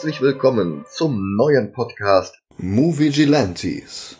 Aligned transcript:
herzlich 0.00 0.22
willkommen 0.22 0.86
zum 0.90 1.36
neuen 1.36 1.72
Podcast 1.72 2.40
Movie 2.56 3.10
Gilantes. 3.10 4.19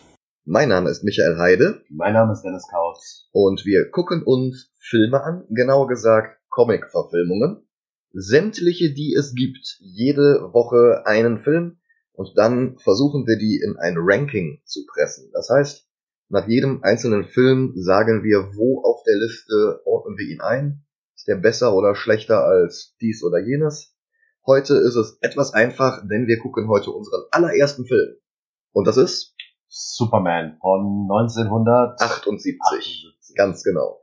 Mein 0.53 0.67
Name 0.67 0.89
ist 0.89 1.05
Michael 1.05 1.37
Heide. 1.37 1.81
Mein 1.89 2.11
Name 2.11 2.33
ist 2.33 2.41
Dennis 2.41 2.67
Kautz. 2.69 3.29
Und 3.31 3.65
wir 3.65 3.89
gucken 3.89 4.21
uns 4.21 4.69
Filme 4.81 5.23
an, 5.23 5.45
genauer 5.49 5.87
gesagt 5.87 6.41
Comic-Verfilmungen. 6.49 7.65
Sämtliche, 8.11 8.93
die 8.93 9.15
es 9.17 9.33
gibt. 9.33 9.77
Jede 9.79 10.49
Woche 10.51 11.03
einen 11.05 11.39
Film. 11.39 11.79
Und 12.11 12.37
dann 12.37 12.77
versuchen 12.79 13.25
wir 13.27 13.37
die 13.37 13.61
in 13.63 13.77
ein 13.77 13.95
Ranking 13.97 14.61
zu 14.65 14.85
pressen. 14.87 15.29
Das 15.31 15.47
heißt, 15.49 15.87
nach 16.27 16.49
jedem 16.49 16.83
einzelnen 16.83 17.23
Film 17.23 17.71
sagen 17.77 18.25
wir, 18.25 18.51
wo 18.53 18.83
auf 18.83 19.03
der 19.03 19.15
Liste 19.15 19.79
ordnen 19.85 20.17
wir 20.17 20.27
ihn 20.27 20.41
ein. 20.41 20.83
Ist 21.15 21.29
der 21.29 21.37
besser 21.37 21.73
oder 21.73 21.95
schlechter 21.95 22.43
als 22.43 22.97
dies 22.99 23.23
oder 23.23 23.39
jenes? 23.39 23.95
Heute 24.45 24.73
ist 24.73 24.95
es 24.95 25.17
etwas 25.21 25.53
einfach, 25.53 26.05
denn 26.09 26.27
wir 26.27 26.39
gucken 26.39 26.67
heute 26.67 26.91
unseren 26.91 27.21
allerersten 27.31 27.85
Film. 27.85 28.17
Und 28.73 28.87
das 28.87 28.97
ist 28.97 29.30
Superman 29.71 30.57
von 30.59 31.07
1978. 31.09 32.05
78. 32.05 33.35
Ganz 33.35 33.63
genau. 33.63 34.01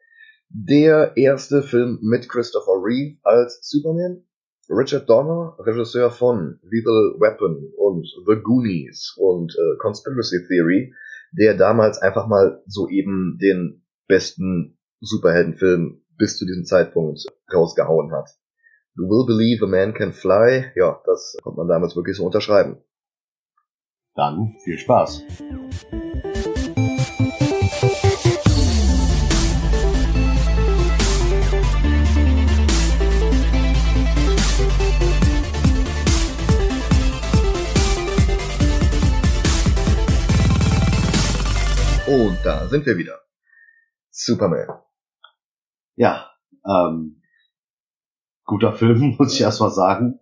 Der 0.49 1.15
erste 1.17 1.63
Film 1.63 1.99
mit 2.01 2.29
Christopher 2.29 2.73
Reeve 2.83 3.19
als 3.23 3.61
Superman. 3.63 4.25
Richard 4.71 5.09
Donner, 5.09 5.57
Regisseur 5.59 6.11
von 6.11 6.59
Lethal 6.63 7.17
Weapon 7.21 7.73
und 7.77 8.07
The 8.27 8.43
Goonies 8.43 9.15
und 9.19 9.55
äh, 9.55 9.79
Conspiracy 9.79 10.47
Theory, 10.47 10.93
der 11.33 11.55
damals 11.55 11.99
einfach 11.99 12.27
mal 12.27 12.63
soeben 12.67 13.39
den 13.41 13.83
besten 14.09 14.79
Superheldenfilm 15.01 16.03
bis 16.19 16.37
zu 16.39 16.47
diesem 16.47 16.65
Zeitpunkt 16.65 17.25
rausgehauen 17.53 18.13
hat. 18.13 18.29
You 18.97 19.05
will 19.05 19.27
believe 19.27 19.65
a 19.65 19.69
man 19.69 19.95
can 19.95 20.13
fly. 20.13 20.73
Ja, 20.75 21.01
das 21.05 21.37
konnte 21.43 21.59
man 21.59 21.69
damals 21.69 21.95
wirklich 21.95 22.17
so 22.17 22.25
unterschreiben. 22.27 22.83
Dann 24.19 24.57
viel 24.65 24.77
Spaß. 24.77 25.23
Und 42.09 42.39
da 42.43 42.67
sind 42.67 42.87
wir 42.87 42.99
wieder. 42.99 43.21
Superman. 44.11 44.67
Ja, 45.95 46.29
ähm, 46.67 47.23
guter 48.43 48.73
Film, 48.73 49.15
muss 49.19 49.33
ich 49.35 49.43
erst 49.43 49.61
mal 49.61 49.71
sagen. 49.71 50.19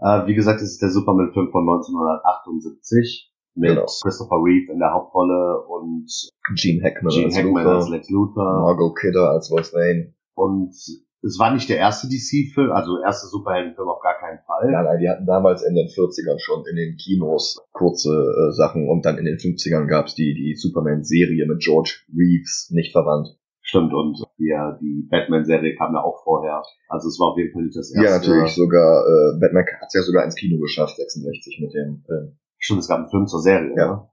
Äh, 0.00 0.26
wie 0.26 0.34
gesagt, 0.34 0.60
es 0.60 0.72
ist 0.72 0.82
der 0.82 0.90
Superman-Film 0.90 1.50
von 1.50 1.62
1978 1.62 3.32
mit 3.54 3.70
genau. 3.70 3.86
Christopher 4.02 4.36
Reeve 4.36 4.72
in 4.72 4.78
der 4.78 4.92
Hauptrolle 4.92 5.64
und 5.68 6.06
Gene 6.54 6.82
Hackman, 6.84 7.12
Gene 7.12 7.26
als, 7.26 7.36
Hackman 7.36 7.64
Luthor, 7.64 7.76
als 7.76 7.88
Lex 7.88 8.10
Luthor, 8.10 8.60
Margot 8.60 8.98
Kidder 8.98 9.30
als 9.30 9.50
Lois 9.50 9.72
Lane. 9.72 10.14
Und 10.34 10.74
es 11.22 11.38
war 11.38 11.52
nicht 11.52 11.68
der 11.68 11.78
erste 11.78 12.06
DC-Film, 12.08 12.70
also 12.70 13.00
erste 13.00 13.26
Superheldenfilm 13.28 13.88
auf 13.88 14.00
gar 14.00 14.18
keinen 14.20 14.38
Fall. 14.46 14.70
Nein, 14.70 14.84
nein, 14.84 14.98
die 15.00 15.08
hatten 15.08 15.26
damals 15.26 15.62
in 15.62 15.74
den 15.74 15.88
40ern 15.88 16.38
schon 16.38 16.64
in 16.70 16.76
den 16.76 16.96
Kinos 16.96 17.58
kurze 17.72 18.12
äh, 18.12 18.52
Sachen 18.52 18.88
und 18.88 19.04
dann 19.06 19.18
in 19.18 19.24
den 19.24 19.38
50ern 19.38 19.86
gab's 19.86 20.14
die, 20.14 20.34
die 20.34 20.54
Superman-Serie 20.54 21.46
mit 21.46 21.60
George 21.60 22.04
Reeves, 22.14 22.70
nicht 22.70 22.92
verwandt. 22.92 23.38
Stimmt, 23.66 23.92
und 23.92 24.16
ja, 24.38 24.78
die 24.80 25.08
Batman-Serie 25.10 25.74
kam 25.74 25.92
ja 25.92 26.00
auch 26.00 26.22
vorher. 26.22 26.62
Also 26.88 27.08
es 27.08 27.18
war 27.18 27.32
auf 27.32 27.38
jeden 27.38 27.52
Fall 27.52 27.64
nicht 27.64 27.76
das 27.76 27.92
erste. 27.92 28.06
Ja, 28.06 28.18
natürlich, 28.18 28.54
sogar, 28.54 29.02
äh, 29.02 29.40
Batman 29.40 29.66
hat 29.66 29.88
es 29.88 29.94
ja 29.94 30.02
sogar 30.02 30.24
ins 30.24 30.36
Kino 30.36 30.60
geschafft, 30.60 30.94
66 30.94 31.58
mit 31.60 31.74
dem 31.74 32.04
Film. 32.06 32.38
Stimmt, 32.58 32.80
es 32.80 32.88
gab 32.88 32.98
einen 33.00 33.10
Film 33.10 33.26
zur 33.26 33.42
Serie, 33.42 33.74
ja. 33.76 33.90
Oder? 33.90 34.12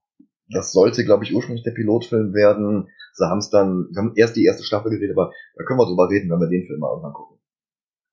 Das 0.50 0.72
sollte, 0.72 1.06
glaube 1.06 1.24
ich, 1.24 1.36
ursprünglich 1.36 1.64
der 1.64 1.72
Pilotfilm 1.72 2.34
werden. 2.34 2.90
Sie 3.14 3.26
haben 3.30 3.38
es 3.38 3.52
dann, 3.52 3.90
wir 3.92 4.02
haben 4.02 4.14
erst 4.16 4.36
die 4.36 4.44
erste 4.44 4.64
Staffel 4.64 4.90
gedreht, 4.90 5.12
aber 5.12 5.32
da 5.56 5.64
können 5.66 5.80
wir 5.80 5.86
drüber 5.86 6.10
reden, 6.10 6.32
wenn 6.32 6.40
wir 6.40 6.50
den 6.50 6.66
Film 6.66 6.80
mal 6.80 6.90
irgendwann 6.90 7.14
gucken. 7.14 7.38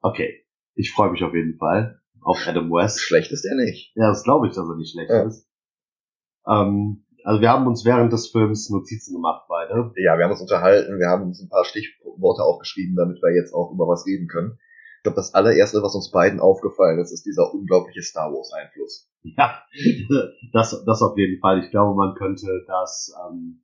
Okay. 0.03 0.45
Ich 0.75 0.93
freue 0.93 1.11
mich 1.11 1.25
auf 1.25 1.35
jeden 1.35 1.57
Fall 1.57 2.01
auf 2.21 2.47
Adam 2.47 2.71
West. 2.71 3.01
Schlecht 3.01 3.33
ist 3.33 3.47
er 3.47 3.57
nicht. 3.57 3.97
Ja, 3.97 4.09
das 4.09 4.25
glaube 4.25 4.47
ich, 4.47 4.55
dass 4.55 4.69
er 4.69 4.77
nicht 4.77 4.93
schlecht 4.93 5.11
ja. 5.11 5.23
ist. 5.23 5.49
Ähm, 6.47 7.07
also 7.25 7.41
wir 7.41 7.51
haben 7.51 7.67
uns 7.67 7.85
während 7.85 8.13
des 8.13 8.29
Films 8.29 8.71
Notizen 8.71 9.15
gemacht, 9.15 9.45
beide. 9.49 9.93
Ja, 9.97 10.17
wir 10.17 10.25
haben 10.25 10.33
uns 10.33 10.41
unterhalten, 10.41 10.99
wir 10.99 11.09
haben 11.09 11.25
uns 11.25 11.41
ein 11.41 11.49
paar 11.49 11.65
Stichworte 11.65 12.43
aufgeschrieben, 12.43 12.97
damit 12.97 13.23
wir 13.23 13.35
jetzt 13.35 13.55
auch 13.55 13.73
über 13.73 13.87
was 13.87 14.07
reden 14.07 14.29
können. 14.29 14.59
Ich 14.99 15.05
glaube, 15.05 15.17
das 15.17 15.33
allererste, 15.33 15.83
was 15.83 15.95
uns 15.95 16.11
beiden 16.11 16.41
aufgefallen 16.41 16.99
ist, 16.99 17.11
ist 17.11 17.25
dieser 17.25 17.55
unglaubliche 17.55 18.03
Star 18.03 18.31
Wars 18.31 18.53
Einfluss. 18.53 19.09
Ja, 19.23 19.63
das, 20.53 20.85
das 20.85 21.03
auf 21.03 21.17
jeden 21.17 21.41
Fall. 21.41 21.65
Ich 21.65 21.71
glaube, 21.71 21.97
man 21.97 22.15
könnte 22.15 22.65
das 22.67 23.15
ähm, 23.27 23.63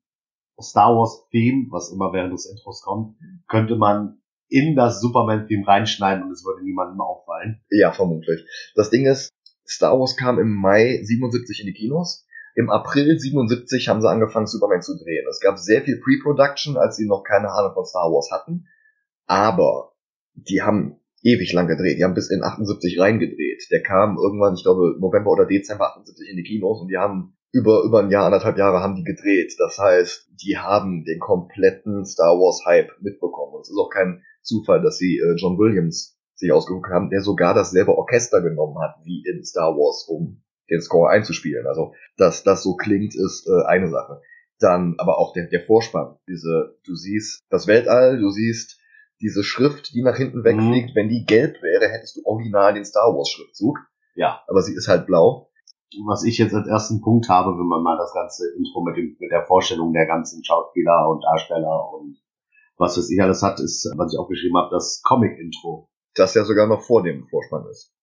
Star 0.60 0.94
Wars 0.94 1.26
Theme, 1.30 1.66
was 1.70 1.92
immer 1.92 2.12
während 2.12 2.32
des 2.32 2.46
Intros 2.46 2.82
kommt, 2.82 3.16
könnte 3.48 3.76
man 3.76 4.20
in 4.48 4.76
das 4.76 5.00
Superman 5.00 5.46
Theme 5.46 5.66
reinschneiden 5.66 6.24
und 6.24 6.30
es 6.30 6.44
würde 6.44 6.64
niemandem 6.64 7.00
auffallen. 7.00 7.60
Ja, 7.68 7.92
vermutlich. 7.92 8.46
Das 8.74 8.90
Ding 8.90 9.06
ist, 9.06 9.30
Star 9.68 9.98
Wars 9.98 10.16
kam 10.16 10.38
im 10.38 10.54
Mai 10.54 11.00
77 11.02 11.60
in 11.60 11.66
die 11.66 11.72
Kinos 11.72 12.26
im 12.56 12.70
April 12.70 13.18
77 13.18 13.86
haben 13.88 14.00
sie 14.00 14.08
angefangen, 14.08 14.46
Superman 14.46 14.80
zu 14.80 14.96
drehen. 14.96 15.26
Es 15.28 15.40
gab 15.40 15.58
sehr 15.58 15.82
viel 15.82 16.00
Pre-Production, 16.00 16.78
als 16.78 16.96
sie 16.96 17.06
noch 17.06 17.22
keine 17.22 17.52
Ahnung 17.52 17.74
von 17.74 17.84
Star 17.84 18.10
Wars 18.10 18.30
hatten. 18.32 18.66
Aber 19.26 19.92
die 20.32 20.62
haben 20.62 20.98
ewig 21.22 21.52
lang 21.52 21.68
gedreht. 21.68 21.98
Die 21.98 22.04
haben 22.04 22.14
bis 22.14 22.30
in 22.30 22.42
78 22.42 22.98
reingedreht. 22.98 23.68
Der 23.70 23.82
kam 23.82 24.16
irgendwann, 24.16 24.54
ich 24.54 24.62
glaube, 24.62 24.96
November 24.98 25.32
oder 25.32 25.44
Dezember 25.44 25.90
78 25.90 26.30
in 26.30 26.36
die 26.38 26.44
Kinos 26.44 26.80
und 26.80 26.88
die 26.88 26.96
haben 26.96 27.36
über, 27.52 27.82
über 27.84 28.00
ein 28.00 28.10
Jahr, 28.10 28.24
anderthalb 28.24 28.56
Jahre 28.56 28.80
haben 28.80 28.96
die 28.96 29.04
gedreht. 29.04 29.54
Das 29.58 29.78
heißt, 29.78 30.30
die 30.42 30.56
haben 30.56 31.04
den 31.04 31.18
kompletten 31.18 32.06
Star 32.06 32.38
Wars 32.38 32.64
Hype 32.64 32.90
mitbekommen. 33.02 33.52
Und 33.52 33.62
es 33.62 33.70
ist 33.70 33.78
auch 33.78 33.90
kein 33.90 34.22
Zufall, 34.40 34.80
dass 34.80 34.96
sie 34.96 35.18
äh, 35.18 35.36
John 35.36 35.58
Williams 35.58 36.18
sich 36.34 36.52
ausgeguckt 36.52 36.88
haben, 36.90 37.10
der 37.10 37.20
sogar 37.20 37.52
dasselbe 37.52 37.96
Orchester 37.96 38.40
genommen 38.40 38.78
hat 38.80 38.96
wie 39.04 39.22
in 39.26 39.44
Star 39.44 39.74
Wars, 39.74 40.06
um 40.08 40.42
den 40.70 40.80
Score 40.80 41.10
einzuspielen. 41.10 41.66
Also, 41.66 41.94
dass 42.16 42.42
das 42.42 42.62
so 42.62 42.76
klingt, 42.76 43.14
ist 43.14 43.46
äh, 43.48 43.66
eine 43.66 43.88
Sache. 43.88 44.20
Dann 44.58 44.94
aber 44.98 45.18
auch 45.18 45.32
der, 45.32 45.46
der 45.48 45.64
Vorspann. 45.64 46.16
Diese, 46.28 46.76
du 46.84 46.94
siehst 46.94 47.44
das 47.50 47.66
Weltall, 47.66 48.18
du 48.18 48.30
siehst 48.30 48.80
diese 49.20 49.44
Schrift, 49.44 49.94
die 49.94 50.02
nach 50.02 50.16
hinten 50.16 50.44
wegfliegt. 50.44 50.90
Mhm. 50.90 50.94
Wenn 50.94 51.08
die 51.08 51.24
gelb 51.24 51.62
wäre, 51.62 51.90
hättest 51.90 52.16
du 52.16 52.20
original 52.24 52.74
den 52.74 52.84
Star 52.84 53.14
Wars 53.14 53.30
Schriftzug. 53.30 53.78
Ja. 54.14 54.42
Aber 54.46 54.62
sie 54.62 54.74
ist 54.74 54.88
halt 54.88 55.06
blau. 55.06 55.50
Was 56.06 56.24
ich 56.24 56.38
jetzt 56.38 56.54
als 56.54 56.66
ersten 56.66 57.00
Punkt 57.00 57.28
habe, 57.28 57.52
wenn 57.52 57.66
man 57.66 57.82
mal 57.82 57.96
das 57.96 58.12
ganze 58.12 58.44
Intro 58.56 58.82
mit, 58.82 58.96
dem, 58.96 59.16
mit 59.18 59.30
der 59.30 59.44
Vorstellung 59.44 59.92
der 59.92 60.06
ganzen 60.06 60.44
Schauspieler 60.44 61.08
und 61.08 61.22
Darsteller 61.22 61.92
und 61.92 62.18
was 62.76 62.98
weiß 62.98 63.10
ich 63.10 63.22
alles 63.22 63.42
hat, 63.42 63.60
ist, 63.60 63.90
was 63.96 64.12
ich 64.12 64.18
auch 64.18 64.28
geschrieben 64.28 64.56
habe, 64.56 64.68
das 64.70 65.00
Comic-Intro. 65.02 65.88
Das 66.14 66.34
ja 66.34 66.44
sogar 66.44 66.66
noch 66.66 66.82
vor 66.82 67.02
dem 67.02 67.26
Vorspann 67.28 67.66
ist. 67.70 67.94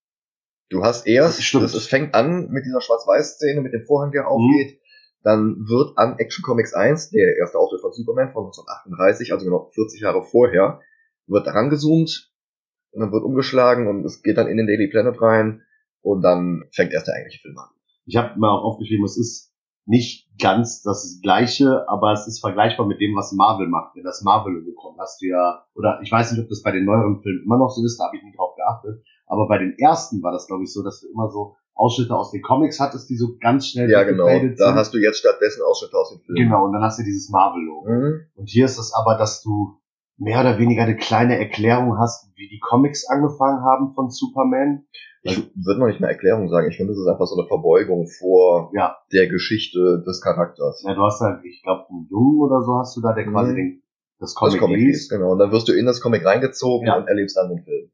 Du 0.69 0.84
hast 0.84 1.06
erst, 1.06 1.40
das, 1.53 1.74
es 1.74 1.88
fängt 1.88 2.16
an 2.16 2.50
mit 2.50 2.66
dieser 2.66 2.81
Schwarz-Weiß-Szene, 2.81 3.62
mit 3.62 3.74
dem 3.74 3.85
Vorhang, 3.85 4.12
der 4.12 4.28
aufgeht. 4.28 4.78
Mhm. 4.78 4.84
Dann 5.24 5.56
wird 5.68 5.97
an 5.97 6.18
Action 6.19 6.44
Comics 6.44 6.74
1, 6.74 7.12
der 7.12 7.38
erste 7.38 7.57
Auftritt 7.57 7.81
von 7.81 7.94
Superman 7.94 8.34
von 8.34 8.46
1938, 8.46 9.31
also 9.31 9.46
genau 9.46 9.69
40 9.74 10.01
Jahre 10.01 10.24
vorher, 10.24 10.81
wird 11.27 11.48
daran 11.48 11.69
gezoomt 11.69 12.31
und 12.92 13.01
dann 13.01 13.12
wird 13.12 13.24
umgeschlagen 13.24 13.88
und 13.88 14.04
es 14.06 14.21
geht 14.21 14.38
dann 14.38 14.48
in 14.48 14.57
den 14.57 14.68
Daily 14.68 14.89
Planet 14.89 15.21
rein 15.21 15.62
und 16.01 16.21
dann 16.21 16.65
fängt 16.71 16.92
erst 16.92 17.07
der 17.07 17.15
eigentliche 17.15 17.42
Film 17.42 17.57
an. 17.57 17.69
Ich 18.06 18.18
habe 18.18 18.36
auch 18.45 18.63
aufgeschrieben, 18.65 19.06
es 19.06 19.18
ist 19.18 19.54
nicht 19.86 20.30
ganz 20.39 20.81
das 20.81 21.19
gleiche, 21.21 21.88
aber 21.88 22.13
es 22.13 22.27
ist 22.27 22.39
vergleichbar 22.39 22.86
mit 22.86 23.00
dem, 23.00 23.15
was 23.15 23.33
Marvel 23.33 23.68
macht. 23.68 23.95
Wenn 23.95 24.04
das 24.04 24.21
Marvel-Logo 24.24 24.74
kommt, 24.75 25.00
hast 25.00 25.21
du 25.21 25.27
ja, 25.27 25.65
oder 25.75 26.00
ich 26.01 26.12
weiß 26.12 26.31
nicht, 26.31 26.42
ob 26.42 26.50
das 26.50 26.63
bei 26.63 26.71
den 26.71 26.86
neueren 26.86 27.21
Filmen 27.21 27.44
immer 27.44 27.57
noch 27.57 27.69
so 27.69 27.83
ist, 27.86 27.98
da 27.98 28.06
habe 28.06 28.18
ich 28.18 28.24
nicht 28.24 28.38
drauf 28.38 28.56
geachtet, 28.56 29.04
aber 29.25 29.48
bei 29.48 29.58
den 29.58 29.78
ersten 29.78 30.22
war 30.22 30.31
das, 30.31 30.48
glaube 30.48 30.64
ich, 30.64 30.74
so, 30.74 30.84
dass 30.84 31.02
du 31.02 31.08
immer 31.08 31.30
so 31.30 31.56
Ausschnitte 31.75 32.16
aus 32.16 32.31
den 32.31 32.42
Comics 32.42 32.80
hattest, 32.80 33.10
die 33.10 33.16
so 33.16 33.36
ganz 33.40 33.68
schnell 33.68 33.90
Ja, 33.90 34.04
genau. 34.04 34.28
Da 34.58 34.75
hast 34.75 34.94
du 34.94 35.00
jetzt 35.00 35.20
stattdessen 35.20 35.64
Ausschnitte 35.64 35.98
aus 35.98 36.12
den 36.12 36.20
Filmen. 36.22 36.50
Genau, 36.50 36.66
und 36.66 36.74
dann 36.74 36.84
hast 36.84 37.00
du 37.00 37.04
dieses 37.04 37.30
Marvel-Logo. 37.30 37.90
Mhm. 37.90 38.22
Und 38.36 38.46
hier 38.46 38.66
ist 38.66 38.78
es 38.78 38.94
aber, 38.94 39.18
dass 39.18 39.42
du 39.42 39.80
mehr 40.18 40.42
oder 40.42 40.60
weniger 40.60 40.84
eine 40.84 40.96
kleine 40.96 41.40
Erklärung 41.40 41.98
hast, 41.98 42.31
wie 42.36 42.48
die 42.48 42.60
Comics 42.60 43.08
angefangen 43.10 43.64
haben 43.64 43.94
von 43.96 44.10
Superman. 44.10 44.86
Ich 45.24 45.38
würde 45.56 45.80
noch 45.80 45.88
nicht 45.88 46.02
mehr 46.02 46.10
Erklärung 46.10 46.50
sagen. 46.50 46.70
Ich 46.70 46.78
finde, 46.78 46.92
das 46.92 47.00
ist 47.00 47.08
einfach 47.08 47.25
so 47.25 47.40
eine 47.40 47.48
Verbeugung 47.48 48.08
vor 48.08 48.72
ja. 48.75 48.98
der 49.12 49.28
Geschichte 49.28 50.04
des 50.06 50.22
Charakters. 50.22 50.84
Ja, 50.86 50.94
du 50.94 51.02
hast 51.02 51.22
halt, 51.22 51.44
ich 51.46 51.64
glaube, 51.64 51.86
einen 51.90 52.08
Jungen 52.10 52.42
oder 52.42 52.62
so 52.62 52.78
hast 52.78 52.96
du 52.98 53.02
da, 53.02 53.14
der 53.14 53.25
quasi 53.25 53.54
mhm. 53.54 53.56
den 53.56 53.84
das 54.20 54.36
Comic, 54.36 54.54
das 54.54 54.62
Comic 54.62 54.78
liest. 54.78 54.88
liest, 54.88 55.12
genau. 55.12 55.31
Und 55.31 55.40
dann 55.40 55.52
wirst 55.52 55.68
du 55.68 55.74
in 55.74 55.86
das 55.86 56.02
Comic 56.02 56.25
reingezogen 56.25 56.88
Ja. 56.88 56.98
und 56.98 57.08
erlebst 57.08 57.36
dann 57.36 57.50
den 57.50 57.64
Film. 57.64 57.90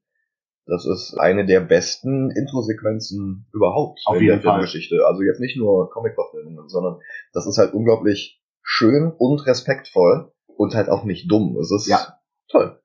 Das 0.70 0.86
ist 0.86 1.16
eine 1.18 1.46
der 1.46 1.62
besten 1.62 2.30
Intro-Sequenzen 2.32 3.48
überhaupt 3.54 4.00
Auf 4.06 4.18
in 4.18 4.28
der 4.28 4.36
Fall. 4.40 4.54
Filmgeschichte. 4.54 5.06
Also 5.06 5.24
jetzt 5.24 5.40
nicht 5.40 5.58
nur 5.58 5.90
Comic-Verfilmungen, 5.90 6.70
sondern 6.70 7.00
das 7.34 7.48
ist 7.48 7.58
halt 7.58 7.74
unglaublich 7.74 8.42
schön 8.62 9.12
und 9.18 9.46
respektvoll 9.48 10.32
und 10.46 10.76
halt 10.76 10.90
auch 10.90 11.04
nicht 11.06 11.30
dumm. 11.32 11.58
Es 11.58 11.72
ist 11.72 11.88
Ja. 11.88 12.20
toll. 12.50 12.80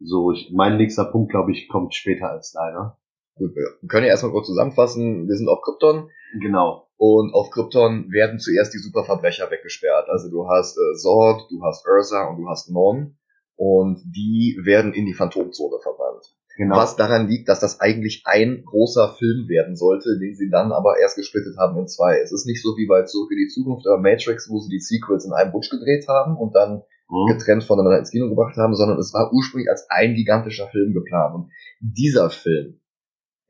So, 0.00 0.32
ich, 0.32 0.50
mein 0.52 0.78
nächster 0.78 1.04
Punkt, 1.04 1.30
glaube 1.30 1.52
ich, 1.52 1.68
kommt 1.68 1.94
später 1.94 2.30
als 2.30 2.52
deiner. 2.52 2.98
Gut, 3.34 3.54
wir 3.54 3.88
können 3.88 4.04
ja 4.04 4.10
erstmal 4.10 4.32
kurz 4.32 4.46
zusammenfassen. 4.46 5.28
Wir 5.28 5.36
sind 5.36 5.48
auf 5.48 5.60
Krypton 5.62 6.08
Genau. 6.40 6.88
und 6.96 7.34
auf 7.34 7.50
Krypton 7.50 8.10
werden 8.10 8.38
zuerst 8.38 8.72
die 8.74 8.78
Superverbrecher 8.78 9.50
weggesperrt. 9.50 10.08
Also 10.08 10.30
du 10.30 10.48
hast 10.48 10.76
äh, 10.78 10.94
Zord, 10.96 11.50
du 11.50 11.62
hast 11.64 11.86
Ursa 11.86 12.28
und 12.28 12.38
du 12.38 12.48
hast 12.48 12.70
Mon 12.70 13.16
und 13.56 14.02
die 14.04 14.58
werden 14.64 14.92
in 14.92 15.06
die 15.06 15.14
Phantomzone 15.14 15.78
verbannt. 15.82 16.24
Genau. 16.56 16.76
Was 16.76 16.96
daran 16.96 17.28
liegt, 17.28 17.48
dass 17.48 17.60
das 17.60 17.80
eigentlich 17.80 18.22
ein 18.26 18.64
großer 18.64 19.14
Film 19.18 19.48
werden 19.48 19.74
sollte, 19.74 20.18
den 20.18 20.34
sie 20.34 20.50
dann 20.50 20.72
aber 20.72 20.98
erst 21.00 21.16
gesplittet 21.16 21.56
haben 21.58 21.78
in 21.78 21.88
zwei. 21.88 22.18
Es 22.20 22.32
ist 22.32 22.46
nicht 22.46 22.62
so 22.62 22.76
wie 22.76 22.86
bei 22.86 23.02
Zurück 23.04 23.30
in 23.32 23.38
die 23.38 23.48
Zukunft 23.48 23.86
oder 23.86 23.98
Matrix, 23.98 24.50
wo 24.50 24.58
sie 24.58 24.70
die 24.70 24.80
Sequels 24.80 25.24
in 25.24 25.32
einem 25.32 25.52
Butch 25.52 25.70
gedreht 25.70 26.06
haben 26.08 26.36
und 26.36 26.54
dann 26.54 26.82
Mhm. 27.12 27.26
getrennt 27.36 27.64
voneinander 27.64 27.98
ins 27.98 28.10
Kino 28.10 28.28
gebracht 28.28 28.56
haben, 28.56 28.74
sondern 28.74 28.98
es 28.98 29.12
war 29.12 29.32
ursprünglich 29.32 29.68
als 29.68 29.86
ein 29.90 30.14
gigantischer 30.14 30.68
Film 30.68 30.94
geplant. 30.94 31.34
Und 31.34 31.50
dieser 31.80 32.30
Film, 32.30 32.80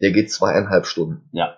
der 0.01 0.11
geht 0.11 0.33
zweieinhalb 0.33 0.85
Stunden. 0.87 1.29
Ja. 1.33 1.57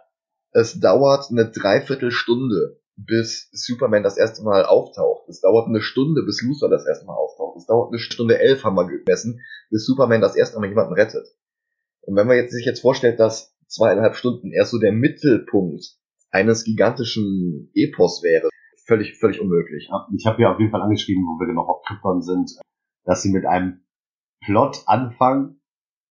Es 0.52 0.78
dauert 0.78 1.30
eine 1.30 1.50
Dreiviertelstunde, 1.50 2.78
bis 2.96 3.48
Superman 3.52 4.02
das 4.02 4.16
erste 4.16 4.42
Mal 4.42 4.64
auftaucht. 4.64 5.28
Es 5.28 5.40
dauert 5.40 5.68
eine 5.68 5.80
Stunde, 5.80 6.22
bis 6.22 6.42
Luthor 6.42 6.68
das 6.70 6.86
erste 6.86 7.06
Mal 7.06 7.14
auftaucht. 7.14 7.56
Es 7.56 7.66
dauert 7.66 7.90
eine 7.90 7.98
Stunde 7.98 8.38
elf, 8.38 8.64
haben 8.64 8.76
wir 8.76 8.86
gemessen, 8.86 9.40
bis 9.70 9.84
Superman 9.84 10.20
das 10.20 10.36
erste 10.36 10.60
Mal 10.60 10.68
jemanden 10.68 10.94
rettet. 10.94 11.26
Und 12.02 12.16
wenn 12.16 12.26
man 12.26 12.36
jetzt, 12.36 12.52
sich 12.52 12.66
jetzt 12.66 12.80
vorstellt, 12.80 13.18
dass 13.18 13.56
zweieinhalb 13.66 14.14
Stunden 14.14 14.52
erst 14.52 14.70
so 14.70 14.78
der 14.78 14.92
Mittelpunkt 14.92 15.96
eines 16.30 16.64
gigantischen 16.64 17.70
Epos 17.74 18.22
wäre, 18.22 18.48
völlig, 18.86 19.18
völlig 19.18 19.40
unmöglich. 19.40 19.88
Ich 20.16 20.26
habe 20.26 20.42
ja 20.42 20.52
auf 20.52 20.60
jeden 20.60 20.70
Fall 20.70 20.82
angeschrieben, 20.82 21.24
wo 21.24 21.40
wir 21.40 21.46
genau 21.46 21.62
auf 21.62 21.82
Krypton 21.86 22.22
sind, 22.22 22.52
dass 23.04 23.22
sie 23.22 23.32
mit 23.32 23.46
einem 23.46 23.84
Plot 24.44 24.82
anfangen, 24.86 25.60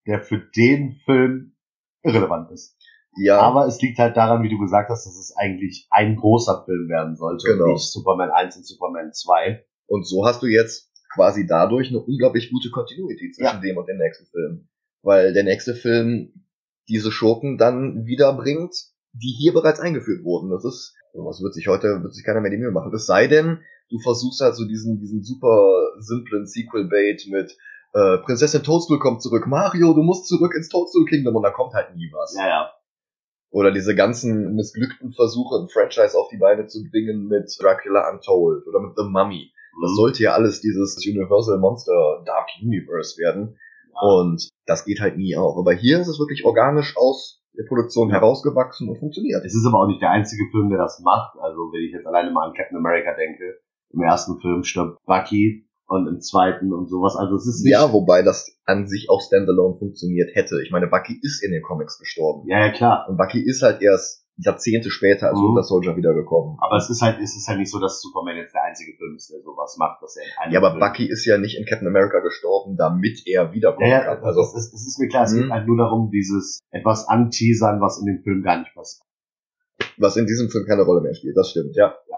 der 0.08 0.22
für 0.22 0.40
den 0.40 1.00
Film 1.06 1.56
irrelevant 2.02 2.52
ist. 2.52 2.78
Ja, 3.16 3.40
Aber 3.40 3.68
es 3.68 3.80
liegt 3.82 4.00
halt 4.00 4.18
daran, 4.18 4.44
wie 4.44 4.50
du 4.50 4.58
gesagt 4.60 4.90
hast, 4.90 5.06
dass 5.06 5.16
es 5.16 5.36
eigentlich 5.38 5.88
ein 5.92 6.16
großer 6.16 6.64
Film 6.66 6.90
werden 6.90 7.16
sollte 7.16 7.48
Genau. 7.48 7.66
und 7.66 7.74
nicht 7.74 7.92
Superman 7.92 8.32
1 8.32 8.58
und 8.58 8.66
Superman 8.66 9.14
2. 9.14 9.64
Und 9.88 10.08
so 10.08 10.26
hast 10.26 10.42
du 10.42 10.48
jetzt 10.48 10.92
quasi 11.14 11.46
dadurch 11.46 11.90
eine 11.90 12.00
unglaublich 12.00 12.50
gute 12.52 12.72
Continuity 12.72 13.32
zwischen 13.32 13.62
dem 13.62 13.78
und 13.78 13.88
dem 13.88 13.98
nächsten 13.98 14.26
Film. 14.26 14.68
Weil 15.04 15.34
der 15.34 15.44
nächste 15.44 15.76
Film 15.76 16.46
diese 16.90 17.12
Schurken 17.12 17.58
dann 17.58 18.06
wiederbringt, 18.06 18.74
die 19.14 19.36
hier 19.38 19.54
bereits 19.54 19.80
eingeführt 19.80 20.24
wurden. 20.24 20.50
Das 20.50 20.66
ist, 20.66 20.96
was 21.14 21.42
wird 21.42 21.54
sich 21.54 21.68
heute, 21.68 22.02
wird 22.02 22.16
sich 22.16 22.26
keiner 22.26 22.42
mehr 22.42 22.52
die 22.52 22.58
Mühe 22.58 22.72
machen. 22.72 22.92
Es 22.96 23.06
sei 23.06 23.28
denn, 23.28 23.60
du 23.90 24.00
versuchst 24.00 24.42
halt 24.42 24.56
so 24.56 24.66
diesen, 24.66 25.00
diesen 25.00 25.24
super 25.24 25.92
simplen 26.00 26.48
Sequel-Bait 26.48 27.28
mit 27.30 27.56
äh, 27.94 28.18
Prinzessin 28.20 28.64
Toadstool 28.64 28.98
kommt 28.98 29.22
zurück, 29.22 29.46
Mario, 29.46 29.94
du 29.94 30.02
musst 30.02 30.28
zurück 30.28 30.56
ins 30.56 30.70
Toadstool 30.70 31.06
Kingdom 31.06 31.36
und 31.36 31.44
da 31.44 31.52
kommt 31.52 31.74
halt 31.74 31.96
nie 31.96 32.10
was. 32.12 32.36
Ja, 32.36 32.48
ja. 32.48 32.72
Oder 33.54 33.72
diese 33.72 33.94
ganzen 33.96 34.56
missglückten 34.56 35.14
Versuche, 35.14 35.62
ein 35.62 35.70
Franchise 35.70 36.18
auf 36.18 36.28
die 36.30 36.38
Beine 36.38 36.66
zu 36.66 36.84
bringen 36.90 37.28
mit 37.28 37.56
Dracula 37.62 38.10
Untold 38.12 38.66
oder 38.66 38.80
mit 38.82 38.94
The 38.98 39.04
Mummy. 39.04 39.52
Das 39.82 39.92
Mhm. 39.92 39.96
sollte 39.96 40.24
ja 40.24 40.34
alles 40.34 40.60
dieses 40.60 40.98
Universal 41.08 41.60
Monster 41.60 42.24
Dark 42.26 42.50
Universe 42.62 43.16
werden. 43.22 43.56
Und 44.02 44.50
das 44.66 44.86
geht 44.86 45.00
halt 45.02 45.18
nie 45.18 45.36
auf. 45.38 45.56
Aber 45.56 45.72
hier 45.74 46.00
ist 46.02 46.08
es 46.08 46.18
wirklich 46.18 46.46
organisch 46.46 46.98
aus 46.98 47.44
der 47.56 47.66
Produktion 47.68 48.10
Ja. 48.10 48.16
herausgewachsen 48.16 48.90
und 48.90 48.98
funktioniert. 48.98 49.46
Es 49.46 49.54
ist 49.54 49.68
aber 49.68 49.82
auch 49.84 49.88
nicht 49.88 50.02
der 50.02 50.10
einzige 50.10 50.50
Film, 50.50 50.70
der 50.70 50.80
das 50.80 51.00
macht. 51.06 51.38
Also 51.40 51.72
wenn 51.72 51.84
ich 51.86 51.92
jetzt 51.94 52.08
alleine 52.08 52.32
mal 52.32 52.48
an 52.48 52.56
Captain 52.56 52.78
America 52.78 53.14
denke, 53.14 53.60
im 53.92 54.02
ersten 54.02 54.40
Film 54.42 54.64
stirbt 54.64 54.98
Bucky 55.06 55.68
und 55.94 56.08
im 56.08 56.20
zweiten 56.22 56.74
und 56.74 56.88
sowas. 56.90 57.16
Also 57.16 57.36
es 57.36 57.48
ist 57.48 57.64
nicht. 57.64 57.72
Ja, 57.74 57.92
wobei 57.94 58.22
das 58.24 58.58
an 58.66 58.88
sich 58.88 59.10
auch 59.10 59.22
standalone 59.22 59.78
funktioniert 59.78 60.30
hätte. 60.36 60.62
Ich 60.64 60.72
meine, 60.72 60.88
Bucky 60.88 61.20
ist 61.22 61.44
in 61.44 61.52
den 61.52 61.62
Comics 61.62 61.98
gestorben. 62.00 62.48
ja, 62.50 62.60
ja, 62.66 62.72
klar. 62.72 63.06
Und 63.10 63.18
Bucky 63.18 63.40
ist 63.42 63.62
halt 63.62 63.82
erst 63.82 64.22
Jahrzehnte 64.38 64.90
später 64.90 65.30
als 65.30 65.38
Mhm. 65.38 65.50
Winter 65.50 65.62
Soldier 65.64 65.96
wiedergekommen. 65.96 66.58
Aber 66.60 66.78
es 66.78 66.90
ist 66.90 67.02
halt, 67.04 67.20
es 67.22 67.36
ist 67.38 67.48
halt 67.48 67.60
nicht 67.60 67.70
so, 67.70 67.80
dass 67.80 68.02
Superman 68.02 68.36
jetzt 68.38 68.56
der 68.56 68.64
einzige 68.64 68.98
Film 68.98 69.16
ist, 69.16 69.30
der 69.32 69.40
sowas 69.42 69.76
macht, 69.78 70.02
dass 70.02 70.18
er 70.18 70.24
in 70.26 70.32
einem 70.42 70.54
Ja, 70.54 70.60
aber 70.60 70.72
Film 70.72 70.80
Bucky 70.80 71.06
ist 71.08 71.24
ja 71.26 71.38
nicht 71.38 71.56
in 71.58 71.66
Captain 71.66 71.88
America 71.88 72.20
gestorben, 72.20 72.76
damit 72.76 73.22
er 73.28 73.54
wiederkommen 73.54 73.88
Ja, 73.88 73.98
ja, 74.04 74.16
kann. 74.16 74.24
also 74.24 74.42
Also, 74.42 74.58
es 74.58 74.66
ist, 74.68 74.74
es 74.74 74.88
ist 74.88 75.00
mir 75.00 75.08
klar, 75.08 75.26
es 75.26 75.34
Mhm. 75.34 75.42
geht 75.44 75.52
halt 75.52 75.68
nur 75.68 75.78
darum, 75.78 76.10
dieses 76.10 76.60
etwas 76.72 77.08
anteasern, 77.08 77.80
was 77.80 78.00
in 78.00 78.08
dem 78.08 78.24
Film 78.24 78.42
gar 78.42 78.58
nicht 78.60 78.74
passiert. 78.74 79.06
was 79.98 80.18
in 80.18 80.26
diesem 80.26 80.50
Film 80.50 80.66
keine 80.66 80.82
Rolle 80.84 81.02
mehr 81.02 81.14
spielt, 81.14 81.38
das 81.38 81.50
stimmt, 81.52 81.76
ja. 81.76 81.94
Ja. 82.10 82.18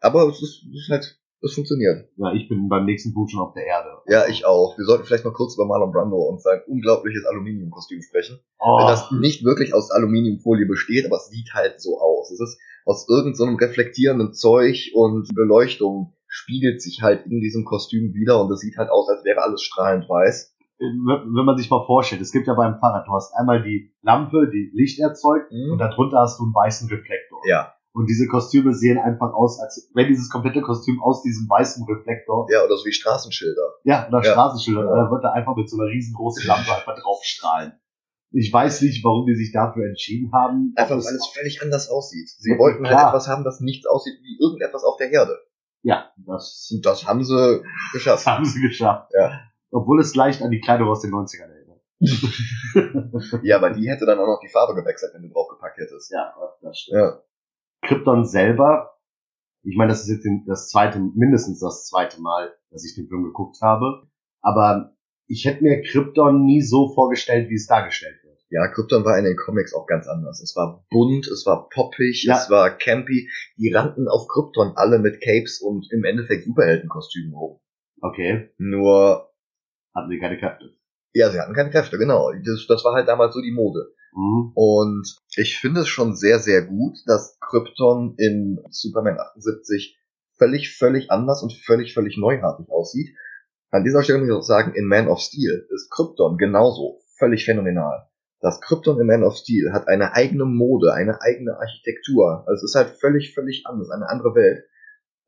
Aber 0.00 0.26
es 0.28 0.42
ist, 0.42 0.64
es 0.66 0.82
ist 0.84 0.88
halt, 0.90 1.20
es 1.42 1.54
funktioniert. 1.54 2.08
Ja, 2.16 2.32
ich 2.32 2.48
bin 2.48 2.68
beim 2.68 2.84
nächsten 2.84 3.12
Punkt 3.12 3.30
schon 3.30 3.40
auf 3.40 3.52
der 3.54 3.66
Erde. 3.66 3.90
Ja, 4.06 4.26
ich 4.28 4.46
auch. 4.46 4.78
Wir 4.78 4.84
sollten 4.84 5.04
vielleicht 5.04 5.24
noch 5.24 5.34
kurz 5.34 5.54
über 5.56 5.66
Marlon 5.66 5.92
Brando 5.92 6.16
und 6.16 6.40
sein 6.40 6.60
unglaubliches 6.66 7.24
Aluminiumkostüm 7.26 8.00
sprechen. 8.02 8.38
Oh, 8.60 8.78
Das 8.86 9.10
nicht 9.10 9.44
wirklich 9.44 9.74
aus 9.74 9.90
Aluminiumfolie 9.90 10.66
besteht, 10.66 11.06
aber 11.06 11.16
es 11.16 11.28
sieht 11.28 11.52
halt 11.52 11.80
so 11.80 11.98
aus. 11.98 12.30
Es 12.30 12.40
ist 12.40 12.58
aus 12.84 13.08
irgendeinem 13.08 13.34
so 13.34 13.44
einem 13.44 13.56
reflektierenden 13.56 14.32
Zeug 14.34 14.90
und 14.94 15.28
Beleuchtung 15.34 16.14
spiegelt 16.26 16.80
sich 16.80 17.02
halt 17.02 17.26
in 17.26 17.40
diesem 17.40 17.64
Kostüm 17.64 18.14
wieder 18.14 18.40
und 18.42 18.50
es 18.50 18.60
sieht 18.60 18.76
halt 18.76 18.90
aus, 18.90 19.08
als 19.08 19.24
wäre 19.24 19.42
alles 19.42 19.62
strahlend 19.62 20.08
weiß. 20.08 20.56
wenn 20.78 21.34
wenn 21.36 21.44
man 21.44 21.56
sich 21.56 21.70
mal 21.70 21.84
vorstellt, 21.86 22.22
es 22.22 22.32
gibt 22.32 22.46
ja 22.46 22.54
beim 22.54 22.78
Fahrrad, 22.78 23.06
du 23.06 23.12
hast 23.12 23.34
einmal 23.34 23.62
die 23.62 23.92
Lampe, 24.02 24.50
die 24.50 24.70
Licht 24.74 24.98
erzeugt, 24.98 25.52
und 25.52 25.78
darunter 25.78 26.20
hast 26.20 26.38
du 26.38 26.44
einen 26.44 26.54
weißen 26.54 26.88
Reflektor. 26.88 27.40
Ja, 27.46 27.74
Und 27.94 28.06
diese 28.06 28.26
Kostüme 28.26 28.72
sehen 28.74 28.96
einfach 28.98 29.34
aus, 29.34 29.60
als 29.60 29.90
wenn 29.94 30.08
dieses 30.08 30.30
komplette 30.30 30.62
Kostüm 30.62 31.02
aus 31.02 31.22
diesem 31.22 31.46
weißen 31.48 31.84
Reflektor, 31.86 32.46
ja, 32.50 32.64
oder 32.64 32.76
so 32.76 32.86
wie 32.86 32.92
Straßenschilder. 32.92 33.74
ja, 33.84 34.08
oder 34.08 34.22
Ja. 34.24 34.32
Straßenschilder, 34.32 34.80
Ja. 34.84 35.04
da 35.04 35.10
wird 35.10 35.24
er 35.24 35.34
einfach 35.34 35.54
mit 35.56 35.68
so 35.68 35.76
einer 35.78 35.90
riesengroßen 35.90 36.46
Lampe 36.46 36.74
einfach 36.74 36.98
draufstrahlen. 36.98 37.72
Ich 38.34 38.50
weiß 38.50 38.80
nicht, 38.80 39.04
warum 39.04 39.26
die 39.26 39.34
sich 39.34 39.52
dafür 39.52 39.84
entschieden 39.86 40.32
haben. 40.32 40.72
Einfach 40.76 40.94
weil 40.96 41.14
es- 41.16 41.26
völlig 41.34 41.60
anders 41.62 41.90
aussieht. 41.90 42.30
Sie 42.30 42.56
wollten 42.58 42.86
halt 42.88 43.08
etwas 43.08 43.28
haben, 43.28 43.44
das 43.44 43.60
nicht 43.60 43.86
aussieht 43.86 44.14
wie 44.22 44.38
irgendetwas 44.42 44.84
auf 44.84 44.96
der 44.96 45.10
Erde. 45.10 45.36
Ja, 45.82 46.10
das, 46.16 46.70
Und 46.74 46.86
das 46.86 47.04
haben 47.06 47.22
sie 47.24 47.34
das 47.36 47.60
geschafft. 47.92 48.26
haben 48.26 48.44
sie 48.46 48.62
geschafft. 48.62 49.10
Ja. 49.14 49.38
Obwohl 49.70 50.00
es 50.00 50.14
leicht 50.14 50.40
an 50.40 50.50
die 50.50 50.60
Kleidung 50.60 50.88
aus 50.88 51.00
den 51.02 51.10
90ern 51.12 51.50
erinnert. 51.50 51.80
Ja, 53.42 53.56
aber 53.58 53.70
die 53.70 53.88
hätte 53.88 54.06
dann 54.06 54.18
auch 54.18 54.26
noch 54.26 54.40
die 54.42 54.48
Farbe 54.48 54.74
gewechselt, 54.74 55.12
wenn 55.14 55.22
du 55.22 55.28
draufgepackt 55.28 55.78
hättest. 55.78 56.10
Ja, 56.10 56.32
das 56.62 56.78
stimmt. 56.78 56.98
Ja. 56.98 57.20
Krypton 57.82 58.24
selber, 58.24 58.90
ich 59.64 59.76
meine, 59.76 59.90
das 59.90 60.02
ist 60.02 60.08
jetzt 60.08 60.26
das 60.46 60.68
zweite, 60.70 60.98
mindestens 61.14 61.60
das 61.60 61.86
zweite 61.86 62.20
Mal, 62.20 62.52
dass 62.70 62.84
ich 62.84 62.94
den 62.94 63.08
Film 63.08 63.24
geguckt 63.24 63.58
habe. 63.62 64.08
Aber 64.40 64.94
ich 65.28 65.44
hätte 65.44 65.62
mir 65.62 65.82
Krypton 65.82 66.44
nie 66.44 66.62
so 66.62 66.92
vorgestellt, 66.94 67.48
wie 67.48 67.54
es 67.54 67.66
dargestellt 67.66 68.16
wird. 68.24 68.38
Ja, 68.50 68.66
Krypton 68.68 69.04
war 69.04 69.16
in 69.18 69.24
den 69.24 69.36
Comics 69.36 69.72
auch 69.72 69.86
ganz 69.86 70.06
anders. 70.08 70.42
Es 70.42 70.54
war 70.56 70.84
bunt, 70.90 71.26
es 71.28 71.46
war 71.46 71.68
poppig, 71.68 72.24
Ja. 72.24 72.34
es 72.36 72.50
war 72.50 72.76
campy. 72.76 73.30
Die 73.56 73.72
rannten 73.72 74.08
auf 74.08 74.26
Krypton 74.28 74.72
alle 74.76 74.98
mit 74.98 75.20
Capes 75.22 75.60
und 75.60 75.86
im 75.92 76.04
Endeffekt 76.04 76.44
Superheldenkostümen 76.44 77.32
rum. 77.34 77.60
Okay, 78.00 78.50
Nur, 78.58 79.30
hatten 79.94 80.10
sie 80.10 80.18
keine 80.18 80.38
Kräfte. 80.38 80.74
ja, 81.14 81.30
sie 81.30 81.38
hatten 81.40 81.54
keine 81.54 81.70
Kräfte, 81.70 81.98
genau. 81.98 82.32
Das, 82.32 82.66
das 82.68 82.84
war 82.84 82.94
halt 82.94 83.06
damals 83.08 83.32
so 83.34 83.40
die 83.40 83.52
Mode. 83.52 83.94
Mhm. 84.14 84.52
Und 84.54 85.16
ich 85.36 85.58
finde 85.58 85.82
es 85.82 85.88
schon 85.88 86.14
sehr, 86.14 86.38
sehr 86.38 86.62
gut, 86.62 86.98
dass 87.06 87.38
Krypton 87.40 88.14
in 88.18 88.60
Superman 88.70 89.18
78 89.18 89.98
völlig, 90.38 90.76
völlig 90.76 91.10
anders 91.10 91.42
und 91.42 91.52
völlig, 91.52 91.94
völlig 91.94 92.16
neuartig 92.16 92.68
aussieht. 92.70 93.16
An 93.70 93.84
dieser 93.84 94.02
Stelle 94.02 94.18
muss 94.18 94.28
ich 94.28 94.34
auch 94.34 94.42
sagen, 94.42 94.74
in 94.74 94.86
Man 94.86 95.08
of 95.08 95.20
Steel 95.20 95.66
ist 95.70 95.90
Krypton 95.90 96.36
genauso 96.36 97.00
völlig 97.18 97.44
phänomenal. 97.44 98.08
Das 98.40 98.60
Krypton 98.60 99.00
in 99.00 99.06
Man 99.06 99.22
of 99.22 99.36
Steel 99.36 99.72
hat 99.72 99.88
eine 99.88 100.14
eigene 100.14 100.44
Mode, 100.44 100.92
eine 100.92 101.22
eigene 101.22 101.56
Architektur. 101.56 102.44
Also 102.46 102.64
es 102.64 102.70
ist 102.70 102.74
halt 102.74 102.98
völlig, 103.00 103.34
völlig 103.34 103.64
anders, 103.66 103.90
eine 103.90 104.08
andere 104.08 104.34
Welt. 104.34 104.64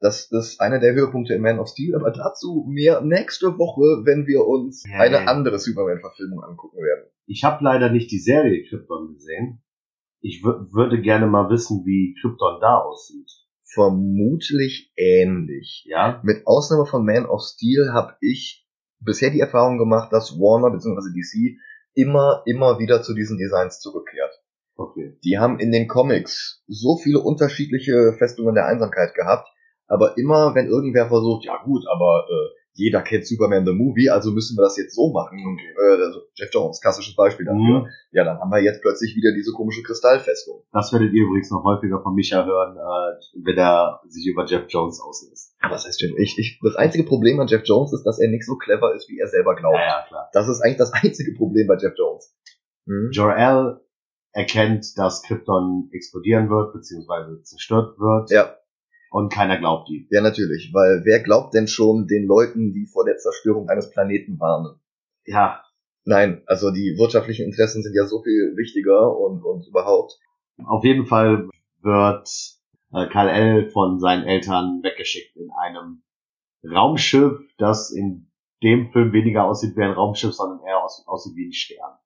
Das, 0.05 0.29
das 0.29 0.49
ist 0.49 0.61
einer 0.61 0.81
der 0.81 0.93
Höhepunkte 0.93 1.33
in 1.33 1.41
Man 1.41 1.59
of 1.59 1.69
Steel, 1.69 1.95
aber 1.95 2.11
dazu 2.11 2.67
mehr 2.69 3.01
nächste 3.01 3.57
Woche, 3.59 4.05
wenn 4.05 4.27
wir 4.27 4.45
uns 4.47 4.85
Ja, 4.87 4.99
eine 5.01 5.27
andere 5.29 5.59
Superman-Verfilmung 5.59 6.45
angucken 6.45 6.77
werden. 6.77 7.09
Ich 7.27 7.43
habe 7.43 7.65
leider 7.65 7.89
nicht 7.91 8.11
die 8.11 8.19
Serie 8.19 8.65
Krypton 8.69 9.15
gesehen. 9.15 9.63
Ich 10.21 10.43
wür- 10.45 10.71
würde 10.75 11.01
gerne 11.01 11.27
mal 11.27 11.49
wissen, 11.49 11.85
wie 11.87 12.15
Krypton 12.21 12.61
da 12.61 12.79
aussieht. 12.81 13.31
Vermutlich 13.73 14.93
ähnlich. 14.97 15.85
Ja? 15.89 16.21
Mit 16.23 16.47
Ausnahme 16.47 16.85
von 16.87 17.05
Man 17.07 17.25
of 17.27 17.41
Steel 17.43 17.93
habe 17.93 18.15
ich 18.21 18.67
bisher 19.01 19.31
die 19.31 19.41
Erfahrung 19.41 19.79
gemacht, 19.79 20.13
dass 20.13 20.33
Warner 20.39 20.71
bzw. 20.71 21.13
DC 21.15 21.59
immer, 21.95 22.43
immer 22.47 22.79
wieder 22.79 23.03
zu 23.03 23.15
diesen 23.15 23.39
Designs 23.39 23.81
zurückkehrt. 23.81 24.33
Okay. 24.77 25.17
Die 25.25 25.39
haben 25.39 25.59
in 25.61 25.73
den 25.73 25.89
Comics 25.89 26.63
so 26.67 26.99
viele 26.99 27.21
unterschiedliche 27.21 28.13
Festungen 28.19 28.55
der 28.55 28.67
Einsamkeit 28.67 29.15
gehabt, 29.15 29.49
aber 29.87 30.17
immer, 30.19 30.55
wenn 30.55 30.67
irgendwer 30.67 31.09
versucht, 31.09 31.45
ja 31.45 31.63
gut, 31.63 31.85
aber 31.89 32.27
äh, 32.29 32.65
jeder 32.75 33.03
kennt 33.03 33.27
Superman 33.27 33.65
the 33.65 33.73
Movie, 33.73 34.11
also 34.11 34.33
müssen 34.33 34.57
wir 34.57 34.63
das 34.63 34.77
jetzt 34.77 34.97
so 34.97 35.13
machen. 35.13 35.39
Äh, 35.39 36.03
also 36.03 36.23
Jeff 36.35 36.51
Jones, 36.53 36.81
klassisches 36.81 37.15
Beispiel 37.15 37.47
dafür. 37.47 37.83
Mhm. 37.83 37.87
Ja, 38.11 38.25
dann 38.25 38.39
haben 38.39 38.51
wir 38.51 38.61
jetzt 38.61 38.83
plötzlich 38.83 39.15
wieder 39.15 39.33
diese 39.33 39.53
komische 39.53 39.83
Kristallfestung. 39.83 40.65
Das 40.73 40.93
werdet 40.93 41.13
ihr 41.13 41.23
übrigens 41.23 41.51
noch 41.51 41.63
häufiger 41.63 42.03
von 42.03 42.15
Micha 42.15 42.45
hören, 42.45 42.77
äh, 42.77 43.45
wenn 43.45 43.57
er 43.57 44.01
sich 44.09 44.27
über 44.27 44.45
Jeff 44.45 44.65
Jones 44.69 45.01
auslässt. 45.01 45.55
Was 45.63 45.87
heißt 45.87 46.03
denn? 46.03 46.15
Ich, 46.19 46.37
ich, 46.39 46.59
das 46.63 46.75
einzige 46.75 47.05
Problem 47.05 47.39
an 47.39 47.47
Jeff 47.47 47.63
Jones 47.65 47.93
ist, 47.93 48.05
dass 48.05 48.19
er 48.19 48.29
nicht 48.29 48.45
so 48.45 48.57
clever 48.57 48.93
ist, 48.95 49.09
wie 49.09 49.19
er 49.19 49.29
selber 49.29 49.55
glaubt. 49.55 49.77
Ja, 49.77 50.01
ja, 50.01 50.05
klar. 50.09 50.29
Das 50.33 50.49
ist 50.49 50.61
eigentlich 50.61 50.79
das 50.79 50.93
einzige 50.93 51.33
Problem 51.37 51.69
bei 51.69 51.77
Jeff 51.77 51.95
Jones. 51.97 52.37
Mhm. 52.87 53.11
Jor-El 53.13 53.81
erkennt, 54.33 54.99
dass 54.99 55.23
Krypton 55.23 55.91
explodieren 55.93 56.51
wird, 56.51 56.73
beziehungsweise 56.73 57.41
zerstört 57.43 57.99
wird. 58.01 58.33
Ja, 58.33 58.57
Und 59.15 59.33
keiner 59.33 59.59
glaubt 59.59 59.89
ihm. 59.91 60.09
ja, 60.11 60.21
natürlich. 60.21 60.71
Weil 60.73 61.03
wer 61.05 61.23
glaubt 61.23 61.55
denn 61.55 61.69
schon 61.69 62.09
den 62.09 62.27
Leuten, 62.27 62.73
die 62.73 62.87
vor 62.87 63.05
der 63.05 63.17
Zerstörung 63.17 63.69
eines 63.69 63.91
Planeten 63.91 64.41
warnen? 64.41 64.81
Ja, 65.25 65.63
Nein, 66.05 66.43
also 66.47 66.71
die 66.71 66.97
wirtschaftlichen 66.99 67.47
Interessen 67.47 67.83
sind 67.83 67.95
ja 67.95 68.07
so 68.07 68.23
viel 68.23 68.57
wichtiger 68.57 69.17
und, 69.17 69.43
und 69.43 69.67
überhaupt. 69.67 70.19
auf 70.67 70.85
jeden 70.85 71.07
Fall 71.07 71.49
wird 71.81 72.29
äh, 72.93 73.09
Kal-El 73.09 73.71
von 73.71 73.99
seinen 73.99 74.25
Eltern 74.25 74.83
weggeschickt 74.83 75.37
in 75.37 75.51
einem 75.51 76.03
Raumschiff, 76.63 77.41
das 77.57 77.91
in 77.91 78.31
dem 78.63 78.91
Film 78.93 79.13
weniger 79.13 79.45
aussieht 79.45 79.77
wie 79.77 79.83
ein 79.83 79.93
Raumschiff, 79.93 80.35
sondern 80.35 80.67
eher 80.67 80.83
aus, 80.83 81.05
aussieht 81.07 81.37
wie 81.37 81.49
ein 81.49 81.53
Stern. 81.53 81.99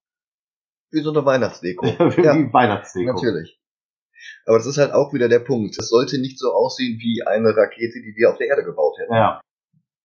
Wie 0.91 1.00
so 1.00 1.11
eine 1.11 1.25
Weihnachtsdeko. 1.25 1.87
wie 2.17 2.23
ja, 2.23 2.53
Weihnachtsdeko. 2.53 3.12
natürlich. 3.12 3.58
Aber 4.47 4.59
das 4.59 4.67
ist 4.67 4.79
halt 4.79 4.93
auch 4.93 5.13
wieder 5.13 5.29
der 5.29 5.41
Punkt. 5.41 5.77
Es 5.79 5.89
sollte 5.89 6.21
nicht 6.21 6.39
so 6.39 6.53
aussehen 6.53 6.99
wie 7.01 7.23
eine 7.27 7.57
Rakete, 7.57 8.01
die 8.01 8.15
wir 8.17 8.31
auf 8.31 8.39
der 8.39 8.49
Erde 8.49 8.65
gebaut 8.65 8.97
hätten. 8.99 9.15
Ja, 9.15 9.41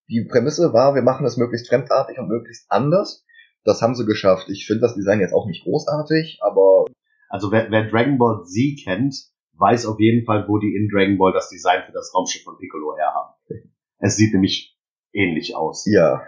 Die 0.09 0.25
Prämisse 0.29 0.73
war, 0.73 0.95
wir 0.95 1.01
machen 1.01 1.25
es 1.25 1.37
möglichst 1.37 1.69
fremdartig 1.69 2.17
und 2.19 2.27
möglichst 2.27 2.69
anders. 2.69 3.25
Das 3.63 3.81
haben 3.81 3.95
sie 3.95 4.05
geschafft. 4.05 4.49
Ich 4.49 4.67
finde 4.67 4.81
das 4.81 4.95
Design 4.95 5.19
jetzt 5.21 5.33
auch 5.33 5.47
nicht 5.47 5.63
großartig, 5.63 6.39
aber 6.41 6.85
also 7.29 7.51
wer, 7.51 7.71
wer 7.71 7.89
Dragon 7.89 8.17
Ball 8.17 8.43
Z 8.43 8.81
kennt, 8.83 9.15
weiß 9.53 9.85
auf 9.85 9.99
jeden 9.99 10.25
Fall, 10.25 10.45
wo 10.47 10.57
die 10.57 10.75
in 10.75 10.89
Dragon 10.89 11.17
Ball 11.17 11.33
das 11.33 11.49
Design 11.49 11.83
für 11.85 11.93
das 11.93 12.13
Raumschiff 12.13 12.43
von 12.43 12.57
Piccolo 12.57 12.95
herhaben. 12.97 13.33
Es 13.99 14.17
sieht 14.17 14.33
nämlich 14.33 14.77
ähnlich 15.13 15.55
aus. 15.55 15.85
ja, 15.85 16.21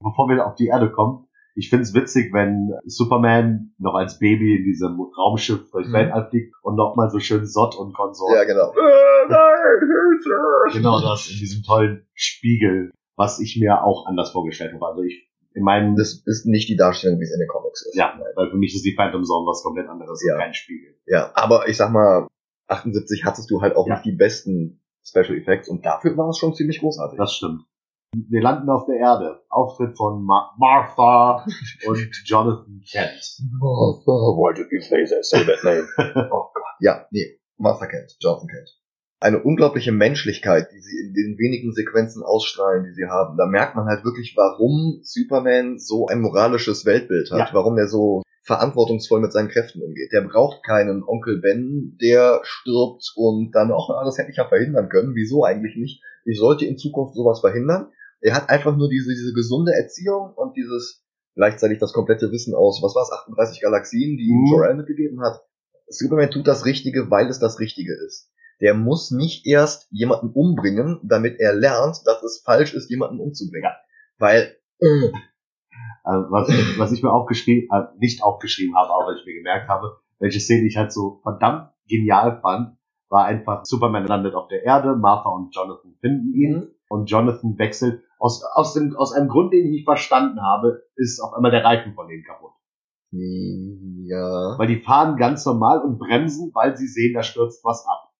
Bevor 0.00 0.28
wir 0.28 0.46
auf 0.46 0.54
die 0.54 0.68
Erde 0.68 0.92
kommen, 0.92 1.27
ich 1.58 1.70
find's 1.70 1.92
witzig, 1.92 2.32
wenn 2.32 2.72
Superman 2.86 3.74
noch 3.78 3.94
als 3.94 4.18
Baby 4.18 4.56
in 4.56 4.64
diesem 4.64 5.00
Raumschiff 5.00 5.70
durch 5.72 5.88
Mhm. 5.88 5.92
Weltall 5.92 6.28
fliegt 6.30 6.54
und 6.62 6.76
nochmal 6.76 7.10
so 7.10 7.18
schön 7.18 7.46
Sott 7.46 7.76
und 7.76 7.92
Konsort. 7.94 8.34
ja 8.36 8.44
genau. 8.44 8.72
Genau 10.72 11.00
das, 11.00 11.28
in 11.30 11.38
diesem 11.38 11.62
tollen 11.62 12.06
Spiegel, 12.14 12.90
was 13.16 13.40
ich 13.40 13.58
mir 13.60 13.82
auch 13.84 14.06
anders 14.06 14.30
vorgestellt 14.30 14.72
habe. 14.74 14.86
Also 14.86 15.02
ich, 15.02 15.28
in 15.54 15.62
meinem, 15.64 15.96
Das 15.96 16.22
ist 16.26 16.46
nicht 16.46 16.68
die 16.68 16.76
Darstellung, 16.76 17.18
wie 17.20 17.24
es 17.24 17.32
in 17.32 17.40
den 17.40 17.48
Comics 17.48 17.84
ist. 17.86 17.96
ja, 17.96 18.18
weil 18.36 18.50
für 18.50 18.56
mich 18.56 18.74
ist 18.74 18.84
die 18.84 18.94
Phantom 18.94 19.24
Zone 19.24 19.46
was 19.46 19.62
komplett 19.62 19.88
anderes 19.88 20.22
Ja. 20.26 20.34
und 20.34 20.40
kein 20.40 20.54
Spiegel. 20.54 20.94
Ja, 21.06 21.30
aber 21.34 21.68
ich 21.68 21.76
sag 21.76 21.90
mal, 21.90 22.28
78 22.68 23.24
hattest 23.24 23.50
du 23.50 23.60
halt 23.62 23.76
auch 23.76 23.86
Ja. 23.86 23.94
nicht 23.94 24.04
die 24.04 24.12
besten 24.12 24.80
Special 25.04 25.36
Effects 25.38 25.68
und 25.68 25.84
dafür 25.86 26.16
war 26.16 26.28
es 26.28 26.38
schon 26.38 26.54
ziemlich 26.54 26.80
großartig. 26.80 27.18
Das 27.18 27.32
stimmt. 27.32 27.62
Wir 28.14 28.40
landen 28.40 28.70
auf 28.70 28.86
der 28.86 28.96
Erde. 28.96 29.42
Auftritt 29.50 29.96
von 29.96 30.24
Ma 30.24 30.54
Martha 30.58 31.44
und 31.86 32.08
Jonathan 32.24 32.82
Kent. 32.90 33.38
Why 33.60 34.54
did 34.54 34.66
you 34.72 34.80
say 34.80 35.04
that, 35.04 35.24
say 35.24 35.44
that 35.44 35.62
name? 35.62 35.86
oh 36.32 36.48
Gott. 36.54 36.64
Ja, 36.80 37.06
nee, 37.10 37.38
Master 37.58 37.86
Kent, 37.86 38.16
Jonathan 38.20 38.48
Kent. 38.48 38.70
Eine 39.20 39.42
unglaubliche 39.42 39.92
Menschlichkeit, 39.92 40.68
die 40.72 40.80
sie 40.80 40.96
in 41.06 41.12
den 41.12 41.36
wenigen 41.38 41.72
Sequenzen 41.72 42.22
ausstrahlen, 42.22 42.84
die 42.84 42.94
sie 42.94 43.06
haben. 43.06 43.36
Da 43.36 43.46
merkt 43.46 43.74
man 43.74 43.86
halt 43.86 44.04
wirklich, 44.04 44.34
warum 44.36 45.00
Superman 45.02 45.78
so 45.78 46.06
ein 46.06 46.20
moralisches 46.20 46.86
Weltbild 46.86 47.30
hat, 47.30 47.48
Ja. 47.50 47.54
warum 47.54 47.76
er 47.76 47.88
so 47.88 48.22
verantwortungsvoll 48.44 49.20
mit 49.20 49.32
seinen 49.32 49.48
Kräften 49.48 49.82
umgeht. 49.82 50.12
Der 50.12 50.22
braucht 50.22 50.64
keinen 50.64 51.02
Onkel 51.02 51.40
Ben, 51.40 51.98
der 52.00 52.40
stirbt 52.44 53.12
und 53.16 53.50
dann, 53.52 53.70
auch 53.72 53.90
das 54.04 54.16
hätte 54.16 54.30
ich 54.30 54.38
ja 54.38 54.48
verhindern 54.48 54.88
können. 54.88 55.14
Wieso 55.14 55.44
eigentlich 55.44 55.76
nicht? 55.76 56.00
Ich 56.24 56.38
sollte 56.38 56.64
in 56.64 56.78
Zukunft 56.78 57.14
sowas 57.14 57.40
verhindern. 57.40 57.90
Er 58.20 58.34
hat 58.34 58.48
einfach 58.50 58.76
nur 58.76 58.88
diese, 58.88 59.10
diese 59.10 59.32
gesunde 59.32 59.72
Erziehung 59.72 60.32
und 60.34 60.56
dieses 60.56 61.04
gleichzeitig 61.34 61.78
das 61.78 61.92
komplette 61.92 62.32
Wissen 62.32 62.54
aus, 62.54 62.80
was 62.82 62.94
war 62.96 63.02
es, 63.02 63.12
38 63.12 63.60
Galaxien, 63.62 64.16
die 64.16 64.24
ihm 64.24 64.40
Mhm. 64.40 64.46
Jor-El 64.52 64.76
mitgegeben 64.76 65.20
hat. 65.22 65.40
Superman 65.88 66.30
tut 66.30 66.46
das 66.46 66.64
Richtige, 66.66 67.10
weil 67.10 67.28
es 67.28 67.38
das 67.38 67.60
Richtige 67.60 67.94
ist. 68.06 68.30
Der 68.60 68.74
muss 68.74 69.12
nicht 69.12 69.46
erst 69.46 69.86
jemanden 69.90 70.30
umbringen, 70.32 70.98
damit 71.04 71.38
er 71.38 71.54
lernt, 71.54 71.98
dass 72.06 72.22
es 72.24 72.42
falsch 72.44 72.74
ist, 72.74 72.90
jemanden 72.90 73.20
umzubringen. 73.20 73.70
Weil, 74.18 74.56
äh, 74.80 75.12
Äh, 76.04 76.10
was, 76.30 76.48
was 76.78 76.92
ich 76.92 77.02
mir 77.02 77.12
aufgeschrieben, 77.12 77.68
äh, 77.70 77.84
nicht 77.98 78.22
aufgeschrieben 78.22 78.74
habe, 78.76 78.90
aber 78.92 79.14
ich 79.16 79.24
mir 79.26 79.34
gemerkt 79.34 79.68
habe, 79.68 79.98
welche 80.18 80.40
Szene 80.40 80.66
ich 80.66 80.76
halt 80.76 80.92
so 80.92 81.20
verdammt 81.22 81.70
genial 81.86 82.40
fand, 82.40 82.76
war 83.10 83.26
einfach, 83.26 83.64
Superman 83.64 84.06
landet 84.06 84.34
auf 84.34 84.48
der 84.48 84.64
Erde, 84.64 84.96
Martha 84.96 85.28
und 85.28 85.54
Jonathan 85.54 85.94
finden 86.00 86.34
ihn 86.34 86.54
Mhm. 86.54 86.68
und 86.88 87.10
Jonathan 87.10 87.58
wechselt. 87.58 88.02
Aus, 88.18 88.42
aus, 88.54 88.74
dem, 88.74 88.96
aus 88.96 89.12
einem 89.12 89.28
Grund, 89.28 89.52
den 89.52 89.64
ich 89.66 89.70
nicht 89.70 89.84
verstanden 89.84 90.40
habe, 90.42 90.82
ist 90.96 91.20
auf 91.20 91.34
einmal 91.34 91.50
der 91.52 91.64
Reifen 91.64 91.94
von 91.94 92.08
denen 92.08 92.24
kaputt. 92.24 92.52
ja, 94.06 94.58
Weil 94.58 94.66
die 94.66 94.80
fahren 94.80 95.16
ganz 95.16 95.44
normal 95.46 95.80
und 95.82 95.98
bremsen, 95.98 96.50
weil 96.54 96.76
sie 96.76 96.86
sehen, 96.88 97.14
da 97.14 97.22
stürzt 97.22 97.64
was 97.64 97.86
ab. 97.86 98.10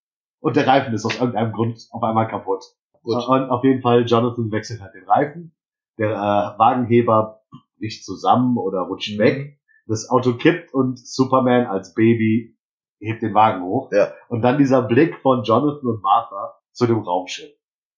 Und 0.40 0.56
der 0.56 0.66
Reifen 0.66 0.94
ist 0.94 1.04
aus 1.04 1.18
irgendeinem 1.18 1.52
Grund 1.52 1.78
auf 1.90 2.02
einmal 2.02 2.28
kaputt. 2.28 2.64
gut. 3.02 3.14
Und 3.28 3.50
auf 3.50 3.64
jeden 3.64 3.82
Fall, 3.82 4.04
Jonathan 4.06 4.50
wechselt 4.52 4.80
halt 4.80 4.94
den 4.94 5.04
Reifen. 5.04 5.54
Der 5.98 6.10
äh, 6.12 6.58
Wagenheber 6.58 7.42
bricht 7.78 8.04
zusammen 8.04 8.56
oder 8.56 8.82
rutscht 8.82 9.14
Mhm. 9.16 9.22
weg. 9.22 9.58
Das 9.86 10.08
Auto 10.10 10.34
kippt 10.34 10.72
und 10.74 10.98
Superman 10.98 11.66
als 11.66 11.94
Baby 11.94 12.56
hebt 13.00 13.22
den 13.22 13.34
Wagen 13.34 13.64
hoch. 13.64 13.90
Ja. 13.92 14.12
Und 14.28 14.42
dann 14.42 14.58
dieser 14.58 14.82
Blick 14.82 15.16
von 15.22 15.42
Jonathan 15.42 15.88
und 15.88 16.02
Martha 16.02 16.54
zu 16.72 16.86
dem 16.86 16.98
Raumschiff. 17.00 17.50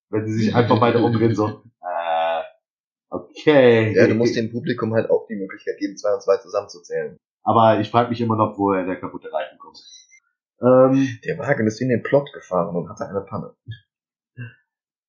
Wenn 0.08 0.26
sie 0.26 0.32
sich 0.34 0.54
einfach 0.54 0.78
beide 0.80 1.02
umdrehen, 1.02 1.34
so, 1.34 1.62
okay. 3.10 3.94
Ja, 3.94 4.06
du 4.06 4.14
musst 4.14 4.36
dem 4.36 4.50
Publikum 4.50 4.94
halt 4.94 5.10
auch 5.10 5.26
die 5.28 5.36
Möglichkeit 5.36 5.78
geben, 5.78 5.96
zwei 5.96 6.14
und 6.14 6.22
zwei 6.22 6.36
zusammenzuzählen. 6.38 7.16
Aber 7.42 7.80
ich 7.80 7.90
frage 7.90 8.10
mich 8.10 8.20
immer 8.20 8.36
noch, 8.36 8.56
woher 8.58 8.84
der 8.86 8.96
kaputte 9.00 9.32
Reifen 9.32 9.58
kommt. 9.58 9.78
Ähm, 10.62 11.18
Der 11.24 11.38
Wagen 11.38 11.66
ist 11.66 11.80
in 11.80 11.88
den 11.88 12.02
Plot 12.02 12.32
gefahren 12.32 12.74
und 12.76 12.88
hatte 12.88 13.06
eine 13.08 13.22
Panne. 13.22 13.54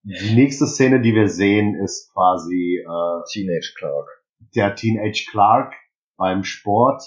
die 0.03 0.33
nächste 0.35 0.65
Szene, 0.65 1.01
die 1.01 1.13
wir 1.13 1.27
sehen, 1.29 1.75
ist 1.75 2.11
quasi 2.13 2.79
äh, 2.79 3.23
Teenage 3.31 3.73
Clark. 3.77 4.07
der 4.55 4.75
Teenage 4.75 5.25
Clark 5.29 5.73
beim 6.17 6.43
Sport. 6.43 7.03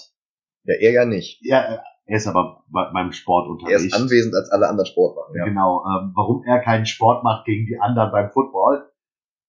Ja, 0.63 0.75
er 0.79 0.91
ja 0.91 1.05
nicht. 1.05 1.39
Ja, 1.43 1.75
äh, 1.75 1.79
er 2.05 2.17
ist 2.17 2.27
aber 2.27 2.63
bei- 2.67 2.89
beim 2.93 3.11
Sport 3.11 3.47
Er 3.47 3.51
unterwegs. 3.51 3.83
ist 3.85 3.93
anwesend, 3.93 4.35
als 4.35 4.49
alle 4.51 4.69
anderen 4.69 4.85
Sport 4.87 5.15
machen. 5.17 5.35
Ja. 5.35 5.45
Genau. 5.45 5.83
Ähm, 5.85 6.11
warum 6.15 6.43
er 6.45 6.59
keinen 6.59 6.85
Sport 6.85 7.23
macht 7.23 7.45
gegen 7.45 7.65
die 7.65 7.79
anderen 7.79 8.11
beim 8.11 8.29
Football, 8.31 8.89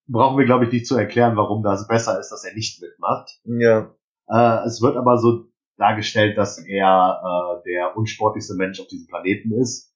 brauchen 0.09 0.39
wir, 0.39 0.45
glaube 0.47 0.65
ich, 0.67 0.73
nicht 0.73 0.87
zu 0.87 0.97
erklären, 0.97 1.37
warum 1.37 1.63
das 1.63 1.87
besser 1.89 2.19
ist, 2.21 2.31
dass 2.31 2.45
er 2.45 2.55
nicht 2.55 2.81
mitmacht. 2.83 3.31
ja. 3.45 3.91
Äh, 4.29 4.67
es 4.67 4.83
wird 4.83 4.97
aber 4.97 5.19
so 5.19 5.45
dargestellt, 5.77 6.37
dass 6.37 6.59
er 6.59 7.21
äh, 7.23 7.63
der 7.65 7.97
unsportlichste 7.97 8.55
Mensch 8.57 8.81
auf 8.81 8.89
diesem 8.89 9.07
Planeten 9.07 9.53
ist. 9.53 9.95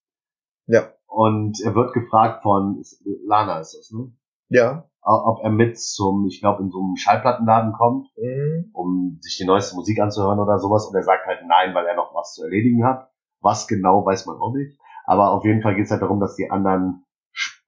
Ja. 0.67 0.93
Und 1.09 1.61
er 1.65 1.75
wird 1.75 1.93
gefragt 1.95 2.45
von 2.45 2.81
Lana 3.27 3.59
ist 3.59 3.75
das, 3.77 3.91
ne? 3.91 4.13
Ja. 4.49 4.85
Ob 5.03 5.43
er 5.43 5.51
mit 5.51 5.81
zum, 5.81 6.27
ich 6.29 6.41
glaube, 6.41 6.63
in 6.63 6.71
so 6.71 6.79
einem 6.79 6.97
Schallplattenladen 6.97 7.73
kommt, 7.73 8.07
Mhm. 8.17 8.71
um 8.73 9.19
sich 9.21 9.37
die 9.39 9.47
neueste 9.47 9.75
Musik 9.75 9.99
anzuhören 10.01 10.39
oder 10.39 10.59
sowas. 10.59 10.87
Und 10.87 10.95
er 10.95 11.03
sagt 11.03 11.27
halt 11.27 11.41
nein, 11.49 11.75
weil 11.75 11.87
er 11.87 11.97
noch 11.97 12.15
was 12.15 12.35
zu 12.35 12.45
erledigen 12.45 12.85
hat. 12.85 13.11
Was 13.41 13.67
genau, 13.67 14.05
weiß 14.07 14.27
man 14.27 14.37
auch 14.37 14.53
nicht. 14.55 14.79
Aber 15.07 15.33
auf 15.33 15.45
jeden 15.45 15.63
Fall 15.63 15.75
geht 15.75 15.87
es 15.87 15.91
halt 15.91 16.03
darum, 16.03 16.21
dass 16.21 16.37
die 16.37 16.51
anderen 16.51 17.05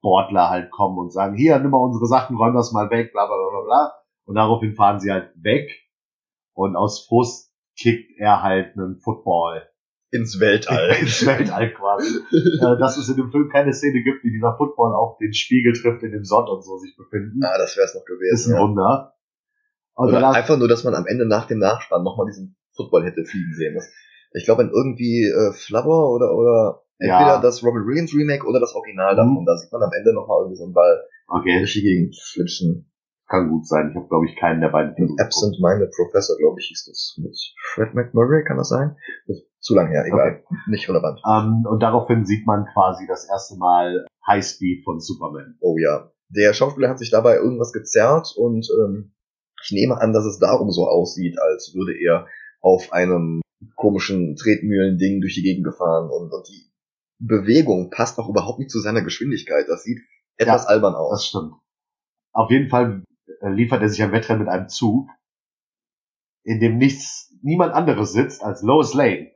Sportler 0.03 0.49
halt 0.49 0.69
kommen 0.69 0.97
und 0.97 1.13
sagen, 1.13 1.37
hier, 1.37 1.57
nimm 1.59 1.71
mal 1.71 1.77
unsere 1.77 2.07
Sachen, 2.07 2.35
räum 2.35 2.53
das 2.53 2.73
mal 2.73 2.89
weg, 2.89 3.13
bla 3.13 3.25
bla 3.25 3.35
bla 3.37 3.49
bla 3.51 3.61
bla. 3.65 3.93
Und 4.25 4.35
daraufhin 4.35 4.75
fahren 4.75 4.99
sie 4.99 5.11
halt 5.11 5.31
weg. 5.41 5.71
Und 6.53 6.75
aus 6.75 7.05
Frust 7.07 7.53
kickt 7.79 8.11
er 8.17 8.43
halt 8.43 8.75
einen 8.75 8.99
Football 8.99 9.63
Ins 10.11 10.39
Weltall. 10.39 10.95
ins 11.01 11.25
Weltall 11.25 11.73
quasi. 11.73 12.17
äh, 12.31 12.77
dass 12.77 12.97
es 12.97 13.09
in 13.09 13.15
dem 13.15 13.31
Film 13.31 13.49
keine 13.49 13.73
Szene 13.73 14.03
gibt, 14.03 14.23
wie 14.23 14.31
dieser 14.31 14.55
Football 14.57 14.93
auf 14.93 15.17
den 15.17 15.33
Spiegel 15.33 15.73
trifft, 15.73 16.03
in 16.03 16.11
dem 16.11 16.23
Sond 16.23 16.49
und 16.49 16.63
so 16.63 16.77
sich 16.77 16.95
befinden. 16.95 17.39
ah, 17.43 17.57
das 17.57 17.75
wär's 17.77 17.95
noch 17.95 18.01
ist 18.01 18.07
gewesen. 18.07 18.53
ein 18.53 18.57
Ja. 18.57 18.61
Wunder. 18.61 19.15
Und 19.95 20.09
Oder 20.09 20.19
danach, 20.19 20.35
einfach 20.35 20.57
nur, 20.57 20.67
dass 20.67 20.83
man 20.83 20.93
am 20.93 21.07
Ende 21.07 21.25
nach 21.27 21.47
dem 21.47 21.57
Nachspann 21.59 22.03
nochmal 22.03 22.27
diesen 22.27 22.55
Football 22.75 23.05
hätte 23.05 23.25
fliegen 23.25 23.53
sehen. 23.53 23.79
Ich 24.33 24.45
glaube, 24.45 24.63
in 24.63 24.69
irgendwie 24.69 25.25
äh, 25.25 25.53
Flubber 25.53 26.11
oder, 26.11 26.35
oder 26.35 26.83
Ja. 27.03 27.19
entweder 27.19 27.41
das 27.41 27.63
Robin 27.63 27.85
Williams 27.85 28.13
Remake 28.15 28.45
oder 28.47 28.59
das 28.59 28.73
Original 28.75 29.13
Mhm. 29.13 29.17
davon. 29.17 29.45
Da 29.45 29.57
sieht 29.57 29.71
man 29.71 29.83
am 29.83 29.91
Ende 29.93 30.13
nochmal 30.13 30.39
irgendwie 30.41 30.57
so 30.57 30.63
einen 30.65 30.73
Ball 30.73 31.03
okay, 31.27 31.59
durch 31.59 31.73
die 31.73 31.81
Gegend 31.83 32.15
flitschen. 32.33 32.89
kann 33.29 33.49
gut 33.49 33.65
sein. 33.67 33.89
Ich 33.89 33.95
habe, 33.95 34.07
glaube 34.09 34.25
ich, 34.27 34.35
keinen 34.35 34.61
der 34.61 34.69
beiden 34.69 34.93
Filme. 34.95 35.15
Absent 35.19 35.57
Minded 35.59 35.91
Professor, 35.95 36.37
glaube 36.37 36.59
ich, 36.59 36.67
hieß 36.67 36.85
das. 36.85 37.15
Mit 37.17 37.35
Fred 37.73 37.93
McMurray, 37.95 38.43
kann 38.43 38.57
das 38.57 38.69
sein? 38.69 38.95
Das 39.27 39.37
zu 39.59 39.73
lang 39.75 39.87
her, 39.87 40.03
egal. 40.05 40.43
Nicht 40.67 40.87
relevant. 40.89 41.19
Ähm, 41.25 41.65
und 41.67 41.81
daraufhin 41.81 42.25
sieht 42.25 42.45
man 42.45 42.65
quasi 42.73 43.07
das 43.07 43.27
erste 43.29 43.55
Mal 43.57 44.05
Highspeed 44.27 44.83
von 44.83 44.99
Superman. 44.99 45.55
Oh 45.61 45.77
ja. 45.79 46.11
Der 46.29 46.53
Schauspieler 46.53 46.89
hat 46.89 46.99
sich 46.99 47.09
dabei 47.11 47.35
irgendwas 47.37 47.71
gezerrt 47.71 48.33
und 48.37 48.67
ähm, 48.81 49.13
ich 49.63 49.71
nehme 49.71 49.99
an, 49.99 50.11
dass 50.13 50.25
es 50.25 50.37
darum 50.37 50.69
so 50.69 50.85
aussieht, 50.87 51.39
als 51.39 51.73
würde 51.73 51.93
er 51.97 52.27
auf 52.61 52.91
einem 52.91 53.41
komischen 53.77 54.35
Tretmühlen-Ding 54.35 55.21
durch 55.21 55.35
die 55.35 55.43
Gegend 55.43 55.63
gefahren 55.65 56.09
und, 56.11 56.31
und 56.31 56.47
die 56.49 56.69
Bewegung 57.25 57.89
passt 57.89 58.19
auch 58.19 58.29
überhaupt 58.29 58.59
nicht 58.59 58.71
zu 58.71 58.79
seiner 58.79 59.01
Geschwindigkeit. 59.01 59.65
Das 59.67 59.83
sieht 59.83 59.99
etwas 60.37 60.63
Ja, 60.63 60.69
albern 60.69 60.93
Das 60.93 61.01
aus. 61.01 61.25
stimmt. 61.27 61.53
Auf 62.33 62.49
jeden 62.49 62.69
Fall 62.69 63.03
äh, 63.41 63.49
liefert 63.49 63.81
er 63.81 63.89
sich 63.89 64.01
ein 64.03 64.11
Wettrennen 64.11 64.43
mit 64.43 64.49
einem 64.51 64.67
Zug, 64.69 65.09
in 66.43 66.59
dem 66.59 66.77
nichts, 66.77 67.33
niemand 67.41 67.73
anderes 67.73 68.11
sitzt 68.11 68.43
als 68.43 68.61
Lois 68.61 68.93
Lane. 68.93 69.31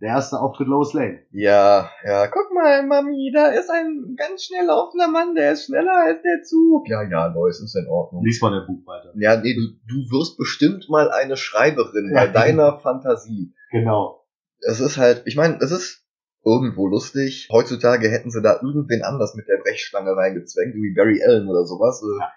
Der 0.00 0.08
erste 0.10 0.40
Auftritt 0.40 0.66
Lois 0.68 0.94
Lane. 0.94 1.26
Ja, 1.30 1.90
ja, 2.04 2.26
guck 2.28 2.50
mal, 2.54 2.86
Mami, 2.86 3.30
da 3.34 3.48
ist 3.48 3.68
ein 3.70 4.14
ganz 4.16 4.44
schnell 4.44 4.64
laufender 4.64 5.08
Mann, 5.08 5.34
der 5.34 5.52
ist 5.52 5.66
schneller 5.66 5.92
als 6.06 6.22
der 6.22 6.42
Zug. 6.42 6.88
Ja, 6.88 7.02
ja, 7.02 7.26
Lois, 7.26 7.60
ist 7.60 7.76
in 7.76 7.86
Ordnung. 7.86 8.24
Lies 8.24 8.40
mal 8.40 8.50
den 8.58 8.66
Buch 8.66 8.86
weiter. 8.86 9.12
Ja, 9.18 9.36
nee, 9.36 9.54
du, 9.54 9.60
du 9.86 10.10
wirst 10.10 10.38
bestimmt 10.38 10.88
mal 10.88 11.10
eine 11.10 11.36
Schreiberin 11.36 12.10
Ja. 12.14 12.24
bei 12.24 12.28
deiner 12.28 12.78
Fantasie. 12.78 13.52
Genau. 13.72 14.24
Es 14.60 14.80
ist 14.80 14.96
halt, 14.96 15.22
ich 15.26 15.36
meine, 15.36 15.58
es 15.60 15.70
ist 15.70 16.06
irgendwo 16.44 16.86
lustig. 16.86 17.48
Heutzutage 17.52 18.08
hätten 18.08 18.30
sie 18.30 18.42
da 18.42 18.60
irgendwen 18.62 19.02
anders 19.02 19.34
mit 19.34 19.46
der 19.48 19.58
Brechstange 19.58 20.16
reingezwängt, 20.16 20.74
wie 20.74 20.94
Barry 20.94 21.22
Allen 21.24 21.48
oder 21.48 21.64
sowas. 21.64 22.02
äh, 22.02 22.20
Ja. 22.20 22.32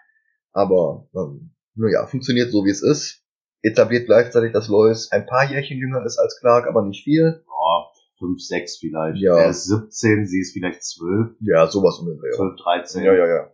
Aber, 0.51 1.07
ähm, 1.15 1.51
naja, 1.75 2.05
funktioniert 2.05 2.51
so, 2.51 2.63
wie 2.65 2.69
es 2.69 2.83
ist. 2.83 3.23
Etabliert 3.63 4.05
gleichzeitig, 4.05 4.51
dass 4.51 4.67
Lois 4.67 5.09
ein 5.11 5.25
paar 5.25 5.49
Jährchen 5.49 5.77
jünger 5.77 6.05
ist 6.05 6.17
als 6.19 6.37
Clark, 6.39 6.67
aber 6.67 6.83
nicht 6.85 7.03
viel. 7.03 7.43
Ja, 7.47 7.85
fünf, 8.19 8.39
sechs 8.41 8.77
vielleicht. 8.77 9.19
Ja. 9.21 9.37
Er 9.37 9.49
ist 9.49 9.65
17, 9.65 10.25
sie 10.27 10.41
ist 10.41 10.53
vielleicht 10.53 10.83
12, 10.83 11.35
Ja, 11.39 11.67
sowas 11.67 11.97
ungefähr. 11.99 12.31
12, 12.31 12.55
13. 12.61 13.03
Ja, 13.03 13.13
ja, 13.13 13.25
ja. 13.27 13.49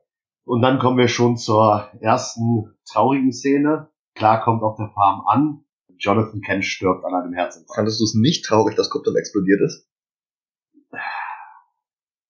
Und 0.46 0.62
dann 0.62 0.79
kommen 0.79 0.98
wir 0.98 1.08
schon 1.08 1.38
zur 1.38 1.89
ersten 2.01 2.75
traurigen 2.91 3.32
Szene. 3.32 3.89
Clark 4.15 4.44
kommt 4.44 4.63
auf 4.63 4.75
der 4.77 4.89
Farm 4.96 5.22
an. 5.27 5.63
Jonathan 6.00 6.41
Kent 6.41 6.65
stirbt 6.65 7.06
an 7.06 7.13
einem 7.13 7.34
Herzinfarkt. 7.34 7.75
Fandest 7.75 8.00
du 8.00 8.06
es 8.06 8.15
nicht 8.15 8.46
traurig, 8.46 8.75
dass 8.75 8.89
Krypton 8.89 9.15
explodiert 9.15 9.62
ist? 9.62 9.88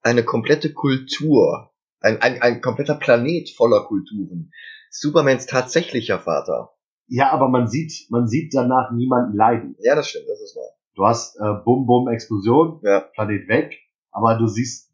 Eine 0.02 0.24
komplette 0.24 0.74
Kultur, 0.74 1.72
ein, 2.02 2.22
ein, 2.22 2.42
ein 2.42 2.62
kompletter 2.62 2.96
Planet 2.96 3.50
voller 3.56 3.84
Kulturen. 3.86 4.52
Supermans 4.92 5.46
tatsächlicher 5.46 6.20
Vater. 6.20 6.72
Ja, 7.08 7.32
aber 7.32 7.50
man 7.50 7.68
sieht, 7.68 8.08
man 8.10 8.28
sieht 8.28 8.54
danach 8.54 8.92
niemanden 8.92 9.36
leiden. 9.36 9.76
Ja, 9.80 9.96
das 9.96 10.10
stimmt, 10.10 10.28
das 10.28 10.42
ist 10.42 10.56
wahr. 10.56 10.70
Du 10.96 11.06
hast 11.06 11.36
äh, 11.38 11.64
Bum 11.66 11.86
Bum 11.86 12.08
Explosion, 12.08 12.80
Ja. 12.84 13.02
Planet 13.02 13.48
weg, 13.48 13.76
aber 14.12 14.38
du 14.38 14.48
siehst 14.48 14.94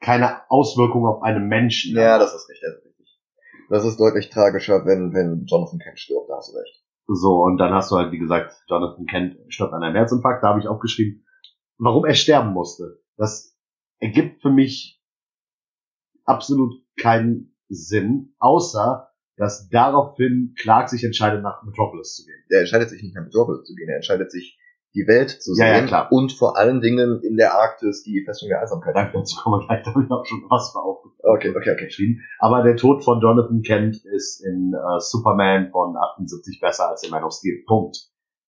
keine 0.00 0.48
Auswirkung 0.50 1.06
auf 1.06 1.22
einen 1.22 1.48
Menschen. 1.48 1.96
Ja, 1.96 2.18
das 2.18 2.34
ist 2.34 2.48
richtig, 2.48 2.68
das 2.68 2.76
ist 2.78 2.86
richtig. 2.86 3.20
Das 3.68 3.84
ist 3.84 4.00
deutlich 4.00 4.30
tragischer, 4.30 4.86
wenn, 4.86 5.12
wenn 5.12 5.44
Jonathan 5.46 5.78
Kent 5.78 5.98
stirbt, 5.98 6.30
da 6.30 6.36
hast 6.36 6.52
du 6.52 6.56
recht. 6.56 6.84
So, 7.08 7.42
und 7.42 7.56
dann 7.58 7.72
hast 7.72 7.90
du 7.90 7.96
halt, 7.96 8.12
wie 8.12 8.18
gesagt, 8.18 8.54
Jonathan 8.68 9.06
Kent 9.06 9.36
stirbt 9.48 9.72
an 9.72 9.82
einem 9.82 9.96
Herzinfarkt, 9.96 10.44
da 10.44 10.48
habe 10.48 10.60
ich 10.60 10.68
aufgeschrieben, 10.68 11.26
warum 11.78 12.04
er 12.04 12.14
sterben 12.14 12.52
musste. 12.52 13.00
Das 13.16 13.57
ergibt 14.00 14.42
für 14.42 14.50
mich 14.50 15.00
absolut 16.24 16.74
keinen 17.00 17.54
Sinn, 17.68 18.34
außer, 18.38 19.08
dass 19.36 19.68
daraufhin 19.68 20.54
Clark 20.58 20.88
sich 20.88 21.04
entscheidet, 21.04 21.42
nach 21.42 21.62
Metropolis 21.62 22.16
zu 22.16 22.24
gehen. 22.24 22.42
Er 22.50 22.60
entscheidet 22.60 22.90
sich 22.90 23.02
nicht 23.02 23.14
nach 23.14 23.24
Metropolis 23.24 23.64
zu 23.64 23.74
gehen, 23.74 23.88
er 23.88 23.96
entscheidet 23.96 24.30
sich, 24.30 24.58
die 24.94 25.06
Welt 25.06 25.30
zu 25.30 25.52
Ja, 25.52 25.66
sehen 25.66 25.82
ja, 25.82 25.86
klar. 25.86 26.12
und 26.12 26.32
vor 26.32 26.56
allen 26.56 26.80
Dingen 26.80 27.20
in 27.22 27.36
der 27.36 27.54
Arktis 27.54 28.02
die 28.04 28.22
Festung 28.24 28.48
der 28.48 28.62
Einsamkeit. 28.62 28.96
Dazu 28.96 29.36
kommen 29.40 29.60
wir 29.60 29.66
gleich, 29.66 29.84
da 29.84 29.92
habe 29.94 30.02
ich 30.04 30.10
auch 30.10 30.24
schon 30.24 30.42
was 30.48 30.72
für 30.72 30.78
Okay, 30.80 31.50
okay, 31.50 31.72
okay. 31.72 31.84
geschrieben. 31.84 32.22
Aber 32.38 32.62
der 32.62 32.76
Tod 32.76 33.04
von 33.04 33.20
Jonathan 33.20 33.60
Kent 33.62 34.02
ist 34.04 34.40
in 34.44 34.72
äh, 34.72 35.00
Superman 35.00 35.70
von 35.70 35.94
78 35.96 36.58
besser 36.60 36.88
als 36.88 37.04
in 37.04 37.10
Man 37.10 37.22
of 37.22 37.32
Steel. 37.34 37.62
Punkt. 37.66 37.98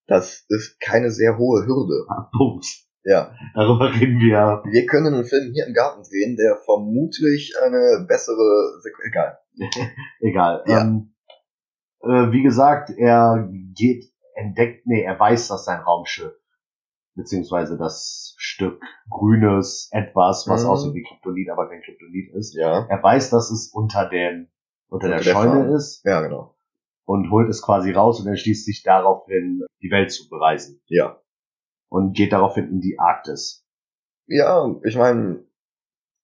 Das 0.07 0.47
ist 0.49 0.81
keine 0.81 1.11
sehr 1.11 1.37
hohe 1.37 1.67
Hürde. 1.67 2.07
Punkt. 2.37 2.67
Ja. 3.05 3.35
Darüber 3.55 3.93
reden 3.95 4.19
wir. 4.21 4.63
Wir 4.71 4.87
können 4.87 5.15
einen 5.15 5.25
Film 5.25 5.53
hier 5.53 5.67
im 5.67 5.73
Garten 5.75 6.03
drehen, 6.03 6.37
der 6.37 6.57
vermutlich 6.65 7.55
eine 7.63 8.05
bessere 8.07 8.79
Sequ 8.83 9.03
Egal. 9.07 9.39
Egal. 10.21 10.65
Ja. 10.67 10.81
Ähm, 10.83 11.15
äh, 12.03 12.33
wie 12.33 12.43
gesagt, 12.43 12.91
er 12.97 13.49
geht, 13.75 14.05
entdeckt, 14.35 14.87
nee, 14.87 15.03
er 15.03 15.19
weiß, 15.19 15.49
dass 15.49 15.65
sein 15.65 15.81
Raumschiff, 15.81 16.33
beziehungsweise 17.15 17.77
das 17.79 18.35
Stück 18.39 18.81
grünes 19.11 19.89
Etwas, 19.93 20.47
was 20.49 20.65
Mhm. 20.65 20.71
aussieht 20.71 20.95
wie 20.95 21.03
Kryptonit, 21.03 21.51
aber 21.51 21.69
kein 21.69 21.83
Kryptonit 21.83 22.35
ist. 22.35 22.55
Ja. 22.55 22.87
Er 22.89 23.03
weiß, 23.03 23.31
dass 23.31 23.51
es 23.51 23.71
unter 23.73 24.09
den, 24.09 24.51
unter 24.89 25.09
der 25.09 25.19
der 25.19 25.25
Scheune 25.33 25.65
Farm. 25.65 25.75
ist 25.75 26.03
Ja, 26.05 26.21
genau. 26.23 26.55
und 27.05 27.31
holt 27.31 27.49
es 27.49 27.63
quasi 27.63 27.93
raus 27.93 28.21
und 28.21 28.27
entschließt 28.29 28.65
sich 28.65 28.83
daraufhin, 28.83 29.63
die 29.83 29.91
Welt 29.91 30.11
zu 30.13 30.29
bereisen. 30.29 30.81
Ja. 30.87 31.21
Und 31.91 32.17
geht 32.17 32.33
daraufhin 32.33 32.71
in 32.71 32.81
die 32.81 32.99
Arktis. 32.99 33.67
Ja, 34.27 34.75
ich 34.85 34.97
meine, 34.97 35.45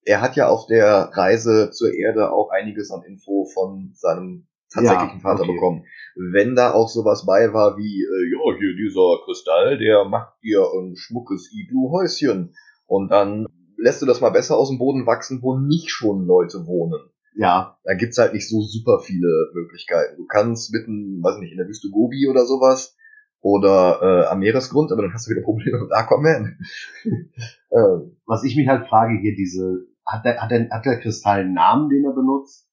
er 0.05 0.21
hat 0.23 0.37
ja 0.37 0.49
auf 0.49 0.67
der 0.67 1.11
Reise 1.13 1.71
zur 1.73 1.93
Erde 1.93 2.33
auch 2.33 2.51
einiges 2.51 2.91
an 2.93 3.03
Info 3.03 3.45
von 3.53 3.91
seinem 3.95 4.47
tatsächlichen 4.73 5.19
Ja, 5.19 5.23
Vater 5.23 5.43
okay. 5.43 5.53
bekommen. 5.53 5.85
Wenn 6.33 6.55
da 6.55 6.73
auch 6.73 6.89
sowas 6.89 7.27
bei 7.27 7.53
war 7.53 7.77
wie, 7.77 8.03
äh, 8.03 8.33
ja, 8.33 8.59
hier 8.59 8.77
dieser 8.77 9.25
Kristall, 9.25 9.79
der 9.79 10.05
macht 10.05 10.35
dir 10.43 10.63
ein 10.63 10.95
schmuckes 10.97 11.53
Iglu-Häuschen. 11.53 12.55
Und 12.87 13.11
dann 13.11 13.47
lässt 13.77 14.01
du 14.01 14.07
das 14.07 14.21
mal 14.21 14.31
besser 14.31 14.57
aus 14.57 14.69
dem 14.69 14.79
Boden 14.79 15.07
wachsen, 15.07 15.43
wo 15.43 15.59
nicht 15.59 15.91
schon 15.91 16.27
Leute 16.27 16.67
wohnen. 16.67 17.11
Ja, 17.35 17.77
Da 17.85 17.95
gibt's 17.95 18.17
halt 18.17 18.33
nicht 18.33 18.49
so 18.49 18.63
super 18.63 19.01
viele 19.01 19.51
Möglichkeiten. 19.53 20.17
Du 20.17 20.27
kannst 20.27 20.73
mitten, 20.73 21.23
weiß 21.23 21.39
nicht, 21.39 21.53
in 21.53 21.59
der 21.59 21.67
Wüste 21.67 21.91
Gobi 21.91 22.29
oder 22.29 22.47
sowas 22.47 22.97
oder 23.41 24.01
äh, 24.03 24.27
am 24.27 24.41
Meeresgrund, 24.41 24.93
aber 24.93 25.03
dann 25.03 25.13
hast 25.13 25.27
du 25.27 25.31
wieder 25.31 25.43
Probleme 25.43 25.79
mit 25.81 25.93
Aquaman. 25.93 26.59
ähm, 27.05 28.17
was 28.27 28.45
ich 28.45 28.57
mich 28.57 28.69
halt 28.69 28.89
frage 28.89 29.19
hier, 29.21 29.35
diese, 29.35 29.87
hat 30.05 30.25
der, 30.25 30.41
hat 30.41 30.51
der, 30.51 30.69
hat 30.71 30.85
der 30.85 31.01
Kristall 31.01 31.41
einen 31.41 31.55
Namen, 31.55 31.89
den 31.89 32.05
er 32.05 32.13
benutzt? 32.13 32.69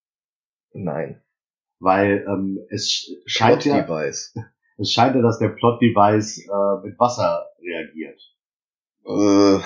nein. 0.73 1.21
Weil 1.79 2.25
ähm, 2.27 2.59
es 2.69 2.87
sch- 2.87 3.11
scheint 3.25 3.65
ja, 3.65 3.81
Plot-Device. 3.81 4.33
es 4.77 4.91
scheint 4.91 5.15
ja, 5.15 5.21
dass 5.21 5.39
der 5.39 5.49
Plot-Device 5.49 6.47
äh, 6.47 6.87
mit 6.87 6.97
Wasser 6.97 7.45
reagiert. 7.61 8.21
Äh, 9.05 9.59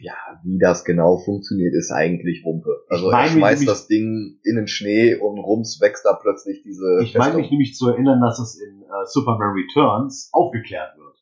ja, 0.00 0.14
wie 0.44 0.58
das 0.58 0.84
genau 0.84 1.18
funktioniert, 1.18 1.74
ist 1.74 1.90
eigentlich 1.90 2.44
Wumpe. 2.44 2.84
Also 2.88 3.06
Ich 3.06 3.12
er 3.12 3.18
meine 3.18 3.28
mich 3.30 3.38
schmeißt 3.38 3.68
das 3.68 3.86
Ding 3.86 4.38
in 4.42 4.56
den 4.56 4.66
Schnee 4.66 5.14
und 5.14 5.38
rums 5.38 5.80
wächst 5.80 6.04
da 6.04 6.14
plötzlich 6.14 6.62
diese 6.62 7.00
Ich 7.02 7.16
meine 7.16 7.36
mich 7.36 7.50
nämlich 7.50 7.74
zu 7.74 7.88
erinnern, 7.88 8.20
dass 8.20 8.38
es 8.38 8.60
in 8.60 8.82
äh, 8.82 9.06
Superman 9.06 9.54
Returns 9.54 10.30
aufgeklärt 10.32 10.96
wird. 10.96 11.16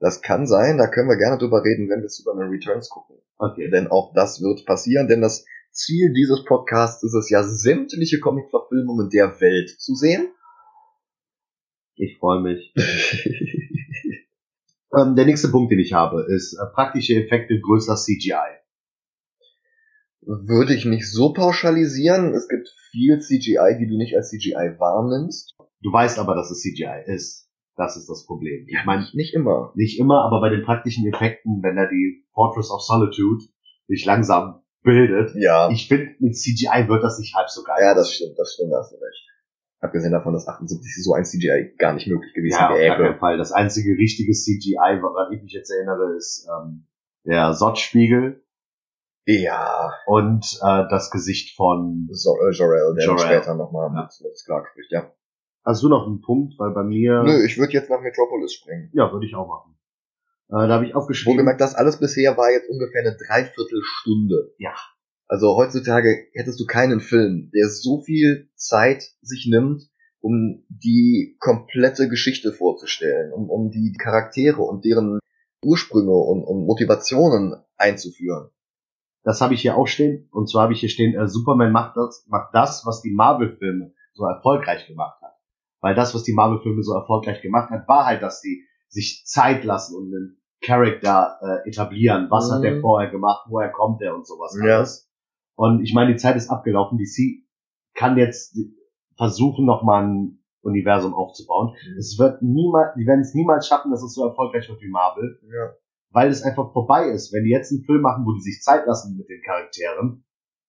Das 0.00 0.22
kann 0.22 0.46
sein, 0.46 0.76
da 0.76 0.86
können 0.86 1.08
wir 1.08 1.16
gerne 1.16 1.38
drüber 1.38 1.64
reden, 1.64 1.88
wenn 1.88 2.02
wir 2.02 2.08
Superman 2.08 2.50
Returns 2.50 2.88
gucken. 2.88 3.16
Okay. 3.38 3.70
Denn 3.70 3.88
auch 3.88 4.12
das 4.14 4.42
wird 4.42 4.66
passieren, 4.66 5.08
denn 5.08 5.20
das 5.20 5.44
Ziel 5.70 6.12
dieses 6.12 6.44
Podcasts 6.44 7.02
ist 7.02 7.14
es 7.14 7.30
ja, 7.30 7.42
sämtliche 7.42 8.20
Comic-Verfilmungen 8.20 9.10
der 9.10 9.40
Welt 9.40 9.70
zu 9.70 9.94
sehen. 9.94 10.28
Ich 11.96 12.18
freue 12.18 12.40
mich. 12.40 12.74
ähm, 14.98 15.16
der 15.16 15.26
nächste 15.26 15.48
Punkt, 15.48 15.70
den 15.72 15.78
ich 15.78 15.92
habe, 15.92 16.24
ist 16.28 16.54
äh, 16.54 16.66
praktische 16.74 17.14
Effekte 17.14 17.58
größer 17.60 17.96
CGI. 17.96 18.60
Würde 20.22 20.74
ich 20.74 20.84
nicht 20.86 21.10
so 21.10 21.32
pauschalisieren. 21.34 22.32
Es 22.34 22.48
gibt 22.48 22.68
viel 22.90 23.18
CGI, 23.20 23.76
die 23.78 23.86
du 23.86 23.96
nicht 23.98 24.16
als 24.16 24.30
CGI 24.30 24.76
wahrnimmst. 24.78 25.54
Du 25.82 25.92
weißt 25.92 26.18
aber, 26.18 26.34
dass 26.34 26.50
es 26.50 26.62
CGI 26.62 27.02
ist. 27.06 27.50
Das 27.76 27.96
ist 27.96 28.08
das 28.08 28.24
Problem. 28.24 28.64
Ich 28.68 28.84
meine, 28.86 29.06
Nicht 29.14 29.34
immer. 29.34 29.72
nicht 29.74 29.98
immer, 29.98 30.24
aber 30.24 30.40
bei 30.40 30.48
den 30.48 30.62
praktischen 30.64 31.06
Effekten, 31.12 31.60
wenn 31.62 31.76
er 31.76 31.88
die 31.88 32.24
Fortress 32.32 32.70
of 32.70 32.80
Solitude 32.82 33.44
sich 33.88 34.04
langsam 34.06 34.62
bildet, 34.82 35.32
Ja. 35.34 35.68
ich 35.70 35.88
finde, 35.88 36.14
mit 36.20 36.36
CGI 36.36 36.88
wird 36.88 37.02
das 37.02 37.18
nicht 37.18 37.34
halb 37.34 37.50
so 37.50 37.62
geil. 37.64 37.76
Ja, 37.82 37.94
das 37.94 38.12
stimmt, 38.14 38.38
das 38.38 38.54
stimmt, 38.54 38.72
da 38.72 38.78
hast 38.78 38.92
du 38.92 38.96
recht. 38.96 39.26
Abgesehen 39.84 40.12
davon, 40.12 40.32
dass 40.32 40.48
78 40.48 41.04
so 41.04 41.12
ein 41.12 41.24
CGI 41.26 41.74
gar 41.78 41.92
nicht 41.92 42.06
möglich 42.06 42.32
gewesen 42.34 42.56
Ja, 42.58 42.68
auf 42.68 42.74
gar 42.74 42.78
wäre. 42.78 42.96
keinen 43.02 43.18
Fall. 43.18 43.36
Das 43.36 43.52
einzige 43.52 43.92
richtige 43.98 44.32
CGI, 44.32 45.00
woran 45.02 45.32
ich 45.32 45.42
mich 45.42 45.52
jetzt 45.52 45.70
erinnere, 45.70 46.16
ist 46.16 46.48
ähm, 46.50 46.86
der 47.24 47.52
Sottspiegel 47.52 48.42
Ja, 49.26 49.92
und 50.06 50.44
äh, 50.62 50.84
das 50.90 51.10
Gesicht 51.10 51.54
von. 51.56 52.08
so, 52.12 52.30
äh, 52.40 52.50
Jorel, 52.52 52.94
der 52.94 53.04
Jor-El. 53.04 53.18
später 53.26 53.54
nochmal 53.54 53.90
Ja. 53.94 54.02
mit, 54.02 54.12
mit 54.22 54.42
Clark 54.44 54.68
spricht, 54.70 54.90
ja. 54.92 55.12
Hast 55.66 55.82
du 55.82 55.88
noch 55.88 56.06
einen 56.06 56.20
Punkt? 56.20 56.54
Weil 56.58 56.72
bei 56.72 56.82
mir. 56.82 57.22
Nö, 57.22 57.44
ich 57.44 57.56
würde 57.58 57.72
jetzt 57.72 57.88
nach 57.90 58.00
Metropolis 58.00 58.52
springen. 58.54 58.90
Ja, 58.94 59.10
würde 59.12 59.26
ich 59.26 59.34
auch 59.34 59.48
machen. 59.48 59.74
Äh, 60.48 60.68
da 60.68 60.74
habe 60.74 60.86
ich 60.86 60.94
aufgeschrieben. 60.94 61.32
Wohlgemerkt, 61.34 61.60
das 61.60 61.74
alles 61.74 61.98
bisher 61.98 62.36
war 62.36 62.50
jetzt 62.50 62.68
ungefähr 62.68 63.00
eine 63.00 63.16
Dreiviertelstunde. 63.16 64.54
Ja. 64.58 64.74
Also 65.26 65.56
heutzutage 65.56 66.26
hättest 66.34 66.60
du 66.60 66.66
keinen 66.66 67.00
Film, 67.00 67.50
der 67.54 67.68
so 67.68 68.02
viel 68.02 68.50
Zeit 68.56 69.02
sich 69.22 69.46
nimmt, 69.50 69.82
um 70.20 70.64
die 70.68 71.36
komplette 71.40 72.08
Geschichte 72.08 72.52
vorzustellen, 72.52 73.32
um, 73.32 73.48
um 73.50 73.70
die 73.70 73.94
Charaktere 73.98 74.62
und 74.62 74.84
deren 74.84 75.18
Ursprünge 75.62 76.12
und, 76.12 76.44
und 76.44 76.66
Motivationen 76.66 77.54
einzuführen. 77.76 78.50
das 79.22 79.40
habe 79.40 79.54
ich 79.54 79.62
hier 79.62 79.76
auch 79.76 79.86
stehen. 79.86 80.28
Und 80.30 80.48
zwar 80.50 80.64
habe 80.64 80.72
ich 80.74 80.80
hier 80.80 80.88
stehen, 80.90 81.14
äh, 81.18 81.26
Superman 81.28 81.72
macht 81.72 81.96
das, 81.96 82.26
macht 82.28 82.54
das, 82.54 82.84
was 82.84 83.00
die 83.00 83.10
Marvel-Filme 83.12 83.92
so 84.12 84.24
erfolgreich 84.26 84.86
gemacht 84.86 85.20
hat. 85.22 85.32
Weil 85.80 85.94
das, 85.94 86.14
was 86.14 86.22
die 86.22 86.32
Marvel-Filme 86.34 86.82
so 86.82 86.94
erfolgreich 86.94 87.40
gemacht 87.42 87.70
hat, 87.70 87.88
war 87.88 88.04
halt, 88.06 88.22
dass 88.22 88.40
die 88.40 88.64
sich 88.88 89.24
Zeit 89.26 89.64
lassen 89.64 89.96
und 89.96 90.14
einen 90.14 90.40
Charakter 90.62 91.38
äh, 91.64 91.68
etablieren. 91.68 92.28
Was 92.30 92.50
hat 92.50 92.62
der 92.62 92.76
Mhm. 92.76 92.80
vorher 92.80 93.10
gemacht? 93.10 93.46
Woher 93.48 93.70
kommt 93.70 94.00
der 94.00 94.14
und 94.14 94.26
sowas 94.26 94.56
Ja. 94.62 94.76
alles. 94.78 95.10
Und 95.56 95.82
ich 95.82 95.94
meine, 95.94 96.12
die 96.12 96.16
Zeit 96.18 96.36
ist 96.36 96.50
abgelaufen. 96.50 96.98
DC 96.98 97.44
kann 97.94 98.16
jetzt 98.18 98.58
versuchen, 99.16 99.64
nochmal 99.64 100.04
ein 100.04 100.40
Universum 100.62 101.14
aufzubauen. 101.14 101.74
Es 101.98 102.18
wird 102.18 102.42
niemals, 102.42 102.94
die 102.96 103.06
werden 103.06 103.20
es 103.20 103.34
niemals 103.34 103.68
schaffen, 103.68 103.90
dass 103.90 104.02
es 104.02 104.14
so 104.14 104.26
erfolgreich 104.26 104.68
wird 104.68 104.80
wie 104.80 104.88
Marvel, 104.90 105.38
Ja. 105.42 105.72
weil 106.10 106.28
es 106.28 106.42
einfach 106.42 106.72
vorbei 106.72 107.06
ist. 107.08 107.32
Wenn 107.32 107.44
die 107.44 107.50
jetzt 107.50 107.70
einen 107.70 107.84
Film 107.84 108.00
machen, 108.00 108.24
wo 108.26 108.32
die 108.32 108.40
sich 108.40 108.60
Zeit 108.62 108.86
lassen 108.86 109.16
mit 109.16 109.28
den 109.28 109.42
Charakteren, 109.42 110.24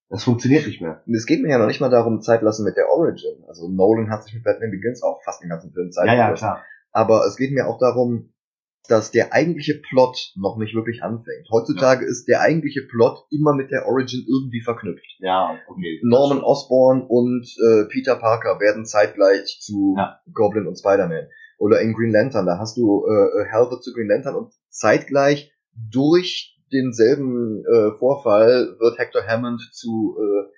das 0.10 0.24
funktioniert 0.24 0.68
nicht 0.68 0.82
mehr. 0.82 1.02
Und 1.08 1.16
es 1.16 1.26
geht 1.26 1.42
mir 1.42 1.50
ja 1.50 1.58
noch 1.58 1.66
nicht 1.68 1.82
mal 1.82 1.90
darum, 1.90 2.22
Zeit 2.22 2.42
lassen 2.44 2.64
mit 2.66 2.78
der 2.78 2.90
Origin. 2.90 3.44
Also 3.48 3.68
Nolan 3.70 4.10
hat 4.12 4.24
sich 4.24 4.34
mit 4.36 4.44
Batman 4.44 4.70
Begins 4.70 5.02
auch 5.02 5.24
fast 5.24 5.42
den 5.42 5.50
ganzen 5.50 5.72
Film 5.72 5.92
Zeit 5.92 6.08
Ja, 6.08 6.14
ja, 6.14 6.26
gelassen. 6.28 6.44
klar. 6.44 6.64
Aber 6.92 7.26
es 7.26 7.36
geht 7.38 7.52
mir 7.52 7.68
auch 7.68 7.80
darum, 7.80 8.34
dass 8.88 9.12
der 9.12 9.34
eigentliche 9.34 9.76
Plot 9.76 10.34
noch 10.36 10.58
nicht 10.58 10.76
wirklich 10.76 11.04
anfängt. 11.04 11.48
Heutzutage 11.52 12.06
ist 12.06 12.28
der 12.28 12.42
eigentliche 12.42 12.82
Plot 12.82 13.26
immer 13.32 13.54
mit 13.54 13.72
der 13.72 13.88
Origin 13.88 14.26
irgendwie 14.28 14.62
verknüpft. 14.62 15.06
Ja, 15.20 15.58
okay. 15.68 16.00
Norman 16.04 16.42
Osborn 16.44 17.06
und 17.08 17.46
äh, 17.60 17.86
Peter 17.90 18.16
Parker 18.16 18.60
werden 18.60 18.86
zeitgleich 18.86 19.60
zu 19.62 19.96
Ja. 19.98 20.20
Goblin 20.34 20.68
und 20.68 20.78
Spider-Man. 20.78 21.28
Oder 21.58 21.82
in 21.82 21.94
Green 21.94 22.12
Lantern, 22.12 22.46
da 22.46 22.58
hast 22.60 22.78
du 22.78 23.06
äh, 23.06 23.50
Hal 23.52 23.70
wird 23.72 23.84
zu 23.84 23.94
Green 23.94 24.10
Lantern 24.10 24.36
und 24.36 24.54
zeitgleich 24.70 25.54
durch 25.74 26.58
denselben 26.72 27.64
äh, 27.66 27.98
Vorfall 27.98 28.76
wird 28.80 28.98
Hector 28.98 29.26
Hammond 29.26 29.62
zu 29.72 30.18
äh, 30.20 30.52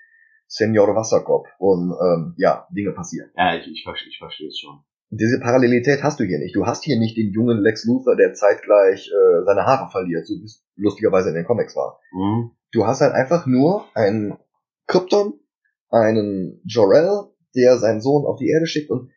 Senior 0.47 0.95
Wasserkopf. 0.95 1.47
Und 1.59 1.93
ähm, 2.01 2.33
ja, 2.37 2.67
Dinge 2.71 2.93
passieren. 2.93 3.29
Ja, 3.35 3.55
ich, 3.55 3.67
ich, 3.67 3.85
ich 4.07 4.17
verstehe 4.17 4.47
es 4.47 4.59
schon. 4.59 4.79
Diese 5.09 5.39
Parallelität 5.39 6.03
hast 6.03 6.19
du 6.19 6.25
hier 6.25 6.39
nicht. 6.39 6.55
Du 6.55 6.65
hast 6.65 6.83
hier 6.83 6.99
nicht 6.99 7.15
den 7.17 7.31
jungen 7.31 7.59
Lex 7.59 7.85
Luthor, 7.85 8.15
der 8.17 8.33
zeitgleich 8.33 9.07
äh, 9.09 9.43
seine 9.45 9.65
Haare 9.65 9.89
verliert, 9.89 10.27
so 10.27 10.33
wie 10.35 10.43
es 10.45 10.65
lustigerweise 10.75 11.29
in 11.29 11.35
den 11.35 11.45
Comics 11.45 11.75
war. 11.75 11.99
Mhm. 12.11 12.51
Du 12.71 12.85
hast 12.85 12.99
halt 13.01 13.13
einfach 13.13 13.45
nur 13.45 13.85
einen 13.95 14.37
Krypton, 14.87 15.39
einen 15.89 16.61
Jor-El, 16.65 17.31
der 17.55 17.77
seinen 17.77 18.01
Sohn 18.01 18.25
auf 18.25 18.37
die 18.37 18.49
Erde 18.49 18.67
schickt 18.67 18.91
und 18.91 19.09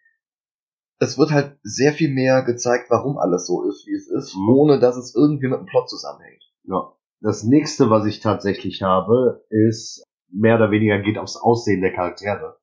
es 1.01 1.19
wird 1.19 1.33
halt 1.33 1.59
sehr 1.63 1.93
viel 1.93 2.11
mehr 2.11 2.43
gezeigt, 2.43 2.87
warum 2.91 3.19
alles 3.19 3.47
so 3.47 3.65
ist, 3.69 3.87
wie 3.87 3.95
es 3.95 4.09
ist, 4.09 4.37
Mhm. 4.37 4.49
ohne 4.55 4.79
dass 4.79 4.97
es 4.97 5.15
irgendwie 5.17 5.49
mit 5.49 5.59
dem 5.59 5.67
Plot 5.67 5.89
zusammenhängt. 5.89 6.43
Ja. 6.65 6.93
Das 7.21 7.43
nächste, 7.43 7.91
was 7.91 8.07
ich 8.07 8.21
tatsächlich 8.21 8.83
habe, 8.83 9.45
ist 9.51 10.05
mehr 10.33 10.57
oder 10.57 10.71
weniger 10.71 11.01
geht 11.01 11.19
aufs 11.19 11.37
Aussehen 11.37 11.81
der 11.81 11.93
Charaktere. 11.93 12.59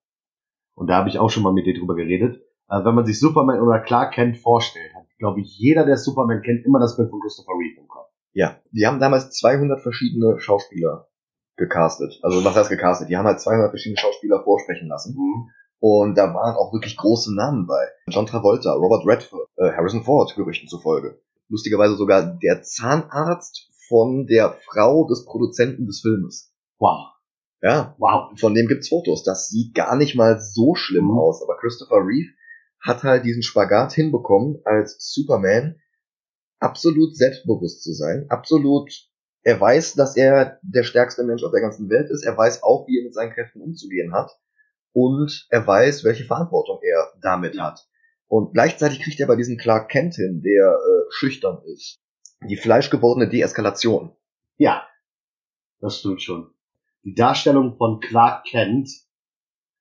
Und 0.75 0.87
da 0.87 0.95
habe 0.95 1.09
ich 1.09 1.19
auch 1.19 1.29
schon 1.29 1.43
mal 1.43 1.53
mit 1.53 1.65
dir 1.65 1.77
drüber 1.77 1.95
geredet. 1.95 2.41
Äh, 2.69 2.83
wenn 2.83 2.95
man 2.95 3.05
sich 3.05 3.19
Superman 3.19 3.61
oder 3.61 3.79
Clark 3.79 4.13
Kent 4.13 4.37
vorstellt, 4.37 4.93
hat, 4.95 5.05
glaube 5.19 5.41
ich, 5.41 5.57
jeder, 5.57 5.85
der 5.85 5.97
Superman 5.97 6.41
kennt, 6.41 6.65
immer 6.65 6.79
das 6.79 6.97
Bild 6.97 7.09
von 7.09 7.21
Christopher 7.21 7.53
Reeve 7.53 7.79
im 7.81 7.87
Kopf. 7.87 8.09
Ja, 8.33 8.57
die 8.71 8.85
haben 8.85 8.99
damals 8.99 9.31
200 9.31 9.81
verschiedene 9.81 10.39
Schauspieler 10.39 11.07
gecastet. 11.55 12.19
Also 12.21 12.43
was 12.45 12.55
heißt 12.55 12.69
gecastet? 12.69 13.09
Die 13.09 13.17
haben 13.17 13.25
halt 13.25 13.39
200 13.41 13.71
verschiedene 13.71 13.97
Schauspieler 13.99 14.43
vorsprechen 14.43 14.87
lassen. 14.87 15.15
Mhm. 15.17 15.49
Und 15.79 16.17
da 16.17 16.33
waren 16.33 16.55
auch 16.55 16.73
wirklich 16.73 16.97
große 16.97 17.35
Namen 17.35 17.67
bei. 17.67 17.87
John 18.09 18.25
Travolta, 18.25 18.73
Robert 18.73 19.05
Redford, 19.07 19.47
äh, 19.57 19.71
Harrison 19.71 20.03
Ford, 20.03 20.35
Gerüchten 20.35 20.67
zufolge. 20.67 21.19
Lustigerweise 21.49 21.95
sogar 21.95 22.37
der 22.43 22.61
Zahnarzt 22.63 23.69
von 23.87 24.27
der 24.27 24.55
Frau 24.65 25.07
des 25.07 25.25
Produzenten 25.25 25.85
des 25.85 26.01
Filmes. 26.01 26.51
Wow. 26.79 27.07
Ja, 27.61 27.95
Wow. 27.97 28.39
von 28.39 28.53
dem 28.53 28.67
gibt's 28.67 28.89
Fotos. 28.89 29.23
Das 29.23 29.47
sieht 29.49 29.73
gar 29.73 29.95
nicht 29.95 30.15
mal 30.15 30.39
so 30.39 30.75
schlimm 30.75 31.05
Mhm. 31.05 31.17
aus. 31.17 31.41
Aber 31.43 31.57
Christopher 31.57 31.97
Reeve 32.05 32.29
hat 32.87 33.03
halt 33.03 33.25
diesen 33.25 33.43
Spagat 33.43 33.93
hinbekommen, 33.93 34.61
als 34.63 34.97
Superman 34.99 35.79
absolut 36.59 37.15
selbstbewusst 37.15 37.83
zu 37.83 37.93
sein. 37.93 38.25
Absolut, 38.29 38.91
er 39.43 39.59
weiß, 39.61 39.93
dass 39.93 40.17
er 40.17 40.59
der 40.61 40.83
stärkste 40.83 41.23
Mensch 41.23 41.43
auf 41.43 41.51
der 41.51 41.61
ganzen 41.61 41.89
Welt 41.89 42.09
ist. 42.09 42.23
Er 42.25 42.37
weiß 42.37 42.63
auch, 42.63 42.87
wie 42.87 42.99
er 42.99 43.05
mit 43.05 43.13
seinen 43.13 43.31
Kräften 43.31 43.61
umzugehen 43.61 44.13
hat. 44.13 44.31
Und 44.93 45.47
er 45.49 45.65
weiß, 45.65 46.03
welche 46.03 46.25
Verantwortung 46.25 46.79
er 46.81 47.13
damit 47.21 47.59
hat. 47.59 47.87
Und 48.27 48.53
gleichzeitig 48.53 49.01
kriegt 49.01 49.19
er 49.19 49.27
bei 49.27 49.35
diesem 49.35 49.57
Clark 49.57 49.89
Kent 49.89 50.15
hin, 50.15 50.41
der 50.41 50.71
äh, 50.71 51.11
schüchtern 51.11 51.61
ist. 51.65 51.99
Die 52.49 52.57
fleischgewordene 52.57 53.29
Deeskalation. 53.29 54.15
Ja. 54.57 54.85
Das 55.79 55.99
stimmt 55.99 56.21
schon. 56.21 56.51
Die 57.03 57.13
Darstellung 57.13 57.77
von 57.77 57.99
Clark 57.99 58.45
Kent, 58.45 58.89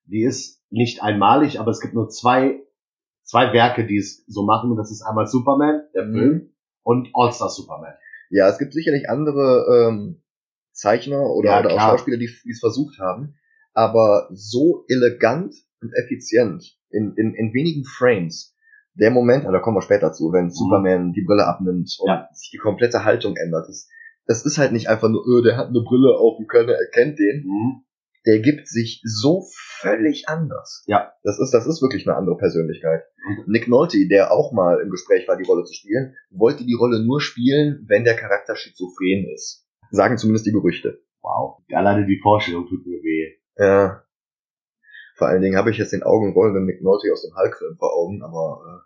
die 0.05 0.23
ist 0.23 0.61
nicht 0.69 1.01
einmalig, 1.01 1.59
aber 1.59 1.71
es 1.71 1.81
gibt 1.81 1.93
nur 1.93 2.07
zwei, 2.09 2.61
zwei 3.27 3.53
Werke, 3.53 3.85
die 3.85 3.97
es 3.97 4.23
so 4.27 4.43
machen. 4.43 4.71
Und 4.71 4.77
das 4.77 4.89
ist 4.91 5.03
einmal 5.03 5.27
Superman, 5.27 5.83
der 5.93 6.05
Mhm. 6.05 6.13
Film, 6.13 6.49
und 6.83 7.09
All-Star 7.13 7.49
Superman. 7.49 7.93
Ja, 8.29 8.49
es 8.49 8.57
gibt 8.57 8.73
sicherlich 8.73 9.09
andere 9.09 9.87
ähm, 9.89 10.21
Zeichner 10.71 11.21
oder, 11.31 11.49
Ja, 11.49 11.59
oder 11.59 11.75
auch. 11.75 11.79
Schauspieler, 11.79 12.17
die 12.17 12.25
es 12.49 12.59
versucht 12.59 12.99
haben, 12.99 13.35
aber 13.73 14.29
so 14.33 14.85
elegant 14.87 15.53
und 15.81 15.91
effizient 15.93 16.77
in, 16.89 17.13
in, 17.15 17.33
in 17.35 17.53
wenigen 17.53 17.83
Frames. 17.85 18.55
Der 18.95 19.11
Moment, 19.11 19.45
ah, 19.45 19.51
da 19.51 19.59
kommen 19.59 19.77
wir 19.77 19.81
später 19.81 20.11
zu, 20.11 20.31
wenn 20.33 20.49
Superman 20.49 21.13
die 21.13 21.21
Brille 21.23 21.45
abnimmt 21.45 21.95
und 21.99 22.07
Mhm. 22.07 22.09
Ja. 22.09 22.29
sich 22.33 22.49
die 22.51 22.57
komplette 22.57 23.03
Haltung 23.05 23.35
ändert. 23.35 23.67
Das, 23.67 23.87
das 24.25 24.45
ist 24.45 24.57
halt 24.57 24.71
nicht 24.71 24.89
einfach 24.89 25.09
nur, 25.09 25.23
öh, 25.27 25.41
der 25.43 25.55
hat 25.57 25.67
eine 25.67 25.81
Brille 25.81 26.17
auf 26.17 26.39
und 26.39 26.49
keiner 26.49 26.73
erkennt 26.73 27.19
den. 27.19 27.43
Mhm. 27.45 27.83
Der 28.27 28.39
gibt 28.39 28.67
sich 28.67 29.01
so 29.05 29.45
völlig 29.79 30.27
anders. 30.27 30.83
Ja. 30.85 31.13
Das 31.23 31.39
ist, 31.39 31.51
das 31.51 31.65
ist 31.65 31.81
wirklich 31.81 32.05
eine 32.07 32.17
andere 32.17 32.37
Persönlichkeit. 32.37 33.03
Mhm. 33.25 33.43
Nick 33.47 33.67
Nolte, 33.69 33.97
der 34.09 34.31
auch 34.31 34.51
mal 34.51 34.81
im 34.81 34.89
Gespräch 34.89 35.27
war, 35.27 35.37
die 35.37 35.45
Rolle 35.45 35.63
zu 35.63 35.73
spielen, 35.73 36.13
wollte 36.29 36.65
die 36.65 36.75
Rolle 36.75 37.03
nur 37.03 37.21
spielen, 37.21 37.85
wenn 37.87 38.03
der 38.03 38.15
Charakter 38.17 38.55
schizophren 38.55 39.25
ist. 39.33 39.65
Sagen 39.91 40.17
zumindest 40.17 40.45
die 40.45 40.51
Gerüchte. 40.51 40.99
Wow. 41.21 41.63
Alleine 41.71 42.05
die 42.05 42.19
Vorstellung 42.21 42.67
tut 42.67 42.85
mir 42.85 43.01
weh. 43.01 43.37
Ja. 43.57 44.03
Vor 45.15 45.27
allen 45.27 45.41
Dingen 45.41 45.57
habe 45.57 45.71
ich 45.71 45.77
jetzt 45.77 45.93
den 45.93 46.03
augenrollenden 46.03 46.65
Nick 46.65 46.83
Nolte 46.83 47.11
aus 47.11 47.23
dem 47.23 47.35
Hulk-Film 47.35 47.77
vor 47.77 47.93
Augen, 47.93 48.21
aber 48.21 48.61
äh, 48.67 48.81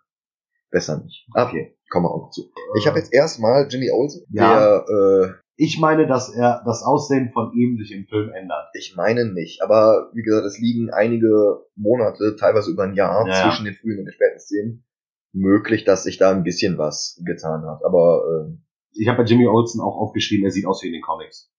besser 0.69 1.01
nicht. 1.03 1.27
Okay, 1.35 1.75
kommen 1.89 2.05
wir 2.05 2.11
auch 2.11 2.21
noch 2.27 2.29
zu. 2.31 2.51
Ich 2.77 2.87
habe 2.87 2.99
jetzt 2.99 3.13
erstmal 3.13 3.67
Jimmy 3.69 3.89
Olsen, 3.91 4.25
Ja. 4.31 4.83
der, 4.83 4.85
äh, 4.87 5.33
Ich 5.63 5.79
meine, 5.79 6.07
dass 6.07 6.33
er 6.33 6.63
das 6.65 6.81
Aussehen 6.81 7.29
von 7.33 7.53
ihm 7.53 7.77
sich 7.77 7.91
im 7.91 8.07
Film 8.07 8.31
ändert. 8.31 8.69
ich 8.73 8.95
meine 8.97 9.31
nicht, 9.31 9.61
aber 9.61 10.09
wie 10.13 10.23
gesagt, 10.23 10.45
es 10.47 10.57
liegen 10.57 10.89
einige 10.89 11.59
Monate, 11.75 12.35
teilweise 12.39 12.71
über 12.71 12.83
ein 12.83 12.95
Jahr 12.95 13.27
Ja. 13.27 13.33
zwischen 13.43 13.65
den 13.65 13.75
frühen 13.75 13.99
und 13.99 14.05
den 14.05 14.13
späten 14.13 14.39
Szenen. 14.39 14.85
Möglich, 15.33 15.83
dass 15.83 16.03
sich 16.03 16.17
da 16.17 16.31
ein 16.31 16.43
bisschen 16.43 16.77
was 16.79 17.21
getan 17.25 17.63
hat, 17.65 17.85
aber 17.85 18.23
äh, 18.49 18.57
Ich 18.93 19.07
habe 19.07 19.19
bei 19.19 19.23
Jimmy 19.23 19.45
Olsen 19.47 19.81
auch 19.81 19.97
aufgeschrieben, 19.97 20.45
er 20.45 20.51
sieht 20.51 20.65
aus 20.65 20.81
wie 20.83 20.87
in 20.87 20.93
den 20.93 21.01
Comics. 21.03 21.51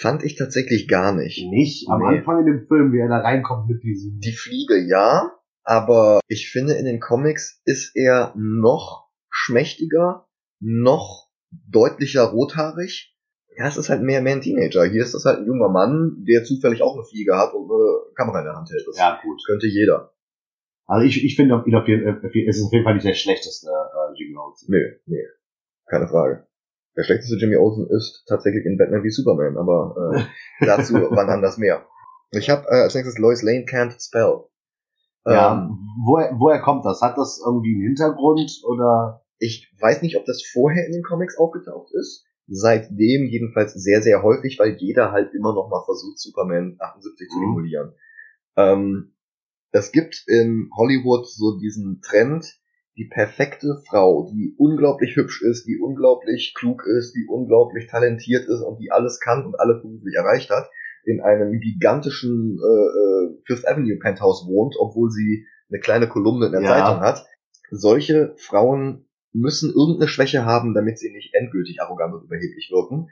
fand 0.00 0.24
ich 0.24 0.34
tatsächlich 0.36 0.88
gar 0.88 1.14
nicht. 1.14 1.38
Nicht 1.48 1.88
am 1.88 2.00
Nee. 2.00 2.18
Anfang 2.18 2.40
in 2.40 2.46
dem 2.46 2.66
Film, 2.66 2.92
wie 2.92 2.98
er 2.98 3.08
da 3.08 3.18
reinkommt 3.20 3.68
mit 3.68 3.82
diesem. 3.84 4.18
Die 4.18 4.32
Fliege 4.32 4.76
ja, 4.84 5.30
aber 5.62 6.18
ich 6.26 6.50
finde 6.50 6.72
in 6.74 6.86
den 6.86 6.98
Comics 6.98 7.60
ist 7.64 7.94
er 7.94 8.32
noch 8.36 9.06
schmächtiger, 9.30 10.26
noch 10.60 11.25
deutlicher 11.50 12.24
rothaarig. 12.24 13.14
Ja, 13.56 13.66
es 13.66 13.76
ist 13.76 13.88
halt 13.88 14.02
mehr, 14.02 14.20
mehr 14.20 14.34
ein 14.34 14.42
Teenager. 14.42 14.84
Hier 14.84 15.02
ist 15.02 15.14
das 15.14 15.24
halt 15.24 15.38
ein 15.38 15.46
junger 15.46 15.70
Mann, 15.70 16.24
der 16.28 16.44
zufällig 16.44 16.82
auch 16.82 16.94
eine 16.94 17.04
Fliege 17.04 17.36
hat 17.36 17.54
und 17.54 17.70
eine 17.70 18.14
Kamera 18.14 18.40
in 18.40 18.44
der 18.44 18.54
Hand 18.54 18.68
hält. 18.70 18.86
Das 18.86 18.98
ja, 18.98 19.18
gut. 19.22 19.40
könnte 19.46 19.66
jeder. 19.66 20.12
Also 20.86 21.06
ich, 21.06 21.24
ich 21.24 21.36
finde 21.36 21.56
auf 21.56 21.66
jeden, 21.88 22.06
äh, 22.06 22.48
es 22.48 22.58
ist 22.58 22.66
auf 22.66 22.72
jeden 22.72 22.84
Fall 22.84 22.94
nicht 22.94 23.06
der 23.06 23.14
schlechteste 23.14 23.68
äh, 23.68 24.18
Jimmy 24.18 24.36
Olsen. 24.36 24.70
Nö, 24.70 24.80
nee. 25.06 25.24
Keine 25.86 26.06
Frage. 26.06 26.46
Der 26.96 27.02
schlechteste 27.02 27.36
Jimmy 27.36 27.56
Olsen 27.56 27.88
ist 27.90 28.24
tatsächlich 28.26 28.64
in 28.64 28.78
Batman 28.78 29.02
wie 29.02 29.10
Superman, 29.10 29.56
aber 29.56 30.14
äh, 30.14 30.22
dazu 30.66 30.94
wann 30.94 31.28
anders 31.28 31.58
mehr. 31.58 31.86
Ich 32.30 32.50
habe 32.50 32.66
äh, 32.68 32.82
als 32.82 32.94
nächstes 32.94 33.18
Lois 33.18 33.42
Lane 33.42 33.64
Can't 33.64 34.00
Spell. 34.00 34.44
Ja, 35.24 35.54
Ähm, 35.54 35.78
woher, 36.04 36.32
woher 36.38 36.60
kommt 36.60 36.84
das? 36.84 37.02
Hat 37.02 37.18
das 37.18 37.42
irgendwie 37.44 37.74
einen 37.74 37.86
Hintergrund 37.88 38.62
oder? 38.64 39.22
Ich 39.38 39.72
weiß 39.80 40.02
nicht, 40.02 40.16
ob 40.16 40.24
das 40.24 40.42
vorher 40.42 40.86
in 40.86 40.92
den 40.92 41.02
Comics 41.02 41.36
aufgetaucht 41.36 41.92
ist. 41.92 42.24
Seitdem 42.48 43.26
jedenfalls 43.26 43.74
sehr, 43.74 44.02
sehr 44.02 44.22
häufig, 44.22 44.58
weil 44.58 44.76
jeder 44.78 45.10
halt 45.12 45.34
immer 45.34 45.52
noch 45.52 45.68
mal 45.68 45.82
versucht, 45.84 46.18
Superman 46.18 46.76
78 46.78 47.28
zu 47.28 47.38
Mhm. 47.38 47.44
emulieren. 47.44 47.92
Ähm, 48.56 49.14
es 49.72 49.92
gibt 49.92 50.22
in 50.26 50.70
Hollywood 50.76 51.26
so 51.28 51.58
diesen 51.58 52.00
Trend, 52.02 52.46
die 52.96 53.08
perfekte 53.08 53.82
Frau, 53.86 54.30
die 54.32 54.54
unglaublich 54.56 55.16
hübsch 55.16 55.42
ist, 55.42 55.66
die 55.66 55.78
unglaublich 55.78 56.54
klug 56.56 56.86
ist, 56.86 57.12
die 57.14 57.26
unglaublich 57.28 57.88
talentiert 57.88 58.48
ist 58.48 58.62
und 58.62 58.78
die 58.80 58.90
alles 58.90 59.20
kann 59.20 59.44
und 59.44 59.58
alles 59.60 59.82
beruflich 59.82 60.14
erreicht 60.14 60.48
hat, 60.50 60.70
in 61.04 61.20
einem 61.20 61.60
gigantischen 61.60 62.58
äh, 62.58 62.64
äh, 62.64 63.38
Fifth 63.44 63.68
Avenue 63.68 63.98
Penthouse 63.98 64.46
wohnt, 64.48 64.76
obwohl 64.78 65.10
sie 65.10 65.46
eine 65.68 65.80
kleine 65.80 66.08
Kolumne 66.08 66.46
in 66.46 66.52
der 66.52 66.62
Ja. 66.62 66.68
Zeitung 66.68 67.00
hat. 67.00 67.26
Solche 67.70 68.34
Frauen 68.38 69.05
müssen 69.36 69.72
irgendeine 69.72 70.08
Schwäche 70.08 70.44
haben, 70.44 70.74
damit 70.74 70.98
sie 70.98 71.10
nicht 71.12 71.34
endgültig 71.34 71.80
arrogant 71.80 72.14
und 72.14 72.24
überheblich 72.24 72.70
wirken. 72.72 73.08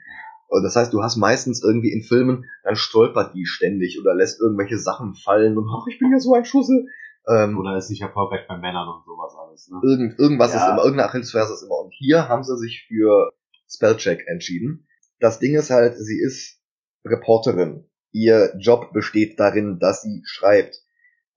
Und 0.47 0.63
das 0.63 0.75
heißt, 0.75 0.93
du 0.93 1.01
hast 1.01 1.15
meistens 1.17 1.63
irgendwie 1.63 1.91
in 1.91 2.03
Filmen, 2.03 2.45
dann 2.63 2.75
stolpert 2.75 3.33
die 3.33 3.45
ständig 3.45 3.99
oder 3.99 4.13
lässt 4.13 4.39
irgendwelche 4.39 4.77
Sachen 4.77 5.15
fallen 5.15 5.57
und 5.57 5.67
ach, 5.69 5.87
ich 5.89 5.99
bin 5.99 6.11
ja 6.11 6.19
so 6.19 6.33
ein 6.33 6.45
Schussel. 6.45 6.87
Ähm, 7.27 7.57
Oder 7.57 7.75
ist 7.77 7.89
nicht 7.89 8.03
erfolgreich 8.03 8.47
bei 8.47 8.55
Männern 8.55 8.87
und 8.87 9.03
sowas 9.03 9.33
alles, 9.35 9.67
ne? 9.69 9.79
irgend, 9.83 10.19
irgendwas 10.19 10.53
Ja. 10.53 10.59
ist 10.59 10.71
immer, 10.71 10.83
irgendeine 10.83 11.09
Achillesferse 11.09 11.53
ist 11.53 11.63
immer. 11.63 11.79
Und 11.79 11.91
hier 11.91 12.27
haben 12.29 12.43
sie 12.43 12.55
sich 12.57 12.85
für 12.87 13.31
Spellcheck 13.67 14.27
entschieden. 14.27 14.87
Das 15.19 15.39
Ding 15.39 15.55
ist 15.55 15.71
halt, 15.71 15.97
sie 15.97 16.21
ist 16.21 16.59
Reporterin. 17.03 17.85
Ihr 18.11 18.53
Job 18.59 18.93
besteht 18.93 19.39
darin, 19.39 19.79
dass 19.79 20.03
sie 20.03 20.21
schreibt. 20.25 20.84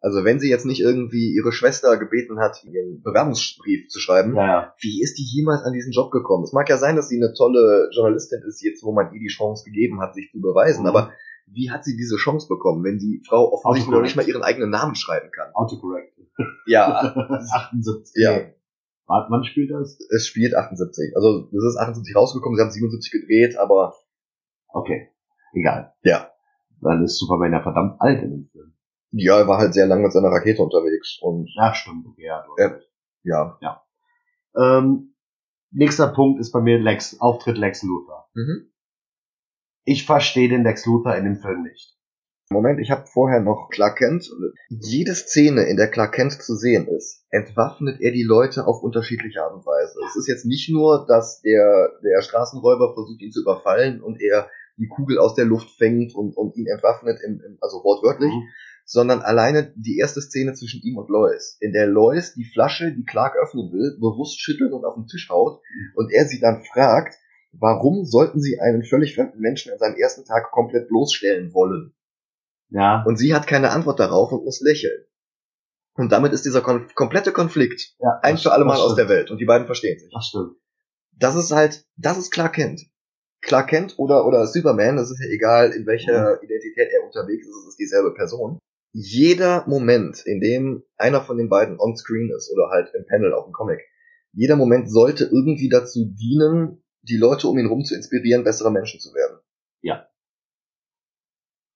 Also 0.01 0.25
wenn 0.25 0.39
sie 0.39 0.49
jetzt 0.49 0.65
nicht 0.67 0.81
irgendwie 0.81 1.35
ihre 1.35 1.51
Schwester 1.53 1.97
gebeten 1.97 2.39
hat, 2.39 2.63
ihren 2.65 3.03
Bewerbungsbrief 3.03 3.89
zu 3.89 3.99
schreiben, 3.99 4.37
Ja, 4.37 4.73
wie 4.81 5.03
ist 5.03 5.19
die 5.19 5.25
jemals 5.25 5.63
an 5.65 5.73
diesen 5.73 5.93
Job 5.93 6.11
gekommen? 6.13 6.45
Es 6.45 6.53
mag 6.53 6.69
ja 6.69 6.77
sein, 6.77 6.95
dass 6.97 7.09
sie 7.09 7.17
eine 7.17 7.33
tolle 7.35 7.89
Journalistin 7.93 8.43
ist, 8.47 8.63
jetzt 8.63 8.85
wo 8.85 8.93
man 8.93 9.13
ihr 9.13 9.21
die 9.21 9.27
Chance 9.27 9.65
gegeben 9.65 10.01
hat, 10.01 10.15
sich 10.15 10.31
zu 10.31 10.41
beweisen, 10.41 10.83
Mhm. 10.83 10.89
aber 10.89 11.13
wie 11.51 11.71
hat 11.71 11.83
sie 11.85 11.97
diese 11.97 12.17
Chance 12.17 12.47
bekommen, 12.49 12.85
wenn 12.85 12.99
die 12.99 13.23
Frau 13.27 13.51
offensichtlich 13.53 13.91
noch 13.93 14.03
nicht 14.03 14.15
mal 14.17 14.29
ihren 14.29 14.43
eigenen 14.43 14.71
Namen 14.71 14.95
schreiben 14.95 15.31
kann? 15.33 15.51
Autocorrect. 15.55 16.13
Ja, 16.67 17.15
78. 17.53 18.13
ja. 18.23 18.41
Warte, 19.07 19.31
wann 19.31 19.43
spielt 19.45 19.71
das? 19.73 19.99
es 20.15 20.27
spielt 20.27 20.55
78. 20.55 21.17
Also 21.17 21.49
das 21.51 21.65
ist 21.65 21.77
78 21.79 22.15
rausgekommen, 22.15 22.57
sie 22.57 22.63
haben 22.63 22.71
77 22.71 23.11
gedreht, 23.11 23.57
aber 23.59 23.95
Okay. 24.69 25.09
Egal. 25.55 25.95
Ja. 26.03 26.31
Dann 26.83 27.03
ist 27.03 27.19
Superman 27.19 27.53
ja 27.53 27.63
verdammt 27.63 27.97
alt 28.01 28.23
in 28.23 28.31
dem 28.31 28.49
Film. 28.53 28.75
Ja, 29.11 29.39
er 29.39 29.49
war 29.49 29.59
halt 29.59 29.75
sehr 29.75 29.87
lange 29.87 30.03
mit 30.03 30.13
seiner 30.13 30.29
Rakete 30.29 30.63
unterwegs 30.63 31.19
und 31.21 31.49
Ja, 31.57 31.75
stimmt. 31.75 32.07
Okay, 32.07 32.27
ja, 32.27 32.45
hast 32.59 32.83
Ja. 33.23 33.59
ja. 33.61 33.83
Ähm, 34.57 35.15
nächster 35.71 36.09
Punkt 36.09 36.41
ist 36.41 36.53
bei 36.53 36.61
mir 36.61 36.79
Lex, 36.79 37.21
Auftritt 37.21 37.59
Lex 37.59 37.83
Luthor. 37.83 38.29
Mhm. 38.35 38.73
Ich 39.85 40.05
verstehe 40.05 40.49
den 40.49 40.65
Lex 40.65 40.85
Luthor 40.87 41.15
in 41.17 41.25
dem 41.25 41.37
Film 41.37 41.63
nicht. 41.63 41.99
Moment, 42.51 42.81
ich 42.81 42.91
habe 42.91 43.07
vorher 43.07 43.41
noch 43.41 43.69
Clark 43.71 43.99
Kent. 43.99 44.31
Jede 44.69 45.15
Szene, 45.15 45.65
in 45.65 45.77
der 45.77 45.91
Clark 45.91 46.15
Kent 46.15 46.33
zu 46.33 46.55
sehen 46.55 46.89
ist, 46.89 47.27
entwaffnet 47.29 48.01
er 48.01 48.11
die 48.11 48.23
Leute 48.23 48.67
auf 48.67 48.83
unterschiedliche 48.83 49.43
Art 49.43 49.53
und 49.53 49.67
Weise. 49.67 49.99
Es 50.07 50.17
ist 50.17 50.29
jetzt 50.29 50.47
nicht 50.47 50.71
nur, 50.71 51.05
dass 51.07 51.43
der, 51.43 51.93
der 52.03 52.23
Straßenräuber 52.23 52.95
versucht, 52.95 53.21
ihn 53.21 53.33
zu 53.33 53.43
überfallen 53.43 54.03
und 54.03 54.19
er 54.23 54.49
die 54.79 54.89
Kugel 54.89 55.19
aus 55.19 55.35
der 55.35 55.45
Luft 55.45 55.71
fängt 55.77 56.15
und, 56.15 56.37
und 56.37 56.57
ihn 56.57 56.67
entwaffnet, 56.67 57.19
im, 57.23 57.41
im, 57.45 57.59
also 57.61 57.85
wortwörtlich, 57.85 58.33
Mhm. 58.33 58.49
Sondern 58.89 59.21
alleine 59.21 59.75
die 59.77 59.99
erste 59.99 60.23
Szene 60.23 60.55
zwischen 60.55 60.81
ihm 60.83 60.97
und 60.97 61.11
Lois, 61.11 61.59
in 61.61 61.73
der 61.73 61.87
Lois 61.87 62.33
die 62.35 62.47
Flasche, 62.47 62.91
die 62.91 63.05
Clark 63.05 63.37
öffnen 63.37 63.71
will, 63.71 63.99
bewusst 64.01 64.41
schüttelt 64.41 64.73
und 64.73 64.87
auf 64.87 64.95
den 64.95 65.07
Tisch 65.07 65.29
haut 65.29 65.61
und 65.95 66.11
er 66.11 66.25
sie 66.25 66.41
dann 66.41 66.65
fragt, 66.65 67.15
warum 67.53 68.07
sollten 68.07 68.41
sie 68.41 68.59
einen 68.61 68.83
völlig 68.83 69.15
fremden 69.15 69.41
Menschen 69.41 69.73
an 69.73 69.79
seinem 69.79 69.97
ersten 69.97 70.25
Tag 70.25 70.51
komplett 70.53 70.89
bloßstellen 70.89 71.53
wollen? 71.53 71.93
Ja. 72.71 73.05
Und 73.07 73.19
sie 73.19 73.35
hat 73.35 73.47
keine 73.47 73.71
Antwort 73.73 74.01
darauf 74.01 74.33
und 74.33 74.45
muss 74.45 74.63
lächeln. 74.63 75.05
Und 75.95 76.11
damit 76.11 76.33
ist 76.33 76.47
dieser 76.47 76.63
konf 76.63 76.95
komplette 76.95 77.33
Konflikt 77.33 77.95
ja 78.01 78.21
ein 78.23 78.39
für 78.39 78.53
alle 78.53 78.65
Mal 78.65 78.79
aus 78.79 78.95
der. 78.95 79.11
Welt 79.11 79.31
und 79.31 79.39
die 79.39 79.45
beiden 79.45 79.67
verstehen 79.67 79.99
sich. 79.99 80.11
Das 80.15 80.29
stimmt. 80.29 80.57
Das 81.13 81.37
ist 81.37 81.53
halt, 81.53 81.85
das 81.97 82.17
ist 82.17 82.31
Clark 82.31 82.55
Kent. 82.55 82.81
Clark 83.43 83.69
Kent 83.69 83.99
oder, 83.99 84.27
oder 84.27 84.47
Superman, 84.47 84.97
das 84.97 85.11
ist 85.11 85.21
ja 85.21 85.27
egal, 85.27 85.73
in 85.73 85.87
welcher 85.87 86.43
Identität 86.43 86.89
er 86.91 87.05
unterwegs 87.05 87.47
ist, 87.47 87.55
es 87.55 87.69
ist 87.69 87.79
dieselbe 87.79 88.15
Person. 88.15 88.59
Jeder 88.93 89.65
Moment, 89.69 90.23
in 90.25 90.41
dem 90.41 90.83
einer 90.97 91.21
von 91.21 91.37
den 91.37 91.49
beiden 91.49 91.79
on-screen 91.79 92.31
ist 92.37 92.51
oder 92.53 92.69
halt 92.71 92.93
im 92.95 93.07
Panel 93.07 93.33
auf 93.35 93.45
dem 93.45 93.53
Comic, 93.53 93.81
jeder 94.33 94.57
Moment 94.57 94.91
sollte 94.91 95.25
irgendwie 95.25 95.69
dazu 95.69 96.07
dienen, 96.07 96.83
die 97.03 97.17
Leute 97.17 97.49
um 97.49 97.59
ihn 97.59 97.67
rum 97.67 97.85
zu 97.85 97.95
inspirieren, 97.95 98.45
bessere 98.45 98.71
Menschen 98.71 99.01
zu 99.01 99.15
werden. 99.15 99.39
Ja. 99.83 100.09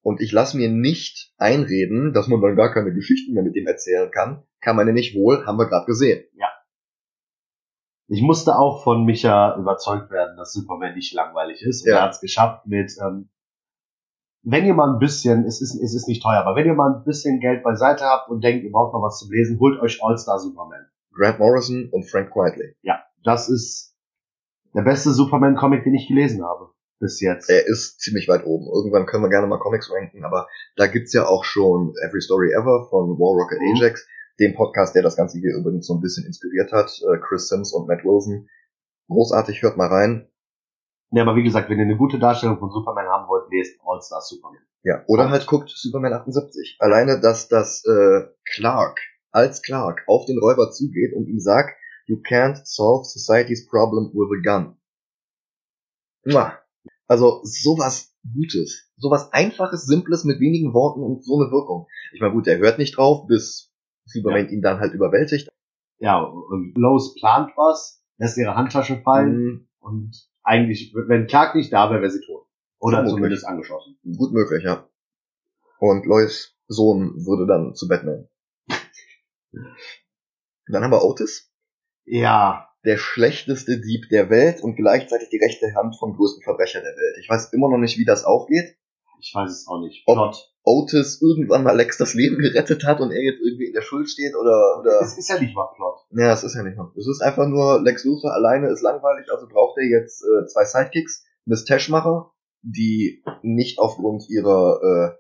Und 0.03 0.21
ich 0.21 0.33
lasse 0.33 0.57
mir 0.57 0.69
nicht 0.69 1.33
einreden, 1.37 2.13
dass 2.13 2.29
man 2.29 2.41
dann 2.41 2.57
gar 2.57 2.73
keine 2.73 2.93
Geschichten 2.93 3.35
mehr 3.35 3.45
mit 3.45 3.55
dem 3.55 3.67
erzählen 3.67 4.11
kann. 4.11 4.43
Kann 4.61 4.77
man 4.77 4.87
ja 4.87 4.93
nicht 4.93 5.15
wohl, 5.15 5.47
haben 5.47 5.59
wir 5.59 5.69
gerade 5.69 5.87
gesehen. 5.87 6.25
Ich 8.09 8.21
musste 8.21 8.57
auch 8.57 8.83
von 8.83 9.05
Micha 9.07 9.57
überzeugt 9.59 10.11
werden, 10.11 10.37
dass 10.37 10.53
Superman 10.53 10.95
nicht 10.95 11.15
langweilig 11.15 11.63
ist. 11.63 11.83
Und 11.85 11.91
Ja. 11.93 11.99
er 11.99 12.03
hat 12.03 12.11
es 12.13 12.21
geschafft 12.21 12.67
mit, 12.67 12.93
ähm, 13.01 13.31
wenn 14.43 14.65
ihr 14.65 14.75
mal 14.75 14.93
ein 14.93 14.99
bisschen, 14.99 15.45
es 15.45 15.61
ist, 15.61 15.75
es 15.75 15.95
ist 15.95 16.09
nicht 16.09 16.23
teuer, 16.23 16.41
aber 16.41 16.57
wenn 16.57 16.67
ihr 16.67 16.75
mal 16.75 16.93
ein 16.93 17.05
bisschen 17.05 17.41
Geld 17.41 17.63
beiseite 17.63 18.05
habt 18.05 18.29
und 18.29 18.43
denkt, 18.43 18.65
ihr 18.65 18.73
braucht 18.73 18.93
noch 18.93 19.03
was 19.03 19.19
zum 19.19 19.31
Lesen, 19.31 19.59
holt 19.61 19.81
euch 19.81 20.01
All-Star 20.03 20.39
Superman. 20.39 20.87
Grant 21.15 21.39
Morrison 21.39 21.89
und 21.93 22.11
Frank 22.11 22.31
Quietly. 22.33 22.75
Ja, 22.83 23.03
das 23.23 23.49
ist 23.49 23.95
der 24.75 24.83
beste 24.83 25.11
Superman-Comic, 25.13 25.85
den 25.85 25.95
ich 25.95 26.09
gelesen 26.09 26.43
habe. 26.43 26.71
Bis 26.99 27.21
jetzt. 27.21 27.51
Er 27.51 27.67
ist 27.67 28.01
ziemlich 28.01 28.29
weit 28.29 28.47
oben. 28.47 28.67
Irgendwann 28.73 29.07
können 29.07 29.25
wir 29.25 29.29
gerne 29.29 29.47
mal 29.49 29.59
Comics 29.59 29.91
ranken, 29.93 30.25
aber 30.25 30.47
da 30.77 30.87
gibt's 30.87 31.13
ja 31.13 31.27
auch 31.27 31.45
schon 31.45 31.95
Every 32.07 32.21
Story 32.21 32.53
Ever 32.53 32.87
von 32.91 33.19
War 33.19 33.35
Rocket 33.43 33.59
Mhm. 33.61 33.77
Ajax, 33.83 34.07
dem 34.39 34.55
Podcast, 34.55 34.95
der 34.95 35.03
das 35.03 35.17
Ganze 35.17 35.39
hier 35.39 35.55
übrigens 35.55 35.87
so 35.87 35.95
ein 35.95 36.01
bisschen 36.01 36.25
inspiriert 36.25 36.73
hat. 36.73 36.91
Äh, 37.03 37.19
Chris 37.19 37.49
Sims 37.49 37.73
und 37.73 37.89
Matt 37.89 38.05
Wilson. 38.05 38.49
Großartig, 39.09 39.63
hört 39.63 39.77
mal 39.77 39.89
rein. 39.89 40.29
Ja, 41.11 41.23
aber 41.25 41.37
wie 41.37 41.43
gesagt, 41.43 41.69
wenn 41.69 41.79
ihr 41.79 41.85
eine 41.85 41.97
gute 41.99 42.19
Darstellung 42.19 42.59
von 42.59 42.71
Superman 42.71 43.09
wollt, 43.33 43.51
lest 43.51 43.81
All-Star 43.85 44.21
Superman. 44.21 44.61
Ja, 44.85 45.05
oder 45.07 45.31
halt 45.31 45.47
guckt 45.47 45.71
Superman 45.71 46.13
78. 46.13 46.77
Alleine, 46.81 47.21
dass 47.21 47.49
das 47.49 47.85
äh, 47.87 48.29
Clark 48.45 49.01
als 49.31 49.63
Clark 49.63 50.03
auf 50.07 50.27
den 50.27 50.39
Räuber 50.39 50.71
zugeht 50.71 51.15
und 51.15 51.27
ihm 51.29 51.41
sagt, 51.41 51.77
you 52.07 52.17
can't 52.17 52.61
solve 52.65 53.05
society's 53.05 53.67
problem 53.67 54.11
with 54.13 54.39
a 54.39 54.43
gun. 54.43 54.77
Also 57.07 57.41
sowas 57.45 58.15
Gutes, 58.35 58.89
sowas 58.97 59.33
Einfaches, 59.33 59.85
Simples 59.85 60.25
mit 60.25 60.39
wenigen 60.39 60.73
Worten 60.75 61.03
und 61.03 61.25
so 61.25 61.41
eine 61.41 61.51
Wirkung. 61.51 61.89
Ich 62.13 62.21
meine, 62.21 62.33
gut, 62.33 62.47
der 62.47 62.59
hört 62.59 62.79
nicht 62.79 62.97
drauf, 62.97 63.27
bis 63.27 63.73
Superman 64.05 64.49
ihn 64.49 64.63
dann 64.63 64.79
halt 64.79 64.95
überwältigt. 64.95 65.49
Ja, 65.99 66.21
und 66.21 66.75
Lois 66.77 67.15
plant 67.19 67.51
was, 67.57 68.03
lässt 68.19 68.39
ihre 68.39 68.55
Handtasche 68.55 69.01
fallen 69.03 69.35
Mhm, 69.35 69.69
und 69.81 70.29
eigentlich, 70.45 70.95
wenn 70.95 71.27
Clark 71.27 71.55
nicht 71.55 71.73
da 71.73 71.91
wäre, 71.91 72.01
wäre 72.03 72.11
sie 72.11 72.25
tot. 72.25 72.47
Oder 72.83 73.07
zumindest 73.07 73.47
angeschossen. 73.47 73.97
gut 74.17 74.33
möglich, 74.33 74.65
ja. 74.65 74.89
Und 75.79 76.05
Lois 76.07 76.55
Sohn 76.69 77.15
würde 77.27 77.47
dann 77.47 77.75
zu 77.75 77.87
Batman. 77.89 78.29
Dann 80.67 80.83
haben 80.85 80.91
wir 80.91 81.05
Otis. 81.05 81.51
Ja, 82.05 82.69
der 82.85 82.97
schlechteste 82.97 83.81
Dieb 83.81 84.09
der 84.11 84.31
Welt 84.31 84.61
und 84.63 84.77
gleichzeitig 84.77 85.29
die 85.29 85.39
rechte 85.39 85.75
Hand 85.75 85.97
vom 85.99 86.17
größten 86.17 86.43
Verbrecher 86.43 86.81
der 86.81 86.93
Welt. 86.97 87.17
Ich 87.21 87.29
weiß 87.29 87.53
immer 87.53 87.69
noch 87.71 87.79
nicht, 87.79 87.99
wie 87.99 88.05
das 88.05 88.25
aufgeht. 88.25 88.77
ich 89.21 89.33
weiß 89.35 89.51
es 89.51 89.67
auch 89.69 89.81
nicht. 89.81 90.03
Ob- 90.07 90.17
Plot. 90.17 90.49
Otis 90.65 91.21
irgendwann 91.21 91.65
mal 91.65 91.77
Lex 91.77 91.99
das 91.99 92.15
Leben 92.15 92.39
gerettet 92.39 92.85
hat 92.85 93.01
und 93.01 93.11
er 93.11 93.21
jetzt 93.21 93.41
irgendwie 93.41 93.67
in 93.67 93.73
der 93.73 93.83
Schuld 93.83 94.09
steht 94.09 94.35
oder, 94.37 94.79
oder, 94.79 95.01
Es 95.01 95.19
ist 95.19 95.29
ja 95.29 95.39
nicht 95.41 95.57
mal 95.57 95.67
Plot. 95.75 95.99
ja, 96.11 96.33
es 96.33 96.45
ist 96.45 96.55
ja 96.55 96.63
nicht 96.63 96.77
noch. 96.77 96.95
Es 96.97 97.09
ist 97.09 97.21
einfach 97.21 97.49
nur, 97.49 97.83
Lex 97.83 98.05
Luthor 98.05 98.33
alleine 98.33 98.69
ist 98.71 98.81
langweilig, 98.81 99.27
also 99.33 99.49
braucht 99.49 99.77
er 99.79 99.85
jetzt 99.87 100.23
äh, 100.23 100.47
zwei 100.47 100.65
Sidekicks, 100.65 101.25
Miss 101.47 101.65
Tashmacher, 101.65 102.32
die 102.63 103.23
nicht 103.43 103.79
aufgrund 103.79 104.29
ihrer 104.31 104.81
äh, 104.83 105.19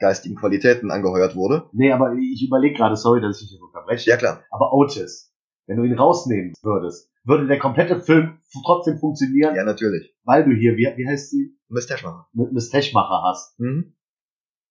geistigen 0.00 0.34
Qualitäten 0.36 0.90
angeheuert 0.90 1.36
wurde. 1.36 1.68
Nee, 1.72 1.92
aber 1.92 2.14
ich 2.14 2.44
überlege 2.46 2.74
gerade, 2.76 2.96
sorry, 2.96 3.20
dass 3.20 3.40
ich 3.40 3.48
dich 3.48 3.58
so 3.58 3.64
unterbreche. 3.66 4.10
Ja 4.10 4.16
klar. 4.16 4.42
Aber 4.50 4.72
Otis, 4.72 5.32
wenn 5.66 5.76
du 5.76 5.84
ihn 5.84 5.94
rausnehmen 5.98 6.52
würdest, 6.62 7.10
würde 7.24 7.46
der 7.46 7.58
komplette 7.58 8.00
Film 8.00 8.38
trotzdem 8.64 8.98
funktionieren, 8.98 9.54
Ja, 9.54 9.64
natürlich. 9.64 10.14
weil 10.24 10.44
du 10.44 10.50
hier, 10.52 10.76
wie, 10.76 10.92
wie 10.96 11.06
heißt 11.08 11.30
sie, 11.30 11.56
Miss 11.68 11.86
Tashmacher. 11.86 12.28
mit 12.32 12.52
Miss 12.52 12.70
Techmacher 12.70 13.22
hast. 13.24 13.58
Mhm. 13.58 13.94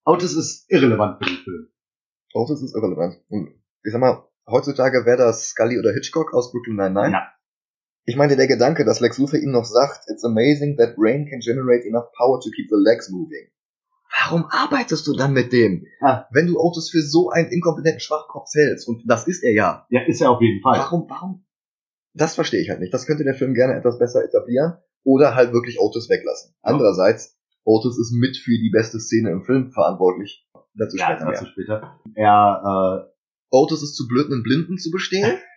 Otis 0.06 0.36
ist 0.36 0.70
irrelevant 0.70 1.18
für 1.18 1.30
den 1.30 1.38
Film. 1.44 1.68
Otis 2.34 2.62
ist 2.62 2.76
irrelevant. 2.76 3.22
Und 3.30 3.50
ich 3.84 3.92
sag 3.92 4.02
mal, 4.02 4.28
heutzutage 4.48 5.06
wäre 5.06 5.18
das 5.18 5.48
Scully 5.50 5.80
oder 5.80 5.94
Hitchcock 5.94 6.34
aus 6.34 6.52
Brooklyn 6.52 6.76
Nine-Nine. 6.76 7.12
Ja. 7.14 7.28
Ich 8.06 8.16
meine, 8.18 8.36
der 8.36 8.48
Gedanke, 8.48 8.84
dass 8.86 9.00
Lex 9.00 9.18
Luthor 9.18 9.40
ihm 9.40 9.52
noch 9.52 9.66
sagt, 9.66 10.06
it's 10.10 10.24
amazing 10.26 10.76
that 10.78 10.96
brain 10.96 11.26
can 11.30 11.40
generate 11.40 11.88
enough 11.88 12.12
power 12.18 12.40
to 12.42 12.50
keep 12.56 12.68
the 12.70 12.76
legs 12.78 13.10
moving. 13.10 13.48
Warum 14.26 14.46
arbeitest 14.50 15.08
du 15.08 15.14
dann 15.16 15.34
mit 15.34 15.52
dem? 15.54 15.86
Ah. 16.02 16.26
Wenn 16.32 16.48
du 16.48 16.60
Otis 16.60 16.90
für 16.90 17.02
so 17.02 17.30
einen 17.32 17.50
inkompetenten 17.50 18.00
Schwachkopf 18.02 18.50
hältst, 18.54 18.88
und 18.88 19.04
das 19.08 19.28
ist 19.28 19.44
er 19.44 19.54
ja, 19.54 19.88
Ja, 19.90 20.02
ist 20.06 20.22
er 20.22 20.32
auf 20.32 20.42
jeden 20.42 20.62
Fall. 20.62 20.78
warum, 20.78 21.10
warum? 21.10 21.46
Das 22.14 22.36
verstehe 22.36 22.62
ich 22.62 22.70
halt 22.70 22.80
nicht. 22.80 22.94
Das 22.94 23.06
könnte 23.08 23.24
der 23.24 23.34
Film 23.34 23.54
gerne 23.54 23.74
etwas 23.76 23.98
besser 23.98 24.24
etablieren 24.24 24.74
oder 25.04 25.34
halt 25.36 25.52
wirklich 25.52 25.80
Otis 25.80 26.10
weglassen. 26.10 26.54
Ja. 26.64 26.72
Andererseits, 26.72 27.38
Otis 27.64 27.98
ist 27.98 28.12
mit 28.14 28.38
für 28.38 28.52
die 28.52 28.70
beste 28.70 29.00
Szene 29.00 29.32
im 29.32 29.44
Film 29.44 29.72
verantwortlich. 29.72 30.48
Dazu 30.76 30.98
Ja, 30.98 31.06
später 31.06 31.26
mehr. 31.26 31.34
dazu 31.34 31.46
später. 31.46 32.00
Er, 32.16 33.08
äh, 33.08 33.14
Otis 33.50 33.82
ist 33.82 33.96
zu 33.96 34.08
blöd, 34.08 34.28
einen 34.32 34.44
Blinden 34.44 34.78
zu 34.78 34.92
bestehen. 34.92 35.38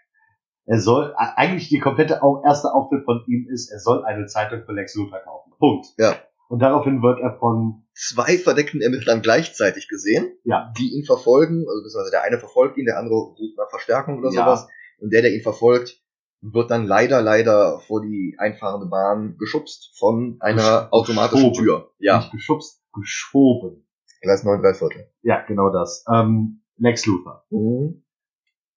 er 0.67 0.81
soll, 0.81 1.15
eigentlich 1.17 1.69
die 1.69 1.79
komplette 1.81 2.21
erste 2.45 2.73
Auftritt 2.75 3.05
von 3.05 3.23
ihm 3.27 3.47
ist, 3.51 3.71
er 3.71 3.79
soll 3.79 4.05
eine 4.05 4.27
Zeitung 4.27 4.63
für 4.67 4.73
Lex 4.73 4.95
Luthor 4.95 5.21
kaufen. 5.21 5.53
Punkt. 5.59 5.87
Ja. 5.99 6.15
Und 6.49 6.61
daraufhin 6.61 7.03
wird 7.03 7.19
er 7.21 7.39
von, 7.39 7.85
zwei 7.95 8.37
verdeckten 8.39 8.81
Ermittlern 8.81 9.23
gleichzeitig 9.23 9.89
gesehen, 9.89 10.37
Ja. 10.45 10.73
die 10.79 10.95
ihn 10.97 11.05
verfolgen, 11.05 11.65
also 11.69 11.83
beziehungsweise 11.83 12.11
der 12.13 12.23
eine 12.23 12.39
verfolgt 12.39 12.77
ihn, 12.79 12.85
der 12.85 12.99
andere 12.99 13.35
sucht 13.37 13.57
nach 13.57 13.71
Verstärkung 13.71 14.19
oder 14.19 14.31
Ja. 14.33 14.45
sowas, 14.45 14.69
und 15.01 15.13
der, 15.13 15.23
der 15.23 15.33
ihn 15.35 15.43
verfolgt, 15.43 16.01
wird 16.43 16.71
dann 16.71 16.87
leider, 16.87 17.23
leider 17.23 17.81
vor 17.81 18.03
die 18.03 18.37
einfahrende 18.39 18.87
Bahn 18.87 19.37
geschubst 19.39 19.93
von 19.99 20.37
einer 20.41 20.89
automatischen 20.93 21.51
Geschoben. 21.51 21.65
Tür. 21.65 21.91
Ja, 21.99 22.19
Nicht 22.19 22.33
geschubst, 22.33 22.83
geschoben. 22.93 23.87
Gleis 24.21 24.45
9, 24.45 24.61
3 24.63 24.75
Viertel. 24.75 25.11
Ja, 25.23 25.43
genau 25.47 25.71
das. 25.71 26.05
Ähm, 26.13 26.63
Lex 26.77 27.07
Luthor. 27.07 27.45
Mhm. 27.51 28.05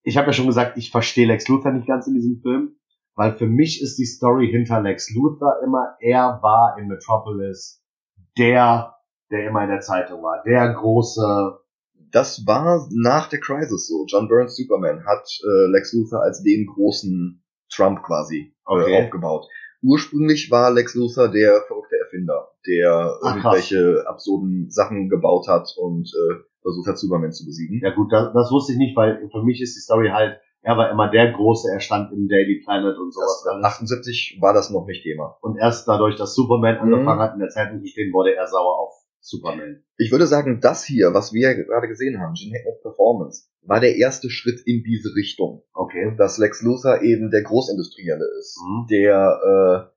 Ich 0.04 0.18
habe 0.18 0.28
ja 0.28 0.34
schon 0.34 0.48
gesagt, 0.48 0.78
ich 0.78 0.92
verstehe 0.92 1.28
Lex 1.28 1.48
Luthor 1.48 1.72
nicht 1.72 1.88
ganz 1.88 2.08
in 2.08 2.14
diesem 2.14 2.42
Film, 2.42 2.76
weil 3.16 3.36
für 3.38 3.48
mich 3.48 3.82
ist 3.82 3.98
die 3.98 4.06
Story 4.06 4.48
hinter 4.50 4.82
Lex 4.82 5.14
Luthor 5.14 5.56
immer, 5.64 5.96
er 6.00 6.40
war 6.42 6.78
in 6.80 6.88
Metropolis 6.88 7.84
der, 8.38 8.96
der 9.32 9.48
immer 9.48 9.64
in 9.64 9.70
der 9.70 9.82
Zeitung 9.82 10.22
war, 10.24 10.42
der 10.46 10.74
große, 10.74 11.60
Das 12.12 12.46
war 12.48 12.88
nach 12.92 13.28
der 13.30 13.40
Crisis 13.40 13.88
so. 13.88 14.06
John 14.08 14.28
Burns 14.28 14.56
Superman 14.56 15.06
hat 15.06 15.28
äh, 15.44 15.72
Lex 15.72 15.94
Luthor 15.94 16.24
als 16.24 16.42
den 16.44 16.66
großen 16.66 17.44
Trump 17.72 18.02
quasi 18.04 18.54
Okay. 18.66 18.94
äh, 18.94 19.04
aufgebaut. 19.06 19.46
Ursprünglich 19.82 20.50
war 20.52 20.72
Lex 20.72 20.96
Luthor 20.96 21.30
der 21.30 21.62
verrückte 21.68 21.98
Erfinder, 21.98 22.50
der 22.68 23.18
Ach, 23.22 23.36
irgendwelche 23.36 24.04
absurden 24.08 24.70
Sachen 24.70 25.10
gebaut 25.10 25.48
hat 25.48 25.74
und 25.78 26.08
äh, 26.08 26.36
versucht 26.62 26.88
hat, 26.88 26.98
Superman 26.98 27.32
zu 27.32 27.46
besiegen. 27.46 27.80
ja 27.84 27.94
gut, 27.96 28.12
das, 28.12 28.34
das 28.34 28.52
wusste 28.52 28.74
ich 28.74 28.78
nicht, 28.78 28.96
weil 28.96 29.30
für 29.32 29.44
mich 29.44 29.62
ist 29.62 29.76
die 29.76 29.82
Story 29.82 30.10
halt, 30.10 30.40
er 30.62 30.76
war 30.78 30.92
immer 30.92 31.10
der 31.10 31.32
große, 31.32 31.72
er 31.72 31.80
stand 31.80 32.12
im 32.12 32.28
Daily 32.28 32.62
Planet 32.64 32.98
und 32.98 33.14
sowas 33.14 33.44
Das, 33.46 33.54
alles. 33.54 33.66
78 33.66 34.38
war 34.42 34.54
das 34.54 34.70
noch 34.70 34.86
nicht 34.86 35.04
Thema. 35.04 35.38
Und 35.42 35.58
erst 35.58 35.88
dadurch, 35.88 36.18
dass 36.18 36.36
Superman 36.36 36.76
Mhm. 36.76 36.94
angefangen 36.94 37.20
hat, 37.22 37.34
in 37.34 37.40
der 37.40 37.50
Zeitung 37.50 37.80
zu 37.80 37.88
stehen, 37.88 38.12
wurde 38.12 38.36
er 38.36 38.46
sauer 38.48 38.78
auf 38.78 38.94
Superman. 39.22 39.84
Ich 39.98 40.12
würde 40.12 40.28
sagen, 40.28 40.60
das 40.62 40.84
hier, 40.84 41.14
was 41.14 41.32
wir 41.34 41.56
gerade 41.56 41.88
gesehen 41.88 42.20
haben, 42.20 42.34
Gene 42.34 42.58
Hackmans 42.60 42.82
Performance, 42.82 43.44
war 43.64 43.80
der 43.80 43.96
erste 43.98 44.30
Schritt 44.30 44.62
in 44.66 44.84
diese 44.84 45.16
Richtung. 45.16 45.64
Okay. 45.74 46.14
Dass 46.18 46.38
Lex 46.38 46.62
Luthor 46.62 47.02
eben 47.02 47.30
der 47.32 47.44
Großindustrielle 47.44 48.26
ist, 48.40 48.60
Mhm. 48.62 48.88
der 48.90 49.40
äh, 49.92 49.96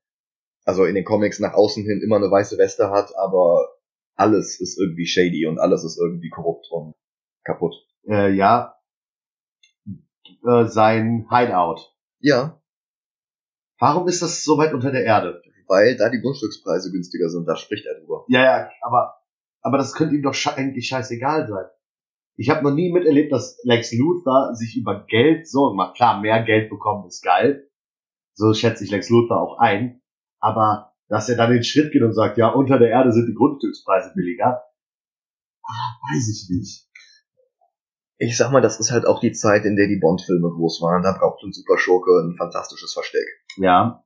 also 0.64 0.85
in 0.85 0.94
den 0.94 1.05
Comics 1.05 1.40
nach 1.40 1.55
außen 1.55 1.83
hin 1.85 2.01
immer 2.05 2.16
eine 2.16 2.31
weiße 2.31 2.57
Weste 2.59 2.90
hat, 2.90 3.11
aber 3.16 3.68
alles 4.14 4.61
ist 4.61 4.79
irgendwie 4.79 5.07
shady 5.07 5.46
und 5.46 5.59
alles 5.59 5.85
ist 5.85 5.98
irgendwie 5.98 6.31
korrupt 6.31 6.66
und 6.70 6.94
kaputt. 7.44 7.75
Äh, 8.07 8.33
ja. 8.33 8.77
Äh, 10.44 10.66
sein 10.66 11.27
Hideout. 11.31 11.92
Ja, 12.20 12.62
Warum 13.79 14.07
ist 14.07 14.22
das 14.22 14.44
so 14.44 14.59
weit 14.59 14.75
unter 14.75 14.92
der 14.92 15.05
Erde? 15.05 15.42
weil 15.72 15.96
da 15.96 16.11
die 16.11 16.20
Grundstückspreise 16.20 16.92
günstiger 16.92 17.31
sind, 17.31 17.46
da 17.46 17.57
spricht 17.57 17.87
er 17.87 17.98
drüber. 17.98 18.25
Ja, 18.29 18.42
ja, 18.44 18.70
aber, 18.83 19.14
aber 19.62 19.79
das 19.79 19.94
könnte 19.94 20.14
ihm 20.14 20.22
doch 20.22 20.35
sche 20.35 20.55
eigentlich 20.55 20.87
scheißegal 20.87 21.48
sein. 21.48 21.64
Ich 22.37 22.51
habe 22.51 22.62
noch 22.62 22.75
nie 22.75 22.92
miterlebt, 22.92 23.33
dass 23.33 23.59
Lex 23.64 23.92
Luthor 23.92 24.55
sich 24.55 24.77
über 24.77 25.07
Geld 25.07 25.48
Sorgen 25.48 25.77
macht. 25.77 25.96
Klar, 25.96 26.20
mehr 26.20 26.42
Geld 26.42 26.68
bekommen 26.68 27.07
ist 27.07 27.22
geil. 27.22 27.68
So 28.35 28.53
schätze 28.53 28.85
ich 28.85 28.90
Lex 28.90 29.09
Luthor 29.09 29.40
auch 29.40 29.59
ein. 29.59 30.03
Aber 30.40 30.92
dass 31.12 31.29
er 31.29 31.37
dann 31.37 31.53
den 31.53 31.62
Schritt 31.62 31.92
geht 31.92 32.03
und 32.03 32.14
sagt, 32.14 32.38
ja, 32.38 32.48
unter 32.48 32.79
der 32.79 32.88
Erde 32.88 33.12
sind 33.12 33.27
die 33.27 33.35
Grundstückspreise 33.35 34.14
billiger, 34.14 34.62
ah, 35.62 35.90
weiß 36.09 36.27
ich 36.33 36.48
nicht. 36.48 36.88
Ich 38.16 38.38
sag 38.38 38.51
mal, 38.51 38.62
das 38.62 38.81
ist 38.81 38.92
halt 38.92 39.05
auch 39.05 39.20
die 39.20 39.33
Zeit, 39.33 39.66
in 39.66 39.77
der 39.77 39.88
die 39.88 39.98
Bond-Filme 40.01 40.48
groß 40.48 40.81
waren. 40.81 41.03
Da 41.03 41.12
braucht 41.12 41.42
ein 41.42 41.53
Superschurke 41.53 42.11
ein 42.22 42.37
fantastisches 42.38 42.94
Versteck. 42.94 43.27
Ja, 43.59 44.03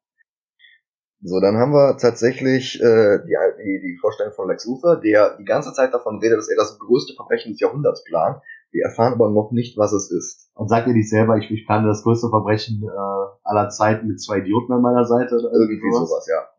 So, 1.20 1.38
dann 1.40 1.56
haben 1.58 1.72
wir 1.72 1.96
tatsächlich 1.96 2.80
äh, 2.80 3.18
die, 3.24 3.36
die, 3.62 3.80
die 3.82 3.98
Vorstellung 4.00 4.32
von 4.32 4.48
Lex 4.48 4.66
Luthor, 4.66 5.00
der 5.00 5.36
die 5.36 5.44
ganze 5.44 5.72
Zeit 5.74 5.94
davon 5.94 6.18
redet, 6.18 6.38
dass 6.38 6.48
er 6.48 6.56
das 6.56 6.76
größte 6.78 7.14
Verbrechen 7.14 7.52
des 7.52 7.60
Jahrhunderts 7.60 8.02
plant. 8.02 8.42
Wir 8.72 8.84
erfahren 8.84 9.12
aber 9.12 9.30
noch 9.30 9.52
nicht, 9.52 9.78
was 9.78 9.92
es 9.92 10.10
ist. 10.10 10.50
und 10.54 10.68
sagt 10.68 10.88
ihr 10.88 10.92
nicht 10.92 11.08
selber, 11.08 11.36
ich, 11.36 11.50
ich 11.52 11.66
plane 11.66 11.86
das 11.86 12.02
größte 12.02 12.30
Verbrechen 12.30 12.82
äh, 12.82 13.26
aller 13.44 13.68
Zeiten 13.68 14.08
mit 14.08 14.20
zwei 14.20 14.38
Idioten 14.38 14.72
an 14.72 14.82
meiner 14.82 15.04
Seite? 15.04 15.36
Oder 15.36 15.52
Irgendwie 15.52 15.92
sowas, 15.92 16.26
ja. 16.28 16.55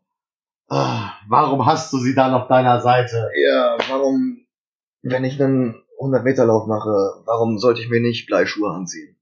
Ah, 0.68 1.14
warum 1.28 1.64
hast 1.64 1.92
du 1.92 1.98
sie 1.98 2.14
dann 2.14 2.34
auf 2.34 2.46
deiner 2.48 2.80
Seite? 2.80 3.30
Ja, 3.34 3.78
warum, 3.88 4.46
wenn 5.02 5.24
ich 5.24 5.42
einen 5.42 5.82
100-Meter-Lauf 5.98 6.66
mache, 6.66 7.22
warum 7.24 7.58
sollte 7.58 7.80
ich 7.80 7.88
mir 7.88 8.00
nicht 8.00 8.26
Bleischuhe 8.26 8.70
anziehen? 8.70 9.16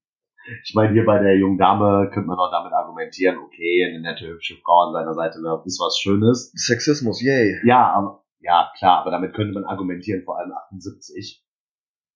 Ich 0.65 0.75
meine, 0.75 0.93
hier 0.93 1.05
bei 1.05 1.19
der 1.19 1.37
jungen 1.37 1.59
Dame 1.59 2.11
könnte 2.13 2.29
man 2.29 2.39
auch 2.39 2.51
damit 2.51 2.73
argumentieren, 2.73 3.39
okay, 3.39 3.85
eine 3.89 4.01
nette, 4.01 4.27
hübsche 4.27 4.57
Frau 4.63 4.89
an 4.89 4.93
seiner 4.93 5.15
Seite 5.15 5.39
wäre 5.39 5.63
ist 5.65 5.81
was 5.81 5.99
Schönes. 5.99 6.53
Sexismus, 6.55 7.21
yay. 7.21 7.61
Ja, 7.65 7.93
aber, 7.93 8.25
ja, 8.41 8.71
klar, 8.79 9.01
aber 9.01 9.11
damit 9.11 9.35
könnte 9.35 9.55
man 9.55 9.65
argumentieren, 9.65 10.23
vor 10.25 10.39
allem 10.39 10.53
78. 10.53 11.45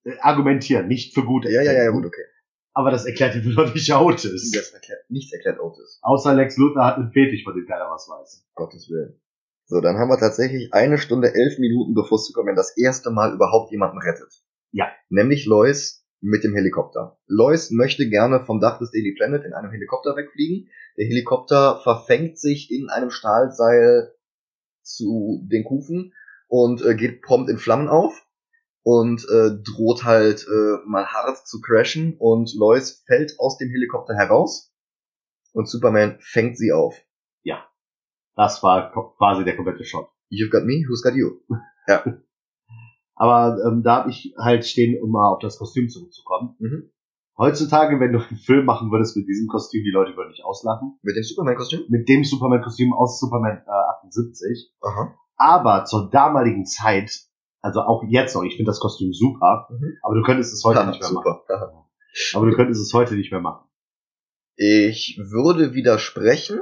Äh, 0.04 0.18
argumentieren, 0.20 0.86
nicht 0.86 1.14
für 1.14 1.24
gut. 1.24 1.44
Ja, 1.44 1.62
ja, 1.62 1.72
ja, 1.72 1.84
ja, 1.84 1.90
gut, 1.90 2.06
okay. 2.06 2.24
Aber 2.72 2.90
das 2.90 3.04
erklärt 3.04 3.34
dir 3.34 3.42
doch 3.54 3.74
nicht 3.74 3.92
Otis. 3.92 4.52
Das 4.52 4.70
erklärt, 4.70 5.00
nichts 5.08 5.32
erklärt 5.32 5.58
Otis. 5.60 5.98
Außer 6.02 6.34
Lex 6.34 6.56
Luthor 6.56 6.84
hat 6.84 6.96
einen 6.96 7.12
Fetisch, 7.12 7.42
von 7.44 7.54
dem 7.54 7.66
keiner 7.66 7.90
was 7.90 8.08
weiß. 8.08 8.46
Gottes 8.54 8.88
Willen. 8.88 9.19
So, 9.70 9.80
dann 9.80 9.98
haben 9.98 10.08
wir 10.08 10.18
tatsächlich 10.18 10.74
eine 10.74 10.98
Stunde, 10.98 11.32
elf 11.32 11.60
Minuten, 11.60 11.94
bevor 11.94 12.18
Superman 12.18 12.56
das 12.56 12.76
erste 12.76 13.12
Mal 13.12 13.32
überhaupt 13.32 13.70
jemanden 13.70 13.98
rettet. 13.98 14.42
Ja. 14.72 14.90
Nämlich 15.10 15.46
Lois 15.46 16.04
mit 16.20 16.42
dem 16.42 16.56
Helikopter. 16.56 17.20
Lois 17.28 17.70
möchte 17.70 18.08
gerne 18.08 18.44
vom 18.44 18.58
Dach 18.58 18.80
des 18.80 18.90
Daily 18.90 19.14
Planet 19.16 19.44
in 19.44 19.52
einem 19.52 19.70
Helikopter 19.70 20.16
wegfliegen. 20.16 20.68
Der 20.98 21.06
Helikopter 21.06 21.78
verfängt 21.84 22.36
sich 22.36 22.72
in 22.72 22.88
einem 22.88 23.10
Stahlseil 23.10 24.12
zu 24.82 25.46
den 25.48 25.62
Kufen 25.62 26.14
und 26.48 26.84
äh, 26.84 26.96
geht 26.96 27.22
prompt 27.22 27.48
in 27.48 27.58
Flammen 27.58 27.86
auf 27.86 28.26
und 28.82 29.24
äh, 29.30 29.50
droht 29.62 30.02
halt 30.02 30.48
äh, 30.48 30.78
mal 30.84 31.06
hart 31.06 31.46
zu 31.46 31.60
crashen 31.60 32.16
und 32.18 32.52
Lois 32.56 33.04
fällt 33.06 33.38
aus 33.38 33.56
dem 33.56 33.70
Helikopter 33.70 34.14
heraus 34.14 34.74
und 35.52 35.68
Superman 35.68 36.18
fängt 36.18 36.58
sie 36.58 36.72
auf. 36.72 37.00
Das 38.36 38.62
war 38.62 38.92
quasi 39.18 39.44
der 39.44 39.56
komplette 39.56 39.84
Shot. 39.84 40.08
You've 40.30 40.50
got 40.50 40.64
me, 40.64 40.84
who's 40.88 41.02
got 41.02 41.14
you? 41.14 41.40
Aber 43.14 43.58
ähm, 43.66 43.82
da 43.82 43.96
habe 43.96 44.10
ich 44.10 44.34
halt 44.38 44.64
stehen, 44.64 45.00
um 45.02 45.10
mal 45.10 45.28
auf 45.32 45.40
das 45.40 45.58
Kostüm 45.58 45.88
zurückzukommen. 45.88 46.54
Mhm. 46.58 46.90
Heutzutage, 47.36 47.98
wenn 48.00 48.12
du 48.12 48.18
einen 48.18 48.36
Film 48.38 48.64
machen 48.66 48.90
würdest 48.90 49.16
mit 49.16 49.26
diesem 49.28 49.46
Kostüm, 49.48 49.82
die 49.84 49.90
Leute 49.90 50.16
würden 50.16 50.30
dich 50.30 50.44
auslachen. 50.44 50.98
Mit 51.02 51.16
dem 51.16 51.22
Superman-Kostüm? 51.22 51.80
Mit 51.88 52.08
dem 52.08 52.24
Superman-Kostüm 52.24 52.92
aus 52.92 53.18
Superman 53.18 53.62
äh, 53.66 53.70
78. 54.06 54.72
Aha. 54.82 55.14
Aber 55.36 55.84
zur 55.84 56.10
damaligen 56.10 56.66
Zeit, 56.66 57.10
also 57.62 57.80
auch 57.80 58.04
jetzt 58.08 58.34
noch, 58.34 58.42
ich 58.42 58.56
finde 58.56 58.70
das 58.70 58.80
Kostüm 58.80 59.12
super, 59.12 59.68
Mhm. 59.70 59.96
aber 60.02 60.14
du 60.14 60.22
könntest 60.22 60.52
es 60.52 60.62
heute 60.64 60.80
Ha, 60.80 60.86
nicht 60.86 61.00
mehr 61.00 61.12
machen. 61.12 61.24
super. 61.24 61.44
Aha. 61.48 61.86
Aber 62.34 62.46
du 62.50 62.56
könntest 62.56 62.80
es 62.82 62.92
heute 62.94 63.14
nicht 63.14 63.30
mehr 63.32 63.40
machen. 63.40 63.66
Ich 64.56 65.18
würde 65.22 65.72
widersprechen. 65.74 66.58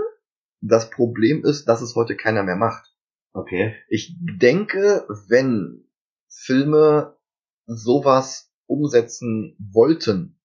Das 0.60 0.90
Problem 0.90 1.44
ist, 1.44 1.66
dass 1.66 1.82
es 1.82 1.94
heute 1.94 2.16
keiner 2.16 2.42
mehr 2.42 2.56
macht. 2.56 2.92
Okay. 3.32 3.74
Ich 3.88 4.16
denke, 4.18 5.06
wenn 5.28 5.84
Filme 6.28 7.16
sowas 7.66 8.50
umsetzen 8.66 9.56
wollten, 9.58 10.38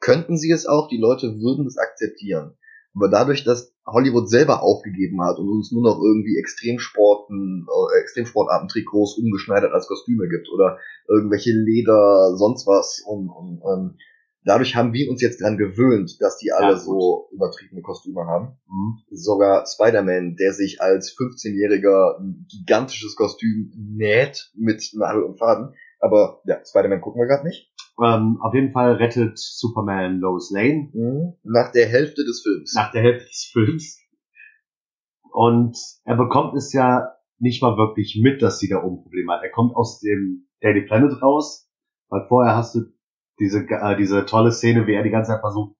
könnten 0.00 0.36
sie 0.36 0.50
es 0.50 0.66
auch, 0.66 0.88
die 0.88 0.98
Leute 0.98 1.40
würden 1.40 1.66
es 1.66 1.78
akzeptieren. 1.78 2.56
Aber 2.94 3.08
dadurch, 3.10 3.44
dass 3.44 3.74
Hollywood 3.86 4.28
selber 4.28 4.62
aufgegeben 4.62 5.22
hat 5.22 5.38
und 5.38 5.48
uns 5.48 5.70
nur 5.70 5.82
noch 5.82 6.00
irgendwie 6.02 6.38
Extremsporten, 6.38 7.66
äh, 7.68 8.00
Extremsportarten-Trikots 8.00 9.18
umgeschneidert 9.18 9.72
als 9.72 9.86
Kostüme 9.86 10.28
gibt 10.28 10.48
oder 10.48 10.78
irgendwelche 11.08 11.52
Leder, 11.52 12.36
sonst 12.36 12.66
was 12.66 13.02
und, 13.06 13.28
und 13.28 13.62
ähm, 13.62 13.98
dadurch 14.46 14.74
haben 14.76 14.92
wir 14.94 15.10
uns 15.10 15.20
jetzt 15.20 15.42
dran 15.42 15.58
gewöhnt, 15.58 16.16
dass 16.20 16.38
die 16.38 16.52
alle 16.52 16.72
Ja, 16.72 16.76
so 16.78 17.28
übertriebene 17.32 17.82
Kostüme 17.82 18.24
haben 18.26 18.56
Mhm. 18.66 19.02
sogar 19.10 19.66
Spider-Man, 19.66 20.36
der 20.36 20.52
sich 20.54 20.80
als 20.80 21.14
15-Jähriger 21.18 22.18
ein 22.18 22.46
gigantisches 22.50 23.14
Kostüm 23.16 23.72
näht 23.76 24.50
mit 24.54 24.90
Nadel 24.94 25.22
und 25.24 25.38
Faden. 25.38 25.74
Aber 26.00 26.40
ja, 26.46 26.58
Spider-Man 26.64 27.00
gucken 27.00 27.20
wir 27.20 27.26
gerade 27.26 27.46
nicht. 27.46 27.72
Ähm, 28.02 28.38
auf 28.42 28.52
jeden 28.54 28.72
Fall 28.72 28.92
rettet 28.96 29.38
Superman 29.38 30.18
Lois 30.20 30.50
Lane 30.50 30.90
Nach 31.42 31.72
der 31.72 31.86
Hälfte 31.86 32.24
des 32.24 32.42
Films. 32.42 32.74
nach 32.74 32.92
der 32.92 33.02
Hälfte 33.02 33.26
des 33.26 33.50
Films. 33.52 33.98
Und 35.32 35.76
er 36.04 36.16
bekommt 36.16 36.54
es 36.56 36.72
ja 36.72 37.12
nicht 37.38 37.62
mal 37.62 37.76
wirklich 37.76 38.18
mit, 38.22 38.40
dass 38.42 38.58
sie 38.58 38.68
da 38.68 38.82
oben 38.82 39.02
Probleme 39.02 39.32
hat. 39.32 39.42
Er 39.42 39.50
kommt 39.50 39.74
aus 39.76 40.00
dem 40.00 40.46
Daily 40.60 40.82
Planet 40.86 41.20
raus, 41.22 41.68
weil 42.08 42.26
vorher 42.28 42.56
hast 42.56 42.74
du 42.74 42.80
diese, 43.38 43.60
äh, 43.68 43.96
diese 43.96 44.26
tolle 44.26 44.52
Szene, 44.52 44.86
wie 44.86 44.94
er 44.94 45.02
die 45.02 45.10
ganze 45.10 45.32
Zeit 45.32 45.40
versucht, 45.40 45.74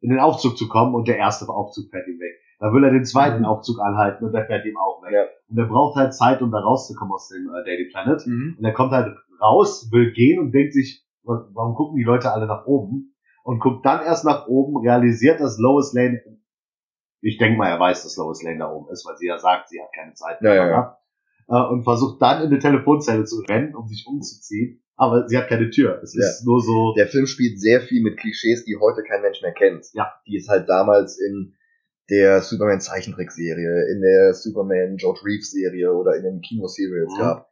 in 0.00 0.10
den 0.10 0.18
Aufzug 0.20 0.56
zu 0.56 0.68
kommen 0.68 0.94
und 0.94 1.08
der 1.08 1.18
erste 1.18 1.48
Aufzug 1.48 1.90
fährt 1.90 2.06
ihm 2.08 2.18
weg. 2.18 2.32
Da 2.58 2.72
will 2.72 2.84
er 2.84 2.90
den 2.90 3.04
zweiten 3.04 3.40
Mhm. 3.40 3.44
Aufzug 3.46 3.80
anhalten 3.80 4.24
und 4.24 4.32
der 4.32 4.46
fährt 4.46 4.64
ihm 4.66 4.76
auch 4.76 5.02
weg. 5.02 5.12
Ja. 5.12 5.24
Und 5.48 5.58
er 5.58 5.66
braucht 5.66 5.96
halt 5.96 6.14
Zeit, 6.14 6.42
um 6.42 6.50
da 6.50 6.58
rauszukommen 6.58 7.12
aus 7.12 7.28
dem 7.28 7.48
äh, 7.48 7.64
Daily 7.64 7.88
Planet. 7.90 8.26
Mhm. 8.26 8.56
Und 8.58 8.64
er 8.64 8.72
kommt 8.72 8.92
halt 8.92 9.16
raus, 9.40 9.88
will 9.92 10.12
gehen 10.12 10.38
und 10.40 10.52
denkt 10.52 10.74
sich, 10.74 11.04
wa- 11.22 11.46
warum 11.52 11.74
gucken 11.74 11.96
die 11.96 12.02
Leute 12.04 12.32
alle 12.32 12.46
nach 12.46 12.66
oben? 12.66 13.14
Und 13.44 13.60
guckt 13.60 13.84
dann 13.86 14.04
erst 14.04 14.24
nach 14.26 14.46
oben, 14.46 14.76
realisiert, 14.86 15.40
dass 15.40 15.58
Lois 15.58 15.92
Lane, 15.94 16.20
ich 17.22 17.38
denke 17.38 17.58
mal, 17.58 17.68
er 17.70 17.80
weiß, 17.80 18.02
dass 18.02 18.16
Lois 18.16 18.42
Lane 18.42 18.58
da 18.58 18.70
oben 18.70 18.90
ist, 18.90 19.06
weil 19.06 19.16
sie 19.16 19.26
ja 19.26 19.38
sagt, 19.38 19.68
sie 19.70 19.80
hat 19.80 19.88
keine 19.94 20.12
Zeit 20.14 20.40
Ja, 20.42 20.54
ja, 20.54 20.66
mehr. 20.66 20.98
Äh, 21.48 21.68
Und 21.72 21.84
versucht 21.84 22.20
dann 22.22 22.42
in 22.42 22.48
eine 22.48 22.58
Telefonzelle 22.58 23.24
zu 23.24 23.40
rennen, 23.48 23.74
um 23.74 23.86
sich 23.88 24.06
umzuziehen. 24.06 24.82
Aber 25.00 25.26
sie 25.28 25.38
hat 25.38 25.48
keine 25.48 25.70
Tür. 25.70 25.98
Es 26.02 26.14
Ja. 26.14 26.20
ist 26.20 26.44
nur 26.44 26.60
so, 26.60 26.92
Der 26.94 27.06
Film 27.06 27.26
spielt 27.26 27.58
sehr 27.58 27.80
viel 27.80 28.02
mit 28.02 28.18
Klischees, 28.18 28.64
die 28.66 28.76
heute 28.78 29.02
kein 29.02 29.22
Mensch 29.22 29.40
mehr 29.40 29.52
kennt. 29.52 29.86
Ja. 29.94 30.12
Die 30.26 30.36
es 30.36 30.46
halt 30.48 30.68
damals 30.68 31.18
in 31.18 31.54
der 32.10 32.42
Superman 32.42 32.80
Zeichentrickserie, 32.80 33.86
in 33.94 34.02
der 34.02 34.34
Superman 34.34 34.96
George 34.96 35.20
Reeves 35.24 35.52
Serie 35.52 35.92
oder 35.92 36.16
in 36.16 36.22
den 36.24 36.40
Kinoserials 36.42 37.14
Mhm. 37.14 37.18
gab. 37.18 37.48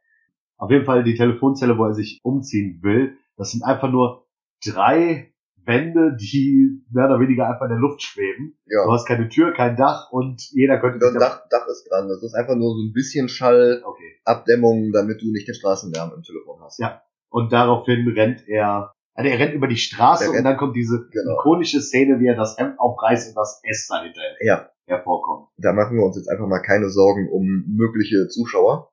Auf 0.57 0.69
jeden 0.69 0.85
Fall 0.85 1.03
die 1.03 1.15
Telefonzelle, 1.15 1.77
wo 1.77 1.85
er 1.85 1.93
sich 1.93 2.19
umziehen 2.23 2.81
will. 2.83 3.13
Das 3.35 3.51
sind 3.51 3.63
einfach 3.63 3.89
nur 3.91 4.27
drei 4.63 5.33
Wände, 5.65 6.17
die 6.19 6.83
mehr 6.91 7.05
oder 7.05 7.19
weniger 7.19 7.47
einfach 7.47 7.63
in 7.65 7.69
der 7.71 7.79
Luft 7.79 8.01
schweben. 8.03 8.57
Du 8.67 8.75
Ja. 8.75 8.91
hast 8.91 9.07
keine 9.07 9.27
Tür, 9.29 9.53
kein 9.53 9.75
Dach 9.75 10.11
und 10.11 10.41
jeder 10.51 10.79
könnte 10.79 10.99
Das 10.99 11.13
Dach, 11.13 11.47
Dach 11.49 11.67
ist 11.67 11.87
dran. 11.89 12.09
Das 12.09 12.21
ist 12.21 12.33
einfach 12.35 12.55
nur 12.55 12.75
so 12.75 12.83
ein 12.83 12.93
bisschen 12.93 13.27
Schallabdämmung, 13.29 14.89
Okay. 14.89 14.91
damit 14.93 15.21
du 15.21 15.31
nicht 15.31 15.47
den 15.47 15.55
Straßenlärm 15.55 16.11
im 16.15 16.21
Telefon 16.21 16.59
hast. 16.61 16.79
Ja. 16.79 17.01
Und 17.31 17.51
daraufhin 17.53 18.07
rennt 18.09 18.47
er, 18.47 18.93
also 19.13 19.29
er 19.29 19.39
rennt 19.39 19.53
über 19.53 19.67
die 19.67 19.77
Straße 19.77 20.25
rennt- 20.25 20.37
und 20.37 20.43
dann 20.43 20.57
kommt 20.57 20.75
diese 20.75 21.07
Genau. 21.11 21.33
ikonische 21.39 21.81
Szene, 21.81 22.19
wie 22.19 22.27
er 22.27 22.35
das 22.35 22.57
Hemd 22.57 22.79
aufreißt 22.79 23.29
und 23.29 23.35
das 23.35 23.61
S 23.63 23.87
dahinter 23.87 24.21
Ja. 24.41 24.69
hervorkommt. 24.87 25.49
Da 25.57 25.73
machen 25.73 25.95
wir 25.97 26.03
uns 26.05 26.17
jetzt 26.17 26.27
einfach 26.29 26.47
mal 26.47 26.61
keine 26.61 26.89
Sorgen 26.89 27.29
um 27.31 27.65
mögliche 27.67 28.27
Zuschauer. 28.29 28.89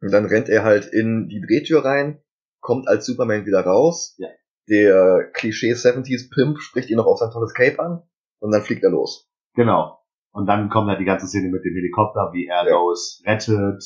Und 0.00 0.12
dann 0.12 0.26
rennt 0.26 0.48
er 0.48 0.62
halt 0.62 0.86
in 0.86 1.26
die 1.28 1.40
Drehtür 1.40 1.84
rein, 1.84 2.22
kommt 2.60 2.86
als 2.86 3.04
Superman 3.06 3.46
wieder 3.46 3.62
raus. 3.62 4.14
Ja. 4.18 4.28
Der 4.68 5.30
Klischee 5.32 5.72
70s 5.72 6.30
Pimp 6.32 6.60
spricht 6.60 6.90
ihn 6.90 6.96
noch 6.98 7.06
auf 7.06 7.18
sein 7.18 7.30
tolles 7.32 7.54
Cape 7.54 7.80
an 7.80 8.02
und 8.40 8.52
dann 8.52 8.62
fliegt 8.62 8.84
er 8.84 8.90
los. 8.90 9.28
Genau. 9.54 9.98
Und 10.30 10.46
dann 10.46 10.68
kommt 10.68 10.88
halt 10.88 11.00
die 11.00 11.04
ganze 11.06 11.26
Szene 11.26 11.48
mit 11.48 11.64
dem 11.64 11.74
Helikopter, 11.74 12.30
wie 12.32 12.46
er 12.46 12.64
Ja. 12.68 12.70
Lois 12.76 13.20
rettet. 13.26 13.82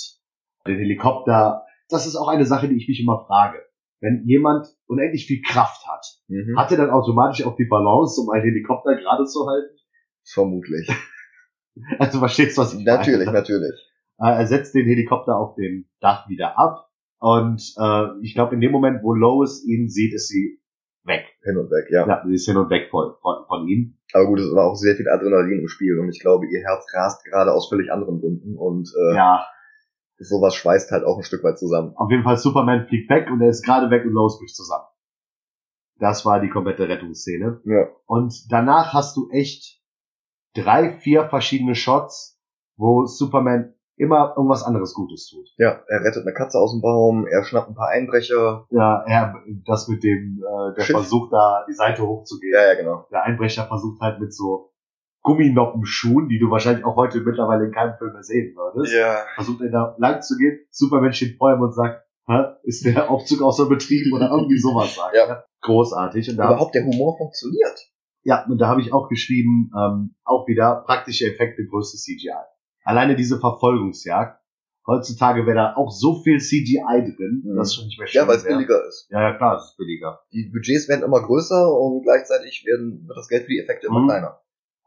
Den 0.67 0.79
Helikopter. 0.79 1.65
Das 1.93 2.07
ist 2.07 2.17
auch 2.17 2.29
eine 2.29 2.47
Sache, 2.47 2.69
die 2.69 2.77
ich 2.77 2.89
mich 2.89 3.01
immer 3.01 3.25
frage. 3.27 3.59
Wenn 4.01 4.25
jemand 4.27 4.67
unendlich 4.87 5.27
viel 5.27 5.43
Kraft 5.43 5.87
hat, 5.87 6.05
Mhm. 6.29 6.59
hat 6.59 6.71
er 6.73 6.79
dann 6.79 6.91
automatisch 6.91 7.45
auch 7.45 7.55
die 7.57 7.67
Balance, 7.67 8.21
um 8.21 8.31
einen 8.31 8.43
Helikopter 8.45 8.97
gerade 8.97 9.25
zu 9.25 9.47
halten? 9.47 9.77
Vermutlich. 10.25 10.89
Also 11.99 12.19
verstehst 12.19 12.59
du, 12.59 12.63
was 12.63 12.75
ich 12.75 12.85
natürlich, 12.85 13.25
meine? 13.27 13.39
natürlich. 13.39 13.73
Äh, 14.19 14.27
Er 14.41 14.47
setzt 14.47 14.75
den 14.75 14.85
Helikopter 14.87 15.37
auf 15.39 15.55
dem 15.55 15.87
Dach 16.01 16.29
wieder 16.29 16.59
ab. 16.59 16.89
Und 17.19 17.63
äh, 17.79 18.07
ich 18.21 18.35
glaube, 18.35 18.55
in 18.55 18.61
dem 18.61 18.73
Moment, 18.73 19.03
wo 19.03 19.15
Lois 19.15 19.65
ihn 19.65 19.89
sieht, 19.89 20.13
ist 20.13 20.29
sie 20.29 20.61
weg. 21.05 21.25
Hin 21.43 21.57
und 21.57 21.71
weg, 21.71 21.87
ja. 21.91 22.07
Ja, 22.07 22.23
sie 22.27 22.35
ist 22.35 22.47
hin 22.47 22.57
und 22.59 22.69
weg 22.69 22.89
von, 22.91 23.15
von, 23.23 23.47
von 23.49 23.67
ihm. 23.69 23.97
Aber 24.13 24.27
gut, 24.27 24.41
es 24.41 24.53
war 24.55 24.67
auch 24.71 24.75
sehr 24.75 24.97
viel 24.97 25.09
Adrenalin 25.09 25.61
im 25.61 25.69
Spiel 25.69 25.99
und 25.99 26.09
ich 26.11 26.21
glaube, 26.21 26.47
ihr 26.47 26.61
Herz 26.61 26.85
rast 26.95 27.25
gerade 27.25 27.53
aus 27.53 27.69
völlig 27.71 27.91
anderen 27.91 28.21
Gründen 28.21 28.57
und 28.57 28.89
äh, 29.11 29.17
Ja, 29.17 29.47
sowas 30.23 30.55
schweißt 30.55 30.91
halt 30.91 31.05
auch 31.05 31.19
ein 31.19 31.25
Stück 31.25 31.45
weit 31.45 31.59
zusammen. 31.59 31.95
auf 31.97 32.11
jeden 32.11 32.25
Fall 32.25 32.37
Superman 32.37 32.87
fliegt 32.87 33.11
weg 33.11 33.29
und 33.31 33.41
er 33.41 33.51
ist 33.51 33.65
gerade 33.65 33.91
weg 33.91 34.05
und 34.05 34.13
Lois 34.13 34.39
bricht 34.39 34.57
zusammen. 34.57 34.85
Das 35.99 36.25
war 36.25 36.41
die 36.41 36.49
komplette 36.49 36.89
Rettungsszene. 36.89 37.61
Ja. 37.65 37.89
Und 38.07 38.51
danach 38.51 38.93
hast 38.93 39.17
du 39.17 39.29
echt 39.31 39.81
drei, 40.55 40.99
vier 40.99 41.29
verschiedene 41.29 41.75
Shots, 41.75 42.41
wo 42.77 43.07
Superman 43.07 43.75
immer 43.97 44.35
irgendwas 44.37 44.65
anderes 44.65 44.95
Gutes 44.95 45.29
tut. 45.29 45.49
Ja, 45.59 45.81
er 45.87 46.01
rettet 46.01 46.23
eine 46.23 46.35
Katze 46.35 46.59
aus 46.59 46.73
dem 46.73 46.81
Baum, 46.81 47.27
er 47.27 47.45
schnappt 47.45 47.69
ein 47.69 47.75
paar 47.75 47.91
Einbrecher. 47.91 48.67
Ja, 48.71 49.05
er, 49.07 49.35
das 49.65 49.87
mit 49.89 50.03
dem, 50.03 50.43
äh, 50.43 50.75
der 50.75 50.83
Schiff. 50.83 50.97
versucht 50.97 51.33
da 51.33 51.65
die 51.69 51.75
Seite 51.75 52.03
hochzugehen. 52.03 52.55
Ja, 52.55 52.73
ja, 52.73 52.75
genau. 52.75 53.07
Der 53.11 53.23
Einbrecher 53.23 53.67
versucht 53.67 54.01
halt 54.01 54.19
mit 54.19 54.35
so 54.35 54.72
Gumminoppenschuhen, 55.23 56.29
die 56.29 56.39
du 56.39 56.51
wahrscheinlich 56.51 56.85
auch 56.85 56.97
heute 56.97 57.21
mittlerweile 57.21 57.67
in 57.67 57.73
keinem 57.73 57.95
Film 57.99 58.13
mehr 58.13 58.23
sehen 58.23 58.55
würdest. 58.57 58.95
Ja. 58.95 59.25
Versucht 59.35 59.61
er 59.63 59.71
da 59.71 59.95
lang 59.99 60.21
zu 60.23 60.37
gehen. 60.37 60.59
Superman 60.71 61.13
steht 61.13 61.37
vor 61.39 61.53
ihm 61.55 61.61
und 61.61 61.73
sagt, 61.75 62.03
Hä? 62.27 62.39
ist 62.63 62.85
der 62.85 63.11
Aufzug 63.11 63.43
außer 63.43 63.69
Betrieb 63.69 64.13
oder 64.13 64.31
irgendwie 64.31 64.59
sowas 64.59 64.95
sagt. 64.97 65.15
Ja. 65.15 65.25
er. 65.27 65.45
Großartig. 65.63 66.31
Und 66.31 66.37
da 66.37 66.47
Überhaupt 66.51 66.75
der 66.75 66.85
Humor 66.85 67.17
funktioniert. 67.19 67.79
Ja, 68.25 68.45
und 68.49 68.59
da 68.59 68.69
habe 68.69 68.81
ich 68.81 68.93
auch 68.93 69.09
geschrieben, 69.09 69.71
ähm, 69.77 70.15
auch 70.25 70.47
wieder 70.47 70.85
praktische 70.87 71.27
Effekte, 71.27 71.67
größtes 71.67 72.03
CGI. 72.05 72.31
Alleine 72.85 73.17
diese 73.17 73.39
Verfolgungsjagd. 73.41 74.41
Heutzutage 74.87 75.47
wäre 75.47 75.55
da 75.57 75.75
auch 75.77 75.91
so 75.93 76.23
viel 76.25 76.39
CGI 76.41 77.03
drin, 77.05 77.43
Mhm. 77.45 77.57
das 77.57 77.75
schon 77.75 77.85
nicht 77.87 77.99
mehr 77.99 78.07
schön. 78.09 78.21
Ja, 78.23 78.27
weil 78.29 78.37
es 78.37 78.45
billiger 78.45 78.85
ist. 78.89 79.07
Ja, 79.11 79.21
ja, 79.23 79.37
klar, 79.37 79.57
es 79.57 79.71
ist 79.71 79.77
billiger. 79.77 80.21
Die 80.33 80.51
Budgets 80.53 80.89
werden 80.89 81.03
immer 81.05 81.23
größer 81.23 81.73
und 81.79 82.03
gleichzeitig 82.03 82.65
werden, 82.67 83.05
wird 83.07 83.17
das 83.17 83.29
Geld 83.29 83.43
für 83.45 83.51
die 83.51 83.61
Effekte 83.61 83.87
immer 83.87 84.01
Mhm. 84.01 84.09
kleiner. 84.09 84.41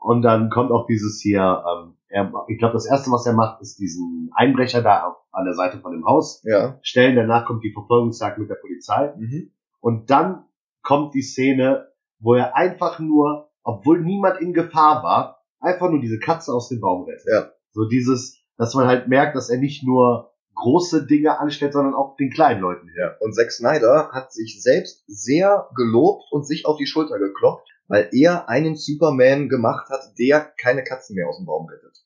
Und 0.05 0.21
dann 0.21 0.51
kommt 0.51 0.69
auch 0.71 0.85
dieses 0.85 1.19
hier, 1.19 1.41
ähm, 1.41 1.95
er, 2.09 2.31
ich 2.47 2.59
glaube, 2.59 2.73
das 2.73 2.85
erste, 2.85 3.09
was 3.09 3.25
er 3.25 3.33
macht, 3.33 3.59
ist 3.61 3.79
diesen 3.79 4.29
Einbrecher 4.35 4.83
da 4.83 5.17
an 5.31 5.45
der 5.45 5.55
Seite 5.55 5.79
von 5.79 5.93
dem 5.93 6.05
Haus 6.05 6.43
Ja. 6.45 6.77
stellen. 6.83 7.15
Danach 7.15 7.45
kommt 7.47 7.63
die 7.63 7.73
Verfolgungsjagd 7.73 8.37
mit 8.37 8.47
der 8.47 8.55
Polizei. 8.61 9.15
Mhm. 9.17 9.51
Und 9.79 10.11
dann 10.11 10.45
kommt 10.83 11.15
die 11.15 11.23
Szene, 11.23 11.87
wo 12.19 12.35
er 12.35 12.55
einfach 12.55 12.99
nur, 12.99 13.49
obwohl 13.63 14.01
niemand 14.01 14.39
in 14.41 14.53
Gefahr 14.53 15.01
war, 15.01 15.43
einfach 15.59 15.89
nur 15.89 16.01
diese 16.01 16.19
Katze 16.19 16.53
aus 16.53 16.69
dem 16.69 16.81
Baum 16.81 17.05
rettet. 17.05 17.25
Ja. 17.25 17.49
So 17.71 17.85
dieses, 17.85 18.37
dass 18.57 18.75
man 18.75 18.85
halt 18.85 19.07
merkt, 19.07 19.35
dass 19.35 19.49
er 19.49 19.57
nicht 19.57 19.83
nur 19.83 20.31
große 20.53 21.07
Dinge 21.07 21.39
anstellt, 21.39 21.73
sondern 21.73 21.95
auch 21.95 22.15
den 22.15 22.29
kleinen 22.29 22.61
Leuten. 22.61 22.89
Ja. 22.95 23.15
Und 23.21 23.33
Zack 23.33 23.51
Snyder 23.51 24.09
hat 24.11 24.31
sich 24.31 24.61
selbst 24.61 25.03
sehr 25.07 25.67
gelobt 25.75 26.25
und 26.29 26.45
sich 26.45 26.67
auf 26.67 26.77
die 26.77 26.85
Schulter 26.85 27.17
geklopft, 27.17 27.67
weil 27.87 28.09
er 28.13 28.49
einen 28.49 28.75
Superman 28.75 29.49
gemacht 29.49 29.89
hat, 29.89 30.13
der 30.17 30.53
keine 30.61 30.83
Katzen 30.83 31.15
mehr 31.15 31.27
aus 31.27 31.37
dem 31.37 31.45
Baum 31.45 31.67
rettet. 31.67 32.03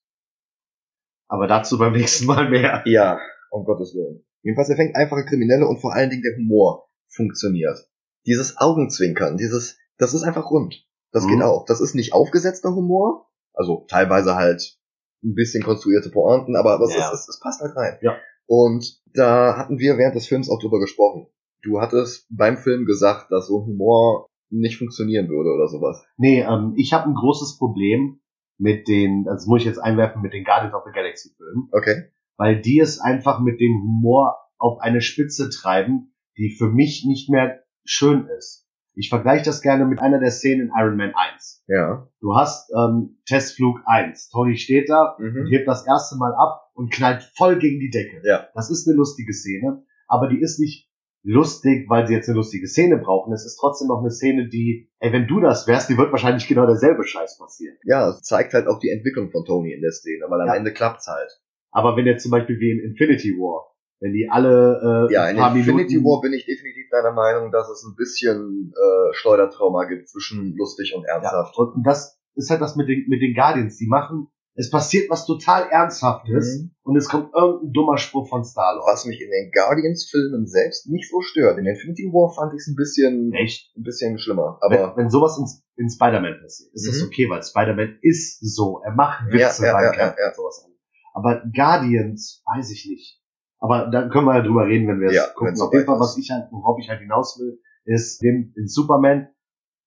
Aber 1.27 1.47
dazu 1.47 1.77
beim 1.77 1.93
nächsten 1.99 2.25
Mal 2.25 2.49
mehr. 2.49 2.83
Ja, 2.85 3.19
um 3.51 3.65
Gottes 3.65 3.93
Willen. 3.93 4.25
Jedenfalls, 4.41 4.69
er 4.69 4.75
fängt 4.77 4.95
einfache 4.95 5.25
Kriminelle 5.25 5.67
und 5.67 5.79
vor 5.81 5.93
allen 5.93 6.09
Dingen 6.09 6.23
der 6.23 6.35
Humor 6.37 6.89
funktioniert. 7.07 7.77
Dieses 8.25 8.57
Augenzwinkern, 8.57 9.37
dieses, 9.37 9.77
das 9.97 10.13
ist 10.13 10.23
einfach 10.23 10.49
rund. 10.49 10.85
Das 11.11 11.25
Mhm. 11.25 11.29
geht 11.29 11.41
auch. 11.43 11.65
Das 11.65 11.81
ist 11.81 11.95
nicht 11.95 12.13
aufgesetzter 12.13 12.73
Humor, 12.73 13.27
also 13.53 13.85
teilweise 13.89 14.35
halt 14.35 14.77
ein 15.23 15.33
bisschen 15.35 15.63
konstruierte 15.63 16.09
Pointen, 16.09 16.55
aber, 16.55 16.79
es, 16.81 16.93
Ja. 16.95 17.11
ist, 17.11 17.21
es, 17.21 17.29
es 17.29 17.39
passt 17.41 17.61
halt 17.61 17.75
rein. 17.75 17.97
Ja. 18.01 18.17
Und 18.45 19.01
da 19.13 19.57
hatten 19.57 19.77
wir 19.79 19.97
während 19.97 20.15
des 20.15 20.27
Films 20.27 20.49
auch 20.49 20.59
drüber 20.59 20.79
gesprochen. 20.79 21.27
Du 21.61 21.81
hattest 21.81 22.25
beim 22.29 22.57
Film 22.57 22.85
gesagt, 22.85 23.31
dass 23.31 23.47
so 23.47 23.65
Humor 23.65 24.27
nicht 24.49 24.77
funktionieren 24.77 25.27
würde 25.29 25.51
oder 25.53 25.67
sowas. 25.67 26.03
Nee, 26.17 26.41
ähm, 26.41 26.73
ich 26.75 26.93
habe 26.93 27.07
ein 27.09 27.13
großes 27.15 27.57
Problem 27.57 28.19
mit 28.57 28.87
den, 28.87 29.25
also 29.27 29.35
das 29.35 29.47
muss 29.47 29.61
ich 29.61 29.67
jetzt 29.67 29.79
einwerfen, 29.79 30.21
mit 30.21 30.33
den 30.33 30.43
Guardians 30.43 30.73
of 30.73 30.83
the 30.85 30.91
Galaxy 30.91 31.29
Filmen, 31.37 31.69
Okay. 31.71 32.11
weil 32.37 32.61
die 32.61 32.79
es 32.79 32.99
einfach 32.99 33.39
mit 33.39 33.59
dem 33.59 33.71
Humor 33.81 34.35
auf 34.57 34.79
eine 34.81 35.01
Spitze 35.01 35.49
treiben, 35.49 36.13
die 36.37 36.55
für 36.57 36.67
mich 36.69 37.05
nicht 37.07 37.29
mehr 37.29 37.63
schön 37.85 38.27
ist. 38.37 38.65
Ich 38.95 39.07
vergleiche 39.09 39.45
das 39.45 39.61
gerne 39.61 39.85
mit 39.85 40.01
einer 40.01 40.19
der 40.19 40.31
Szenen 40.31 40.67
in 40.67 40.71
Iron 40.77 40.97
Man 40.97 41.13
1. 41.15 41.63
Ja. 41.67 42.09
Du 42.19 42.35
hast 42.35 42.69
ähm, 42.75 43.19
Testflug 43.25 43.79
1. 43.85 44.29
Tony 44.29 44.57
steht 44.57 44.89
da 44.89 45.15
und 45.17 45.23
Mhm. 45.33 45.47
hebt 45.49 45.67
das 45.67 45.87
erste 45.87 46.17
Mal 46.17 46.33
ab 46.33 46.69
und 46.73 46.91
knallt 46.91 47.23
voll 47.37 47.59
gegen 47.59 47.79
die 47.79 47.91
Decke. 47.91 48.21
Ja. 48.25 48.47
Das 48.55 48.69
ist 48.69 48.87
eine 48.87 48.97
lustige 48.97 49.31
Szene, 49.33 49.83
aber 50.07 50.27
die 50.27 50.41
ist 50.41 50.59
nicht 50.59 50.88
lustig, 51.23 51.85
weil 51.89 52.07
sie 52.07 52.13
jetzt 52.13 52.29
eine 52.29 52.37
lustige 52.37 52.67
Szene 52.67 52.97
brauchen. 52.97 53.33
Es 53.33 53.45
ist 53.45 53.57
trotzdem 53.57 53.87
noch 53.87 53.99
eine 53.99 54.11
Szene, 54.11 54.47
die, 54.47 54.89
ey, 54.99 55.11
wenn 55.11 55.27
du 55.27 55.39
das 55.39 55.67
wärst, 55.67 55.89
die 55.89 55.97
wird 55.97 56.11
wahrscheinlich 56.11 56.47
genau 56.47 56.65
derselbe 56.65 57.03
Scheiß 57.03 57.37
passieren. 57.37 57.75
Ja, 57.83 58.09
es 58.09 58.21
zeigt 58.21 58.53
halt 58.53 58.67
auch 58.67 58.79
die 58.79 58.89
Entwicklung 58.89 59.29
von 59.31 59.43
Tony 59.45 59.73
in 59.73 59.81
der 59.81 59.91
Szene, 59.91 60.25
weil 60.29 60.41
am 60.41 60.47
Ja. 60.47 60.55
Ende 60.55 60.71
klappt's 60.73 61.07
halt. 61.07 61.41
Aber 61.71 61.95
wenn 61.97 62.05
jetzt 62.05 62.23
zum 62.23 62.31
Beispiel 62.31 62.59
wie 62.59 62.71
in 62.71 62.79
Infinity 62.79 63.33
War, 63.37 63.75
wenn 63.99 64.13
die 64.13 64.29
alle 64.31 65.07
äh, 65.09 65.13
Ja, 65.13 65.23
ein 65.23 65.35
in 65.35 65.41
paar 65.41 65.55
Infinity 65.55 65.95
Minuten, 65.97 66.05
War 66.05 66.21
bin 66.21 66.33
ich 66.33 66.45
definitiv 66.45 66.89
deiner 66.89 67.11
Meinung, 67.11 67.51
dass 67.51 67.69
es 67.69 67.83
ein 67.83 67.95
bisschen 67.95 68.71
äh, 68.73 69.13
Schleudertrauma 69.13 69.85
gibt 69.85 70.07
zwischen 70.09 70.55
lustig 70.55 70.95
und 70.95 71.03
ja, 71.03 71.15
ernsthaft. 71.15 71.57
und 71.57 71.83
das 71.85 72.17
ist 72.35 72.49
halt 72.49 72.61
das 72.61 72.75
mit 72.77 72.87
den, 72.87 73.05
mit 73.09 73.21
den 73.21 73.35
Guardians. 73.35 73.75
Die 73.77 73.87
machen, 73.87 74.27
es 74.59 74.69
passiert 74.69 75.09
was 75.09 75.25
total 75.25 75.69
Ernsthaftes 75.69 76.59
Mhm. 76.59 76.71
und 76.83 76.97
es 76.97 77.07
kommt 77.07 77.33
irgendein 77.33 77.71
dummer 77.71 77.97
Spruch 77.97 78.27
von 78.27 78.43
Star-Lord. 78.43 78.85
Was 78.91 79.05
mich 79.05 79.21
in 79.21 79.29
den 79.31 79.51
Guardians-Filmen 79.51 80.45
selbst 80.47 80.87
nicht 80.89 81.09
so 81.09 81.21
stört. 81.21 81.57
In 81.57 81.65
Infinity 81.65 82.03
War 82.11 82.29
fand 82.35 82.53
ich 82.53 82.59
es 82.59 82.67
ein 82.67 82.75
bisschen, 82.75 83.31
Echt? 83.33 83.71
ein 83.77 83.83
bisschen 83.83 84.19
schlimmer. 84.19 84.57
Aber 84.61 84.93
wenn, 84.95 85.05
wenn 85.05 85.09
sowas 85.09 85.37
in, 85.39 85.45
in 85.85 85.89
Spider-Man 85.89 86.41
passiert, 86.41 86.73
ist 86.73 86.87
das 86.87 86.99
Mhm. 87.01 87.07
okay, 87.07 87.29
weil 87.29 87.41
Spider-Man 87.41 87.99
ist 88.01 88.39
so. 88.41 88.81
Er 88.83 88.91
macht 88.93 89.25
Witze 89.31 89.63
Ja, 89.63 89.67
ja, 89.69 89.73
beim 89.73 89.83
ja, 89.85 89.91
Kämpfen 89.91 90.19
ja, 90.19 90.27
ja. 90.27 90.33
sowas 90.35 90.63
an. 90.65 90.71
Aber 91.13 91.41
Guardians, 91.55 92.43
weiß 92.45 92.71
ich 92.71 92.85
nicht. 92.87 93.21
Aber 93.59 93.89
da 93.91 94.07
können 94.09 94.25
wir 94.25 94.35
ja 94.35 94.41
drüber 94.41 94.65
reden, 94.67 94.87
wenn 94.87 94.99
wir 94.99 95.07
es 95.09 95.15
Ja, 95.15 95.27
gucken. 95.35 95.59
Auf 95.59 95.73
jeden 95.73 95.85
Fall, 95.85 95.99
was 95.99 96.17
ich 96.17 96.29
halt, 96.31 96.47
worauf 96.51 96.77
ich 96.79 96.89
halt 96.89 96.99
hinaus 97.01 97.37
will, 97.39 97.59
ist, 97.85 98.21
in 98.23 98.53
Superman 98.67 99.27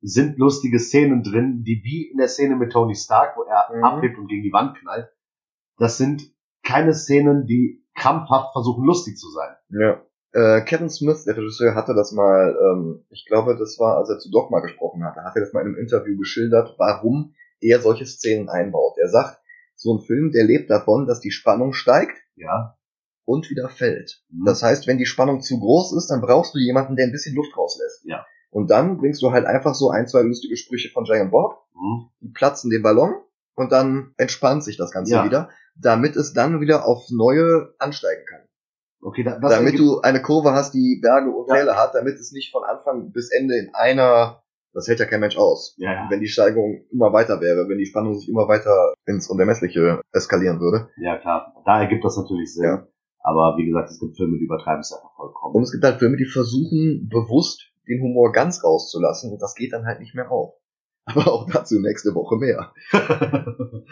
sind 0.02 0.36
lustige 0.38 0.78
Szenen 0.78 1.22
drin, 1.22 1.62
die 1.64 1.80
wie 1.84 2.10
in 2.10 2.18
der 2.18 2.28
Szene 2.28 2.56
mit 2.56 2.72
Tony 2.72 2.94
Stark, 2.94 3.36
wo 3.36 3.42
er 3.44 3.68
Mhm. 3.74 3.84
abhebt 3.84 4.18
und 4.18 4.26
gegen 4.28 4.42
die 4.42 4.52
Wand 4.52 4.76
knallt, 4.78 5.08
das 5.78 5.96
sind 5.96 6.22
keine 6.64 6.92
Szenen, 6.94 7.46
die 7.46 7.84
krampfhaft 7.94 8.52
versuchen, 8.52 8.84
lustig 8.84 9.16
zu 9.16 9.28
sein. 9.30 9.54
Ja. 9.70 10.02
Äh, 10.34 10.62
Kevin 10.64 10.88
Smith, 10.88 11.24
der 11.24 11.36
Regisseur, 11.36 11.74
hatte 11.74 11.94
das 11.94 12.12
mal, 12.12 12.56
ähm, 12.58 13.04
ich 13.10 13.26
glaube, 13.26 13.56
das 13.56 13.78
war, 13.78 13.98
als 13.98 14.08
er 14.08 14.18
zu 14.18 14.30
Dogma 14.30 14.60
gesprochen 14.60 15.04
hatte, 15.04 15.22
hat 15.24 15.36
er 15.36 15.42
das 15.42 15.52
mal 15.52 15.60
in 15.60 15.66
einem 15.68 15.76
Interview 15.78 16.16
geschildert, 16.16 16.74
warum 16.78 17.34
er 17.60 17.80
solche 17.80 18.06
Szenen 18.06 18.48
einbaut. 18.48 18.94
Er 18.98 19.08
sagt, 19.08 19.40
so 19.76 19.94
ein 19.96 20.00
Film, 20.00 20.30
der 20.32 20.44
lebt 20.44 20.70
davon, 20.70 21.06
dass 21.06 21.20
die 21.20 21.30
Spannung 21.32 21.72
steigt 21.74 22.16
Ja. 22.36 22.76
und 23.24 23.50
wieder 23.50 23.68
fällt. 23.68 24.22
Mhm. 24.30 24.44
Das 24.46 24.62
heißt, 24.62 24.86
wenn 24.86 24.98
die 24.98 25.06
Spannung 25.06 25.40
zu 25.42 25.58
groß 25.60 25.94
ist, 25.96 26.08
dann 26.08 26.20
brauchst 26.22 26.54
du 26.54 26.58
jemanden, 26.58 26.96
der 26.96 27.06
ein 27.06 27.12
bisschen 27.12 27.34
Luft 27.36 27.56
rauslässt. 27.56 28.04
Ja. 28.04 28.24
Und 28.52 28.70
dann 28.70 28.98
bringst 28.98 29.22
du 29.22 29.32
halt 29.32 29.46
einfach 29.46 29.74
so 29.74 29.90
ein, 29.90 30.06
zwei 30.06 30.22
lustige 30.22 30.56
Sprüche 30.56 30.90
von 30.90 31.04
Jay 31.04 31.20
und 31.20 31.30
Bob, 31.30 31.58
Mhm. 31.74 32.08
die 32.20 32.28
platzen 32.28 32.70
den 32.70 32.82
Ballon 32.82 33.14
und 33.54 33.72
dann 33.72 34.12
entspannt 34.18 34.62
sich 34.62 34.76
das 34.76 34.92
Ganze 34.92 35.14
Ja. 35.14 35.24
wieder, 35.24 35.48
damit 35.74 36.16
es 36.16 36.32
dann 36.34 36.60
wieder 36.60 36.86
aufs 36.86 37.10
Neue 37.10 37.74
ansteigen 37.78 38.24
kann. 38.28 38.42
Okay, 39.00 39.24
da, 39.24 39.38
damit 39.40 39.78
du 39.78 40.00
eine 40.02 40.22
Kurve 40.22 40.52
hast, 40.52 40.74
die 40.74 41.00
Berge 41.02 41.30
und 41.30 41.48
Ja. 41.48 41.56
Täler 41.56 41.76
hat, 41.76 41.94
damit 41.94 42.14
es 42.20 42.30
nicht 42.32 42.52
von 42.52 42.62
Anfang 42.62 43.10
bis 43.10 43.32
Ende 43.32 43.56
in 43.58 43.70
einer, 43.74 44.42
das 44.74 44.86
hält 44.86 45.00
ja 45.00 45.06
kein 45.06 45.20
Mensch 45.20 45.36
aus. 45.38 45.74
ja, 45.78 45.92
ja. 45.92 46.06
Wenn 46.10 46.20
die 46.20 46.28
Steigerung 46.28 46.84
immer 46.92 47.12
weiter 47.12 47.40
wäre, 47.40 47.68
wenn 47.68 47.78
die 47.78 47.86
Spannung 47.86 48.14
sich 48.18 48.28
immer 48.28 48.46
weiter 48.48 48.92
ins 49.06 49.28
Unermessliche 49.28 50.02
eskalieren 50.12 50.60
würde. 50.60 50.90
ja, 50.98 51.16
klar. 51.18 51.54
Da 51.64 51.80
ergibt 51.80 52.04
das 52.04 52.16
natürlich 52.18 52.54
Sinn. 52.54 52.64
Ja. 52.64 52.86
Aber 53.24 53.56
wie 53.56 53.66
gesagt, 53.66 53.88
es 53.90 53.98
gibt 53.98 54.16
Filme, 54.16 54.36
die 54.38 54.44
übertreiben 54.44 54.80
es 54.80 54.92
einfach 54.92 55.14
vollkommen. 55.16 55.54
Und 55.54 55.62
es 55.62 55.72
gibt 55.72 55.82
halt 55.84 55.98
Filme, 55.98 56.16
die 56.16 56.26
versuchen, 56.26 57.08
bewusst 57.08 57.71
den 57.88 58.00
Humor 58.02 58.32
ganz 58.32 58.62
rauszulassen 58.64 59.32
und 59.32 59.40
das 59.42 59.54
geht 59.54 59.72
dann 59.72 59.86
halt 59.86 60.00
nicht 60.00 60.14
mehr 60.14 60.30
auf. 60.30 60.54
Aber 61.04 61.32
auch 61.32 61.50
dazu 61.50 61.80
nächste 61.80 62.14
Woche 62.14 62.36
mehr. 62.36 62.72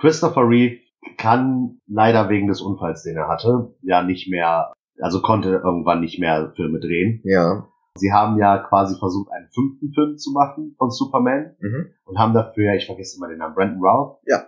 Christopher 0.00 0.48
Reeve 0.48 0.80
kann 1.18 1.80
leider 1.86 2.28
wegen 2.28 2.46
des 2.48 2.60
Unfalls, 2.62 3.02
den 3.02 3.16
er 3.16 3.28
hatte, 3.28 3.74
ja 3.82 4.02
nicht 4.02 4.30
mehr, 4.30 4.72
also 5.00 5.20
konnte 5.20 5.60
irgendwann 5.64 6.00
nicht 6.00 6.18
mehr 6.18 6.52
Filme 6.56 6.80
drehen. 6.80 7.20
Ja. 7.24 7.68
Sie 7.96 8.12
haben 8.12 8.38
ja 8.38 8.58
quasi 8.58 8.98
versucht, 8.98 9.30
einen 9.32 9.50
fünften 9.52 9.92
Film 9.92 10.16
zu 10.16 10.32
machen 10.32 10.74
von 10.78 10.90
Superman 10.90 11.56
Mhm. 11.60 11.90
und 12.04 12.18
haben 12.18 12.32
dafür, 12.32 12.74
ich 12.74 12.86
vergesse 12.86 13.18
immer 13.18 13.28
den 13.28 13.38
Namen, 13.38 13.54
Brandon 13.54 13.84
Routh. 13.84 14.18
Ja. 14.26 14.46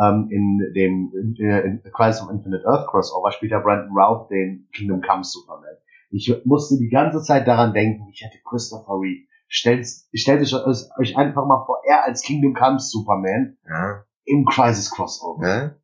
Ähm, 0.00 0.28
in 0.30 0.72
dem 0.74 1.10
in, 1.12 1.34
in 1.34 1.92
Crisis 1.92 2.22
of 2.22 2.30
Infinite 2.30 2.64
Earth 2.66 2.86
Crossover 2.86 3.32
spielt 3.32 3.50
ja 3.50 3.58
Brandon 3.58 3.90
Routh 3.98 4.30
den 4.30 4.68
Kingdom 4.72 5.00
Come 5.02 5.24
Superman. 5.24 5.74
Ich 6.10 6.32
musste 6.44 6.78
die 6.78 6.88
ganze 6.88 7.22
Zeit 7.22 7.46
daran 7.46 7.72
denken, 7.74 8.08
ich 8.10 8.22
hätte 8.22 8.38
Christopher 8.48 8.94
Reeve. 9.00 9.26
Stellt, 9.46 9.86
stellt 10.12 10.40
euch, 10.42 10.54
euch 10.98 11.16
einfach 11.16 11.46
mal 11.46 11.64
vor, 11.64 11.82
er 11.86 12.04
als 12.04 12.22
Kingdom 12.22 12.54
Come 12.54 12.78
Superman 12.78 13.56
Ja. 13.66 14.04
im 14.24 14.44
Crisis 14.44 14.90
Crossover. 14.90 15.46
Ja. 15.46 15.74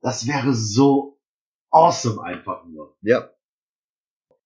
Das 0.00 0.26
wäre 0.26 0.54
so 0.54 1.18
awesome 1.70 2.22
einfach 2.22 2.64
nur. 2.66 2.96
ja. 3.02 3.30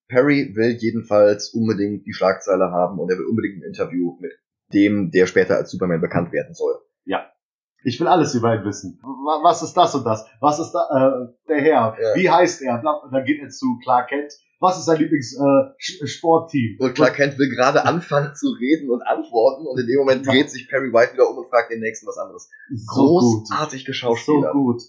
Perry 0.08 0.52
will 0.54 0.76
jedenfalls 0.78 1.54
unbedingt 1.54 2.06
die 2.06 2.12
Schlagzeile 2.12 2.70
haben 2.70 2.98
und 2.98 3.10
er 3.10 3.16
will 3.18 3.24
unbedingt 3.26 3.62
ein 3.62 3.68
Interview 3.68 4.18
mit 4.20 4.32
dem, 4.74 5.10
der 5.10 5.26
später 5.26 5.56
als 5.56 5.70
Superman 5.70 6.02
bekannt 6.02 6.30
werden 6.32 6.54
soll. 6.54 6.78
Ich 7.84 8.00
will 8.00 8.06
alles 8.08 8.34
über 8.34 8.54
ihn 8.54 8.64
wissen. 8.64 8.98
Wa- 9.02 9.40
Was 9.42 9.62
ist 9.62 9.74
das 9.74 9.94
und 9.94 10.04
das? 10.04 10.26
Was 10.40 10.58
ist 10.58 10.72
da, 10.72 10.80
äh, 10.90 11.28
der 11.48 11.60
Herr? 11.60 11.96
Ja. 12.00 12.14
Wie 12.16 12.30
heißt 12.30 12.62
er? 12.62 12.82
Und 13.04 13.12
dann 13.12 13.24
geht 13.24 13.40
er 13.42 13.48
zu 13.50 13.78
Clark 13.82 14.08
Kent. 14.08 14.32
Was 14.60 14.78
ist 14.78 14.86
sein 14.86 14.98
Lieblingssportteam? 14.98 16.02
Äh, 16.02 16.06
Sportteam? 16.06 16.76
Und 16.80 16.94
Clark 16.94 17.14
Kent 17.16 17.38
will 17.38 17.50
gerade 17.50 17.84
anfangen 17.84 18.34
zu 18.34 18.48
reden 18.58 18.88
und 18.90 19.02
antworten 19.02 19.66
und 19.66 19.78
in 19.78 19.86
dem 19.86 19.98
Moment 19.98 20.26
dreht 20.26 20.50
sich 20.50 20.68
Perry 20.68 20.90
White 20.92 21.12
wieder 21.12 21.28
um 21.28 21.36
und 21.36 21.48
fragt 21.50 21.70
den 21.70 21.80
nächsten 21.80 22.06
was 22.06 22.16
anderes. 22.16 22.48
so 22.74 23.02
gut. 23.06 23.20
Großartig 23.50 23.82
So 23.82 23.86
geschauspielert. 23.86 24.52
gut. 24.52 24.80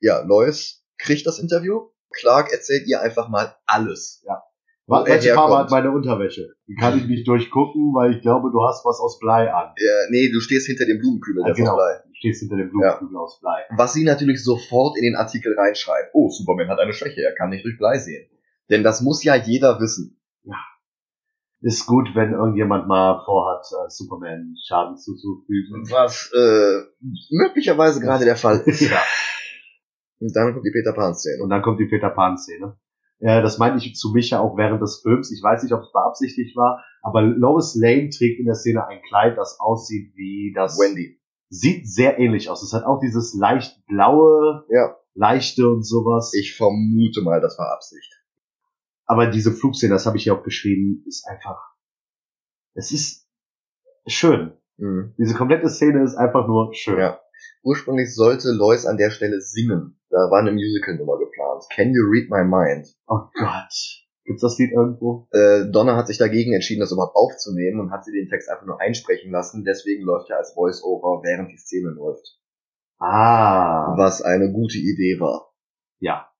Ja, 0.00 0.20
Lois 0.22 0.82
kriegt 0.98 1.26
das 1.26 1.38
Interview. 1.38 1.82
Clark 2.10 2.52
erzählt 2.52 2.86
ihr 2.88 3.00
einfach 3.00 3.28
mal 3.28 3.54
alles. 3.66 4.22
Er 4.26 4.42
Welche 5.06 5.34
Farbe 5.34 5.58
hat 5.58 5.70
meine 5.70 5.90
Unterwäsche? 5.92 6.48
Die 6.68 6.74
kann 6.74 6.98
ich 6.98 7.06
nicht 7.06 7.26
durchgucken, 7.26 7.94
weil 7.94 8.16
ich 8.16 8.20
glaube, 8.22 8.50
du 8.52 8.62
hast 8.66 8.84
was 8.84 9.00
aus 9.00 9.18
Blei 9.18 9.50
an. 9.52 9.72
Äh, 9.76 10.10
nee, 10.10 10.30
du 10.30 10.40
stehst 10.40 10.66
hinter 10.66 10.84
dem 10.86 10.98
Blumenkübel, 10.98 11.42
Ah, 11.42 11.46
der 11.46 11.54
genau. 11.54 11.70
von 11.70 11.78
Blei. 11.78 12.00
Stehst 12.24 12.40
hinter 12.40 12.56
dem 12.56 12.70
Blumenkübel 12.70 13.18
aus 13.18 13.38
Blei. 13.40 13.64
Was 13.76 13.92
sie 13.92 14.02
natürlich 14.02 14.42
sofort 14.42 14.96
in 14.96 15.04
den 15.04 15.14
Artikel 15.14 15.54
reinschreibt. 15.58 16.10
Oh, 16.14 16.30
Superman 16.30 16.68
hat 16.68 16.78
eine 16.78 16.94
Schwäche, 16.94 17.20
er 17.20 17.34
kann 17.34 17.50
nicht 17.50 17.66
durch 17.66 17.76
Blei 17.76 17.98
sehen. 17.98 18.30
Denn 18.70 18.82
das 18.82 19.02
muss 19.02 19.22
ja 19.22 19.34
jeder 19.34 19.78
wissen. 19.78 20.18
Ist 21.60 21.86
gut, 21.86 22.14
wenn 22.14 22.32
irgendjemand 22.32 22.88
mal 22.88 23.22
vorhat, 23.26 23.66
äh, 23.72 23.90
Superman 23.90 24.54
Schaden 24.66 24.96
zuzufügen. 24.96 25.90
Was 25.90 26.30
äh, 26.34 26.82
möglicherweise 27.30 28.00
gerade 28.00 28.24
der 28.24 28.36
Fall 28.36 28.62
ist. 28.64 28.80
Ja. 28.90 29.02
Und 30.20 30.34
dann 30.34 30.54
kommt 30.54 30.64
die 30.64 30.70
Peter 30.70 30.94
Pan-Szene. 30.94 31.42
Und 31.42 31.50
dann 31.50 31.60
kommt 31.60 31.80
die 31.80 31.86
Peter 31.86 32.08
Pan-Szene. 32.08 32.78
Ja, 33.18 33.42
das 33.42 33.58
meinte 33.58 33.84
ich 33.84 33.96
zu 33.96 34.12
Micha 34.12 34.38
auch 34.40 34.56
während 34.56 34.80
des 34.80 35.00
Films. 35.02 35.30
Ich 35.30 35.42
weiß 35.42 35.62
nicht, 35.62 35.72
ob 35.72 35.82
es 35.82 35.92
beabsichtigt 35.92 36.56
war, 36.56 36.82
aber 37.02 37.20
Lois 37.20 37.74
Lane 37.74 38.08
trägt 38.08 38.40
in 38.40 38.46
der 38.46 38.54
Szene 38.54 38.86
ein 38.86 39.02
Kleid, 39.08 39.36
das 39.36 39.58
aussieht 39.60 40.12
wie 40.14 40.52
das. 40.54 40.78
Wendy. 40.78 41.20
Sieht 41.54 41.88
sehr 41.88 42.18
ähnlich 42.18 42.50
aus. 42.50 42.62
Es 42.64 42.72
hat 42.72 42.84
auch 42.84 42.98
dieses 43.00 43.34
leicht 43.34 43.84
blaue, 43.86 44.64
Ja, 44.70 44.96
leichte 45.14 45.68
und 45.68 45.84
sowas. 45.84 46.32
ich 46.34 46.56
vermute 46.56 47.22
mal, 47.22 47.40
das 47.40 47.56
war 47.58 47.72
Absicht. 47.72 48.12
aber 49.06 49.26
diese 49.28 49.52
Flugszene, 49.52 49.92
das 49.94 50.06
habe 50.06 50.16
ich 50.16 50.24
hier 50.24 50.34
auch 50.34 50.42
geschrieben, 50.42 51.04
ist 51.06 51.26
einfach. 51.28 51.60
Es 52.74 52.90
ist 52.90 53.28
schön. 54.06 54.52
Mhm. 54.78 55.14
Diese 55.18 55.34
komplette 55.34 55.68
Szene 55.68 56.02
ist 56.02 56.16
einfach 56.16 56.48
nur 56.48 56.74
schön. 56.74 56.98
Ja. 56.98 57.20
Ursprünglich 57.62 58.14
sollte 58.14 58.50
Lois 58.50 58.84
an 58.86 58.96
der 58.96 59.10
Stelle 59.10 59.40
singen. 59.40 60.00
Da 60.10 60.16
war 60.30 60.40
eine 60.40 60.50
Musical-Nummer 60.52 61.18
geplant. 61.18 61.64
Can 61.70 61.92
You 61.94 62.02
Read 62.10 62.30
My 62.30 62.42
Mind? 62.44 62.88
Oh 63.06 63.28
Gott. 63.34 64.03
Gibt's 64.24 64.42
das 64.42 64.58
Lied 64.58 64.72
irgendwo? 64.72 65.28
Äh, 65.32 65.66
Donna 65.70 65.96
hat 65.96 66.06
sich 66.08 66.16
dagegen 66.18 66.52
entschieden, 66.54 66.80
das 66.80 66.92
überhaupt 66.92 67.14
aufzunehmen 67.16 67.78
und 67.80 67.90
hat 67.90 68.04
sie 68.04 68.12
den 68.12 68.28
Text 68.28 68.48
einfach 68.48 68.64
nur 68.64 68.80
einsprechen 68.80 69.30
lassen. 69.30 69.64
Deswegen 69.64 70.02
läuft 70.04 70.30
er 70.30 70.38
als 70.38 70.52
Voice-Over, 70.54 71.22
während 71.22 71.50
die 71.52 71.58
Szene 71.58 71.90
läuft. 71.90 72.38
Ah. 72.98 73.94
Was 73.98 74.22
eine 74.22 74.50
gute 74.52 74.78
Idee 74.78 75.20
war. 75.20 75.52
Ja. 76.00 76.30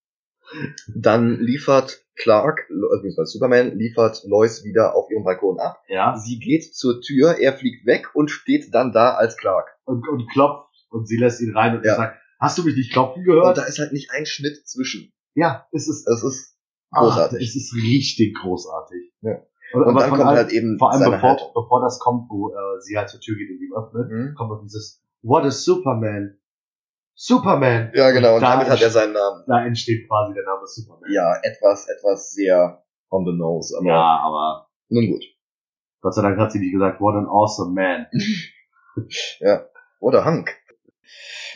Dann 0.95 1.39
liefert 1.41 2.05
Clark, 2.17 2.69
beziehungsweise 2.69 3.27
Superman, 3.33 3.77
liefert 3.77 4.23
Lois 4.25 4.63
wieder 4.65 4.95
auf 4.95 5.11
ihrem 5.11 5.25
Balkon 5.25 5.59
ab. 5.59 5.83
Ja. 5.89 6.17
Sie 6.17 6.39
geht 6.39 6.75
zur 6.75 7.01
Tür, 7.01 7.37
er 7.41 7.53
fliegt 7.55 7.87
weg 7.87 8.15
und 8.15 8.31
steht 8.31 8.73
dann 8.73 8.93
da 8.93 9.15
als 9.15 9.37
Clark. 9.37 9.69
Und, 9.85 10.09
und 10.09 10.31
klopft 10.31 10.71
und 10.91 11.09
sie 11.09 11.17
lässt 11.17 11.41
ihn 11.41 11.57
rein 11.57 11.77
und 11.77 11.85
Ja. 11.85 11.93
er 11.93 11.97
sagt, 11.97 12.19
hast 12.39 12.59
du 12.59 12.63
mich 12.65 12.77
nicht 12.77 12.93
klopfen 12.93 13.21
Und 13.21 13.27
gehört? 13.27 13.59
da 13.59 13.65
ist 13.65 13.79
halt 13.79 13.93
nicht 13.93 14.11
ein 14.13 14.27
Schnitt 14.27 14.67
zwischen. 14.67 15.13
ja, 15.35 15.67
es 15.73 15.89
ist 15.89 16.05
Das 16.07 16.23
ist 16.23 16.54
Ah, 16.95 17.01
großartig. 17.01 17.41
es 17.49 17.57
ist 17.57 17.75
richtig 17.75 18.37
großartig. 18.41 19.13
Ja. 19.23 19.41
Und, 19.73 19.83
Und 19.83 19.89
aber 19.91 20.01
dann 20.01 20.11
kommt 20.11 20.25
halt 20.25 20.53
eben 20.53 20.79
vor 20.79 20.93
allem 20.93 21.11
bevor, 21.11 21.37
bevor 21.55 21.81
das 21.83 21.99
kommt, 21.99 22.29
wo 22.31 22.51
äh, 22.51 22.81
sie 22.81 22.97
halt 22.97 23.09
zur 23.09 23.21
Tür 23.21 23.37
geht 23.37 23.51
und 23.51 23.61
ihm 23.61 23.75
öffnet, 23.75 24.11
Mhm. 24.11 24.35
kommt 24.37 24.51
noch 24.51 24.63
dieses 24.63 25.03
What 25.23 25.45
is 25.47 25.65
Superman? 25.65 26.39
Superman! 27.17 27.91
Ja, 27.95 28.11
genau, 28.11 28.35
und 28.37 28.43
da 28.43 28.53
damit 28.57 28.69
hat 28.69 28.83
er 28.83 28.91
seinen 28.91 29.13
Namen. 29.13 29.45
Da 29.47 29.65
entsteht 29.65 30.07
quasi 30.09 30.35
der 30.35 30.45
Name 30.45 30.67
Superman. 30.67 31.11
Ja, 31.13 31.33
etwas, 31.43 31.89
etwas 31.89 32.33
sehr 32.33 32.83
on 33.11 33.25
the 33.25 33.33
nose, 33.33 33.77
aber 33.79 33.87
ja, 33.87 34.19
aber 34.23 34.69
nun 34.89 35.07
gut. 35.13 35.25
Gott 36.01 36.15
sei 36.15 36.23
Dank 36.23 36.39
hat 36.39 36.53
sie 36.53 36.59
nicht 36.59 36.73
gesagt, 36.73 37.01
what 37.01 37.15
an 37.15 37.27
awesome 37.27 37.73
man. 37.73 38.07
Ja. 39.41 39.65
Oder 40.01 40.25
Hank. 40.25 40.55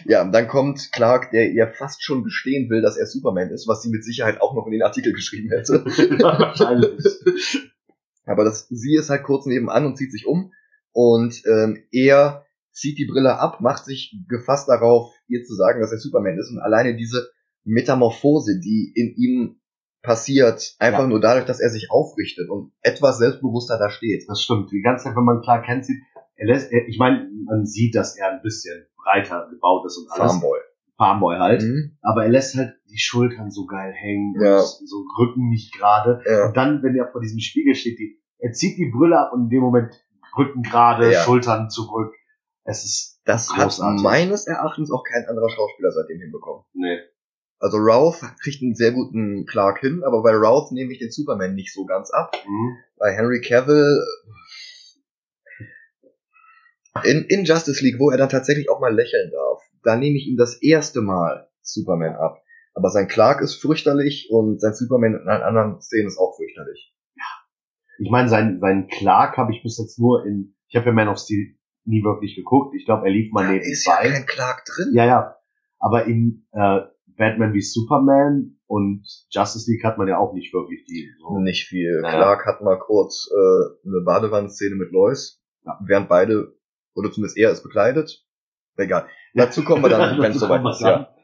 Ja, 0.04 0.24
dann 0.24 0.48
kommt 0.48 0.90
Clark, 0.92 1.30
der 1.30 1.50
ihr 1.50 1.68
fast 1.68 2.02
schon 2.04 2.24
gestehen 2.24 2.70
will, 2.70 2.82
dass 2.82 2.96
er 2.96 3.06
Superman 3.06 3.50
ist, 3.50 3.66
was 3.68 3.82
sie 3.82 3.90
mit 3.90 4.04
Sicherheit 4.04 4.40
auch 4.40 4.54
noch 4.54 4.66
in 4.66 4.72
den 4.72 4.82
Artikel 4.82 5.12
geschrieben 5.12 5.50
hätte. 5.50 5.84
ja, 6.18 6.38
wahrscheinlich. 6.38 7.04
Aber 8.26 8.44
das, 8.44 8.68
sie 8.68 8.96
ist 8.96 9.10
halt 9.10 9.22
kurz 9.24 9.46
nebenan 9.46 9.86
und 9.86 9.96
zieht 9.96 10.12
sich 10.12 10.26
um 10.26 10.52
und 10.92 11.42
ähm, 11.46 11.82
er 11.92 12.44
zieht 12.72 12.98
die 12.98 13.06
Brille 13.06 13.38
ab, 13.38 13.60
macht 13.60 13.84
sich 13.84 14.16
gefasst 14.28 14.68
darauf, 14.68 15.12
ihr 15.28 15.42
zu 15.44 15.54
sagen, 15.54 15.80
dass 15.80 15.92
er 15.92 15.98
Superman 15.98 16.38
ist 16.38 16.50
und 16.50 16.58
alleine 16.60 16.94
diese 16.96 17.28
Metamorphose, 17.64 18.60
die 18.60 18.92
in 18.94 19.14
ihm 19.16 19.60
passiert, 20.02 20.74
einfach 20.78 21.00
Ja. 21.00 21.06
nur 21.08 21.20
dadurch, 21.20 21.44
dass 21.46 21.58
er 21.60 21.70
sich 21.70 21.90
aufrichtet 21.90 22.48
und 22.48 22.72
etwas 22.82 23.18
selbstbewusster 23.18 23.78
da 23.78 23.90
steht. 23.90 24.24
Das 24.28 24.40
stimmt. 24.42 24.70
Die 24.70 24.80
ganze 24.80 25.04
Zeit, 25.04 25.16
wenn 25.16 25.24
man 25.24 25.40
klar 25.42 25.62
kennt, 25.62 25.84
sieht, 25.86 26.00
er 26.38 26.46
lässt, 26.46 26.72
er, 26.72 26.88
ich 26.88 26.98
meine, 26.98 27.28
man 27.44 27.66
sieht, 27.66 27.94
dass 27.94 28.16
er 28.16 28.30
ein 28.30 28.40
bisschen 28.42 28.86
breiter 28.96 29.48
gebaut 29.50 29.84
ist 29.86 29.98
und 29.98 30.10
alles. 30.10 30.32
Farmboy. 30.32 30.58
Farmboy 30.96 31.36
halt. 31.38 31.62
Mhm. 31.62 31.96
Aber 32.02 32.24
er 32.24 32.30
lässt 32.30 32.56
halt 32.56 32.74
die 32.90 32.98
Schultern 32.98 33.50
so 33.50 33.66
geil 33.66 33.92
hängen 33.92 34.34
Ja. 34.40 34.56
und 34.60 34.88
so 34.88 35.04
Rücken 35.18 35.48
nicht 35.48 35.72
gerade. 35.74 36.22
Ja. 36.26 36.46
Und 36.46 36.56
dann, 36.56 36.82
wenn 36.82 36.96
er 36.96 37.10
vor 37.12 37.20
diesem 37.20 37.38
Spiegel 37.38 37.74
steht, 37.74 37.98
die, 37.98 38.18
er 38.38 38.52
zieht 38.52 38.78
die 38.78 38.90
Brille 38.90 39.18
ab 39.18 39.32
und 39.32 39.44
in 39.44 39.50
dem 39.50 39.60
Moment 39.60 39.92
Rücken 40.36 40.62
gerade, 40.62 41.12
Ja. 41.12 41.20
Schultern 41.22 41.68
zurück. 41.70 42.14
Es 42.64 42.84
ist 42.84 43.20
Das 43.24 43.50
hat 43.50 43.64
Großartig. 43.64 44.02
meines 44.02 44.46
Erachtens 44.46 44.90
auch 44.90 45.04
kein 45.04 45.26
anderer 45.28 45.50
Schauspieler 45.50 45.90
seitdem 45.92 46.20
hinbekommen. 46.20 46.64
nee. 46.74 46.98
Also 47.60 47.76
Routh 47.78 48.20
kriegt 48.40 48.62
einen 48.62 48.76
sehr 48.76 48.92
guten 48.92 49.44
Clark 49.44 49.80
hin, 49.80 50.02
aber 50.06 50.22
bei 50.22 50.30
Routh 50.30 50.70
nehme 50.70 50.92
ich 50.92 51.00
den 51.00 51.10
Superman 51.10 51.56
nicht 51.56 51.74
so 51.74 51.84
ganz 51.86 52.08
ab. 52.12 52.30
Mhm. 52.46 52.76
Bei 52.98 53.10
Henry 53.12 53.40
Cavill 53.40 54.00
in, 57.04 57.24
in 57.28 57.44
Justice 57.44 57.82
League, 57.84 57.98
wo 57.98 58.10
er 58.10 58.16
dann 58.18 58.28
tatsächlich 58.28 58.70
auch 58.70 58.80
mal 58.80 58.94
lächeln 58.94 59.30
darf, 59.30 59.62
da 59.82 59.96
nehme 59.96 60.16
ich 60.16 60.26
ihm 60.26 60.36
das 60.36 60.60
erste 60.62 61.00
Mal 61.00 61.48
Superman 61.62 62.14
ab. 62.16 62.42
Aber 62.74 62.90
sein 62.90 63.08
Clark 63.08 63.40
ist 63.40 63.56
fürchterlich 63.56 64.28
und 64.30 64.60
sein 64.60 64.74
Superman 64.74 65.14
in 65.20 65.28
allen 65.28 65.42
anderen 65.42 65.80
Szenen 65.80 66.06
ist 66.08 66.18
auch 66.18 66.36
fürchterlich. 66.36 66.94
Ich 68.00 68.10
meine, 68.10 68.28
sein, 68.28 68.58
sein 68.60 68.86
Clark 68.88 69.36
habe 69.36 69.52
ich 69.52 69.62
bis 69.64 69.76
jetzt 69.78 69.98
nur 69.98 70.24
in, 70.24 70.54
ich 70.68 70.76
habe 70.76 70.86
ja 70.86 70.92
Man 70.92 71.08
of 71.08 71.18
Steel 71.18 71.56
nie 71.84 72.04
wirklich 72.04 72.36
geguckt. 72.36 72.74
Ich 72.76 72.84
glaube, 72.84 73.06
er 73.06 73.12
lief 73.12 73.32
mal 73.32 73.42
Da 73.44 73.50
nebenbei. 73.52 73.70
ist 73.72 73.86
ja 73.86 73.96
kein 73.96 74.24
Clark 74.26 74.64
drin. 74.66 74.92
Ja, 74.94 75.04
ja. 75.04 75.36
Aber 75.80 76.04
in 76.04 76.46
äh, 76.52 76.80
Batman 77.16 77.54
wie 77.54 77.60
Superman 77.62 78.56
und 78.66 79.04
Justice 79.30 79.68
League 79.68 79.82
hat 79.82 79.98
man 79.98 80.06
ja 80.06 80.18
auch 80.18 80.32
nicht 80.32 80.52
wirklich 80.54 80.84
die. 80.84 81.08
So. 81.18 81.38
Nicht 81.40 81.66
viel. 81.66 82.00
Naja. 82.02 82.18
Clark 82.18 82.46
hat 82.46 82.60
mal 82.62 82.78
kurz 82.78 83.28
äh, 83.32 83.88
eine 83.88 84.02
Badewannenszene 84.04 84.76
mit 84.76 84.92
Lois, 84.92 85.42
Ja. 85.64 85.80
während 85.84 86.08
beide, 86.08 86.54
oder 86.98 87.10
zumindest 87.12 87.36
er 87.38 87.50
ist 87.52 87.62
bekleidet. 87.62 88.24
Egal. 88.76 89.08
Dazu 89.34 89.64
kommen 89.64 89.82
wir 89.82 89.88
dann, 89.90 90.18
wenn 90.22 90.32
es 90.32 90.40
soweit 90.40 90.64
ist, 90.64 90.80
ja. 90.80 91.14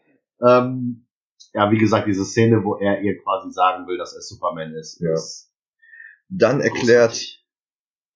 Ähm, 0.47 1.07
ja, 1.53 1.71
wie 1.71 1.79
gesagt, 1.79 2.07
diese 2.09 2.25
Szene, 2.25 2.65
wo 2.65 2.77
er 2.77 3.01
ihr 3.03 3.17
quasi 3.23 3.51
sagen 3.53 3.87
will, 3.87 3.97
dass 3.99 4.15
er 4.15 4.21
Superman 4.23 4.73
ist, 4.75 5.01
Ja. 5.01 5.13
ist 5.13 5.53
Dann 6.29 6.61
erklärt 6.61 7.41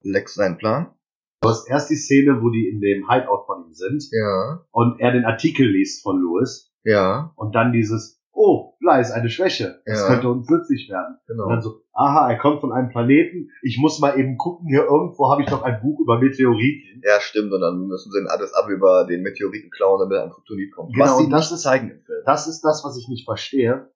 Lex 0.03 0.35
seinen 0.35 0.59
Plan. 0.59 0.95
Du 1.41 1.49
hast 1.49 1.69
erst 1.69 1.89
die 1.91 1.97
Szene, 1.97 2.43
wo 2.43 2.51
die 2.51 2.69
in 2.69 2.81
dem 2.81 3.09
Hideout 3.09 3.45
von 3.47 3.67
ihm 3.67 3.73
sind 3.73 4.03
Ja. 4.11 4.65
und 4.73 4.99
er 5.01 5.13
den 5.13 5.25
Artikel 5.25 5.67
liest 5.69 6.03
von 6.03 6.17
Lewis 6.21 6.73
Ja, 6.85 7.33
und 7.37 7.55
dann 7.55 7.73
dieses, 7.73 8.18
oh, 8.41 8.76
Blei 8.78 9.01
ist 9.01 9.11
eine 9.11 9.28
Schwäche, 9.28 9.82
das 9.84 10.01
Ja. 10.01 10.07
könnte 10.07 10.28
uns 10.30 10.49
nützlich 10.49 10.89
werden. 10.89 11.16
Und 11.26 11.26
genau. 11.36 11.49
dann 11.49 11.61
so, 11.61 11.82
aha, 11.93 12.30
er 12.30 12.39
kommt 12.39 12.61
von 12.61 12.72
einem 12.72 12.89
Planeten, 12.89 13.51
ich 13.62 13.78
muss 13.80 13.99
mal 13.99 14.18
eben 14.18 14.36
gucken, 14.39 14.68
hier 14.68 14.84
irgendwo 14.84 15.30
habe 15.30 15.43
ich 15.43 15.51
noch 15.51 15.62
ein 15.62 15.80
Buch 15.82 15.99
über 16.01 16.18
Meteoriten. 16.20 17.03
Ja, 17.05 17.20
stimmt. 17.20 17.53
Und 17.53 17.61
dann 17.61 17.86
müssen 17.89 18.12
sie 18.12 18.26
alles 18.30 18.55
ab 18.55 18.68
über 18.68 19.07
den 19.07 19.22
Meteoriten 19.22 19.70
klauen, 19.70 19.99
damit 20.01 20.18
er 20.18 20.24
an 20.24 20.30
Kryptonit 20.30 20.72
kommt. 20.72 20.95
Genau, 20.95 21.05
Was 21.05 21.18
sie 21.18 21.24
und 21.24 21.30
das 21.30 21.51
nicht 21.51 21.61
zeigen 21.61 21.91
im 21.91 22.01
Film. 22.03 22.22
Das 22.26 22.47
ist 22.47 22.61
das, 22.62 22.84
was 22.84 22.97
ich 22.97 23.09
nicht 23.09 23.24
verstehe. 23.24 23.91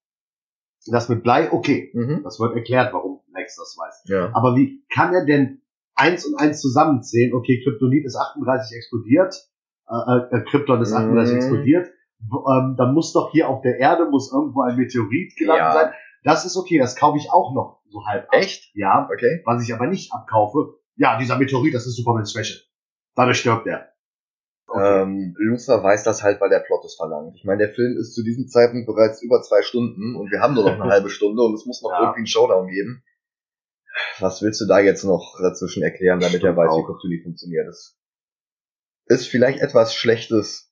Das 0.91 1.09
mit 1.09 1.23
Blei, 1.23 1.53
okay, 1.53 1.91
Mhm. 1.95 2.23
das 2.25 2.41
wird 2.41 2.57
erklärt, 2.57 2.93
warum 2.93 3.21
Lex 3.33 3.57
das 3.57 3.77
weiß. 3.79 4.05
Ja. 4.09 4.31
Aber 4.35 4.57
wie 4.57 4.85
kann 4.93 5.15
er 5.15 5.25
denn 5.25 5.63
eins 5.95 6.27
und 6.27 6.35
eins 6.41 6.61
zusammenzählen? 6.61 7.33
Okay, 7.35 7.63
Kryptonit 7.63 8.05
ist 8.05 8.17
38 8.17 8.77
explodiert, 8.77 9.35
äh, 9.89 10.37
äh, 10.37 10.41
Krypton 10.51 10.83
ist 10.83 10.93
38 10.93 11.33
Mhm. 11.35 11.39
explodiert. 11.39 11.87
Ähm, 12.31 12.77
dann 12.79 12.95
muss 12.95 13.13
doch 13.13 13.31
hier 13.33 13.49
auf 13.49 13.63
der 13.63 13.79
Erde 13.79 14.09
muss 14.09 14.33
irgendwo 14.33 14.63
ein 14.63 14.77
Meteorit 14.77 15.35
gelandet 15.37 15.65
Ja. 15.67 15.73
sein. 15.73 15.93
Das 16.25 16.45
ist 16.45 16.57
okay, 16.57 16.79
das 16.79 16.95
kaufe 16.97 17.19
ich 17.19 17.31
auch 17.33 17.53
noch 17.55 17.83
so 17.91 18.05
halb 18.07 18.25
ab. 18.29 18.35
Echt? 18.35 18.71
Ja, 18.75 19.09
Okay. 19.13 19.43
was 19.45 19.63
ich 19.63 19.75
aber 19.75 19.87
nicht 19.89 20.13
abkaufe, 20.13 20.75
ja, 20.97 21.19
dieser 21.19 21.37
Meteorit, 21.39 21.75
das 21.75 21.87
ist 21.87 21.97
Supermans 21.97 22.33
Schwäche. 22.33 22.61
Dadurch 23.17 23.39
stirbt 23.41 23.67
er. 23.67 23.89
Okay. 24.69 25.03
Ähm, 25.03 25.35
Luther 25.37 25.83
weiß 25.83 26.05
das 26.05 26.23
halt, 26.23 26.41
weil 26.41 26.49
der 26.49 26.61
Plot 26.61 26.85
es 26.85 26.95
verlangt. 26.95 27.35
Ich 27.37 27.45
meine, 27.45 27.59
der 27.59 27.75
Film 27.75 27.97
ist 27.99 28.15
zu 28.15 28.23
diesem 28.23 28.47
Zeitpunkt 28.49 28.87
bereits 28.87 29.21
über 29.23 29.43
zwei 29.43 29.61
Stunden 29.63 30.17
und 30.17 30.31
wir 30.31 30.41
haben 30.41 30.55
nur 30.55 30.65
noch 30.65 30.81
eine 30.81 30.85
halbe 30.93 31.11
Stunde 31.11 31.43
und 31.43 31.55
es 31.55 31.67
muss 31.67 31.83
noch 31.83 31.91
Ja. 31.91 32.01
irgendwie 32.03 32.19
einen 32.21 32.27
Showdown 32.27 32.69
geben. 32.69 33.03
Was 34.21 34.41
willst 34.41 34.61
du 34.63 34.67
da 34.67 34.79
jetzt 34.79 35.05
noch 35.05 35.37
dazwischen 35.43 35.83
erklären, 35.83 36.21
damit 36.21 36.39
Stimmt 36.39 36.45
er 36.45 36.57
weiß, 36.57 36.71
wie 36.71 36.83
auch. 36.83 36.87
Kryptonit 36.87 37.23
funktioniert? 37.25 37.67
Das 37.67 37.99
ist 39.07 39.27
vielleicht 39.27 39.61
etwas 39.61 39.95
schlechtes 39.95 40.72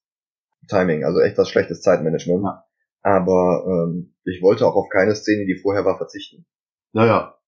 Timing, 0.69 1.05
also 1.05 1.21
etwas 1.21 1.49
schlechtes 1.49 1.83
Zeitmanagement. 1.83 2.45
Ja. 2.45 2.65
Aber 3.03 3.65
ähm, 3.67 4.15
ich 4.25 4.43
wollte 4.43 4.67
auch 4.67 4.75
auf 4.77 4.89
keine 4.91 5.15
Szene, 5.15 5.47
die 5.47 5.57
vorher 5.61 5.85
war, 5.85 5.97
verzichten. 5.97 6.47
Naja, 6.93 7.39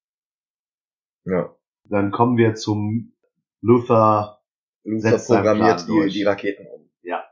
Ja. 1.24 1.54
dann 1.84 2.10
kommen 2.10 2.36
wir 2.36 2.54
zum 2.54 3.12
Luther. 3.60 4.40
Luther 4.84 5.18
programmiert 5.18 5.86
die, 5.88 6.08
die 6.10 6.24
Raketen 6.24 6.66
um. 6.66 6.90
Ja. 7.02 7.22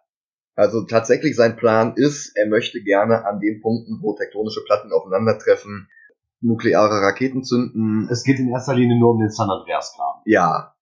Also 0.55 0.85
tatsächlich 0.85 1.35
sein 1.35 1.57
Plan 1.57 1.95
ist, 1.97 2.37
er 2.37 2.47
möchte 2.49 2.83
gerne 2.83 3.25
an 3.25 3.41
den 3.41 3.61
Punkten, 3.61 4.01
wo 4.03 4.15
tektonische 4.15 4.63
Platten 4.65 4.93
aufeinandertreffen, 4.93 5.89
nukleare 6.41 7.01
Raketen 7.03 7.43
zünden. 7.43 8.09
Es 8.11 8.23
geht 8.23 8.39
in 8.39 8.51
erster 8.51 8.75
Linie 8.75 8.99
nur 8.99 9.13
um 9.13 9.19
den 9.21 9.31
San 9.31 9.51
Andreas 9.51 9.95
Graben. 9.97 10.21
Ja, 10.27 10.75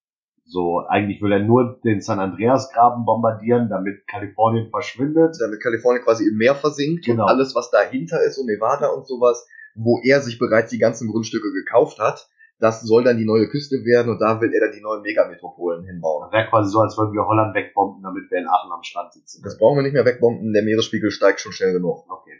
So, 0.51 0.83
eigentlich 0.89 1.21
will 1.21 1.31
er 1.33 1.41
nur 1.41 1.79
den 1.85 2.01
San 2.01 2.19
Andreas 2.21 2.73
Graben 2.73 3.05
bombardieren, 3.05 3.69
damit 3.69 4.07
Kalifornien 4.09 4.71
verschwindet. 4.71 5.37
damit 5.41 5.63
Kalifornien 5.63 6.03
quasi 6.03 6.27
im 6.27 6.37
Meer 6.39 6.55
versinkt 6.55 7.05
Genau. 7.05 7.25
und 7.25 7.29
alles, 7.29 7.55
was 7.55 7.71
dahinter 7.71 8.23
ist 8.25 8.39
und 8.39 8.47
Nevada 8.47 8.89
und 8.89 9.07
sowas, 9.07 9.47
wo 9.75 10.01
er 10.03 10.21
sich 10.23 10.39
bereits 10.39 10.71
die 10.71 10.79
ganzen 10.79 11.09
Grundstücke 11.11 11.53
gekauft 11.53 11.99
hat, 11.99 12.29
das 12.61 12.81
soll 12.81 13.05
dann 13.05 13.19
die 13.19 13.27
neue 13.27 13.47
Küste 13.49 13.85
werden 13.85 14.11
und 14.11 14.21
da 14.21 14.41
will 14.41 14.53
er 14.53 14.61
dann 14.67 14.73
die 14.75 14.81
neuen 14.83 15.03
Megametropolen 15.03 15.85
hinbauen. 15.85 16.33
Wäre 16.33 16.49
quasi 16.49 16.71
so, 16.73 16.81
als 16.81 16.97
würden 16.97 17.13
wir 17.13 17.27
Holland 17.27 17.55
wegbomben, 17.55 18.03
damit 18.03 18.31
wir 18.31 18.39
in 18.39 18.49
Aachen 18.49 18.73
am 18.73 18.83
Strand 18.83 19.13
sitzen. 19.13 19.43
Das 19.45 19.59
brauchen 19.59 19.77
wir 19.77 19.83
nicht 19.83 19.93
mehr 19.93 20.07
wegbomben, 20.07 20.53
der 20.55 20.63
Meeresspiegel 20.65 21.11
steigt 21.11 21.41
schon 21.41 21.53
schnell 21.53 21.75
genug. 21.75 22.07
Okay. 22.11 22.33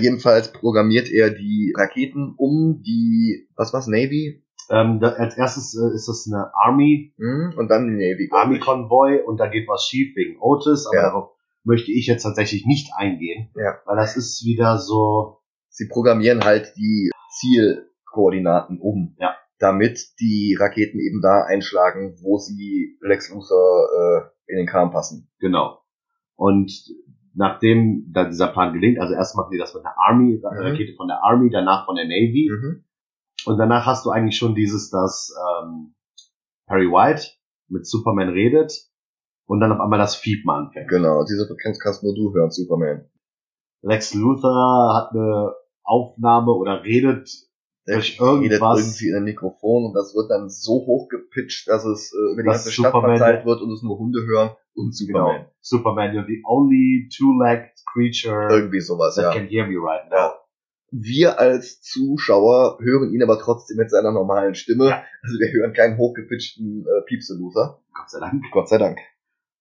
Jedenfalls 0.00 0.50
programmiert 0.52 1.10
er 1.10 1.30
die 1.30 1.74
Raketen 1.76 2.34
um 2.38 2.82
die, 2.82 3.48
was 3.54 3.72
war's, 3.74 3.86
Navy? 3.86 4.42
Ähm, 4.70 5.00
da, 5.00 5.08
als 5.10 5.36
erstes 5.36 5.74
äh, 5.76 5.94
ist 5.94 6.06
das 6.08 6.28
eine 6.32 6.54
Army, 6.54 7.12
Hm? 7.18 7.54
Und 7.56 7.68
dann 7.68 7.86
die 7.88 7.94
Navy. 7.94 8.28
glaub 8.28 8.42
Army 8.42 8.56
ich. 8.56 8.60
Konvoi 8.62 9.20
und 9.24 9.38
da 9.38 9.48
geht 9.48 9.66
was 9.68 9.84
schief 9.86 10.14
wegen 10.16 10.38
Otis, 10.40 10.86
aber 10.86 10.96
Ja. 10.96 11.02
darauf 11.02 11.30
möchte 11.64 11.90
ich 11.92 12.06
jetzt 12.06 12.22
tatsächlich 12.22 12.64
nicht 12.66 12.90
eingehen, 12.96 13.50
Ja. 13.56 13.78
weil 13.84 13.96
das 13.96 14.16
ist 14.16 14.44
wieder 14.44 14.78
so, 14.78 15.38
Sie 15.72 15.88
programmieren 15.88 16.42
halt 16.44 16.72
die 16.76 17.10
Zielkoordinaten 17.38 18.78
um. 18.80 19.16
Ja. 19.18 19.34
Damit 19.58 20.00
die 20.20 20.56
Raketen 20.58 20.98
eben 20.98 21.20
da 21.22 21.44
einschlagen, 21.44 22.16
wo 22.22 22.38
sie 22.38 22.96
Lex 23.00 23.30
Luthor 23.30 23.88
äh, 24.46 24.52
in 24.52 24.56
den 24.58 24.66
Kram 24.66 24.90
passen. 24.90 25.30
genau. 25.38 25.78
Und 26.36 26.72
nachdem 27.34 28.10
da 28.12 28.24
dieser 28.24 28.48
Plan 28.48 28.72
gelingt, 28.72 28.98
also 28.98 29.14
erst 29.14 29.36
machen 29.36 29.50
die 29.52 29.58
das 29.58 29.74
mit 29.74 29.84
einer 29.84 29.94
Army, 29.98 30.36
Mhm. 30.42 30.44
Rakete 30.44 30.94
von 30.96 31.06
der 31.08 31.22
Army, 31.22 31.50
danach 31.50 31.84
von 31.86 31.94
der 31.96 32.06
Navy, 32.06 32.50
Mhm. 32.50 32.84
Und 33.46 33.58
danach 33.58 33.86
hast 33.86 34.04
du 34.06 34.10
eigentlich 34.10 34.36
schon 34.36 34.54
dieses, 34.54 34.90
dass 34.90 35.34
ähm, 35.62 35.94
Perry 36.66 36.86
White 36.86 37.26
mit 37.68 37.86
Superman 37.86 38.28
redet 38.30 38.72
und 39.46 39.60
dann 39.60 39.72
auf 39.72 39.80
einmal 39.80 39.98
das 39.98 40.16
Fiepen 40.16 40.50
anfängt. 40.50 40.88
Genau, 40.88 41.24
diese 41.24 41.46
Frequenz 41.46 41.78
kannst 41.78 42.02
nur 42.02 42.14
du 42.14 42.32
hören, 42.34 42.50
Superman. 42.50 43.08
Lex 43.82 44.14
Luthor 44.14 44.94
hat 44.94 45.12
eine 45.12 45.54
Aufnahme 45.84 46.52
oder 46.52 46.84
redet 46.84 47.30
Der 47.86 47.96
durch 47.96 48.20
redet 48.20 48.52
irgendwas. 48.60 48.78
irgendwie 48.78 49.08
in 49.08 49.16
ein 49.16 49.24
Mikrofon 49.24 49.86
und 49.86 49.94
das 49.94 50.14
wird 50.14 50.30
dann 50.30 50.48
so 50.50 50.72
hoch 50.86 51.08
gepitcht, 51.08 51.66
dass 51.68 51.84
es 51.84 52.12
äh, 52.12 52.32
über 52.34 52.42
die 52.42 52.48
ganze 52.48 52.70
Stadt 52.70 52.92
Superman- 52.92 53.16
verteilt 53.16 53.46
wird 53.46 53.62
und 53.62 53.72
es 53.72 53.82
nur 53.82 53.98
Hunde 53.98 54.20
hören 54.26 54.50
und 54.74 54.94
Superman. 54.94 55.36
Genau. 55.36 55.50
Superman, 55.60 56.14
you're 56.14 56.26
the 56.26 56.42
only 56.46 57.08
two-legged 57.16 57.72
creature 57.92 58.48
Irgendwie 58.50 58.80
sowas, 58.80 59.14
that 59.16 59.24
ja. 59.24 59.32
can 59.32 59.48
hear 59.48 59.66
me 59.66 59.76
right 59.76 60.08
now. 60.10 60.16
Ja. 60.16 60.39
Wir 60.92 61.38
als 61.38 61.80
Zuschauer 61.82 62.78
hören 62.80 63.12
ihn 63.12 63.22
aber 63.22 63.38
trotzdem 63.38 63.76
mit 63.76 63.90
seiner 63.90 64.12
normalen 64.12 64.54
Stimme. 64.54 64.86
Ja. 64.88 65.02
Also 65.22 65.38
wir 65.38 65.52
hören 65.52 65.72
keinen 65.72 65.96
hochgepitchten 65.98 66.84
äh, 66.86 67.02
Piepse-Luther. 67.06 67.80
Gott 67.94 68.10
sei 68.10 68.20
Dank. 68.20 68.44
Gott 68.50 68.68
sei 68.68 68.78
Dank. 68.78 68.98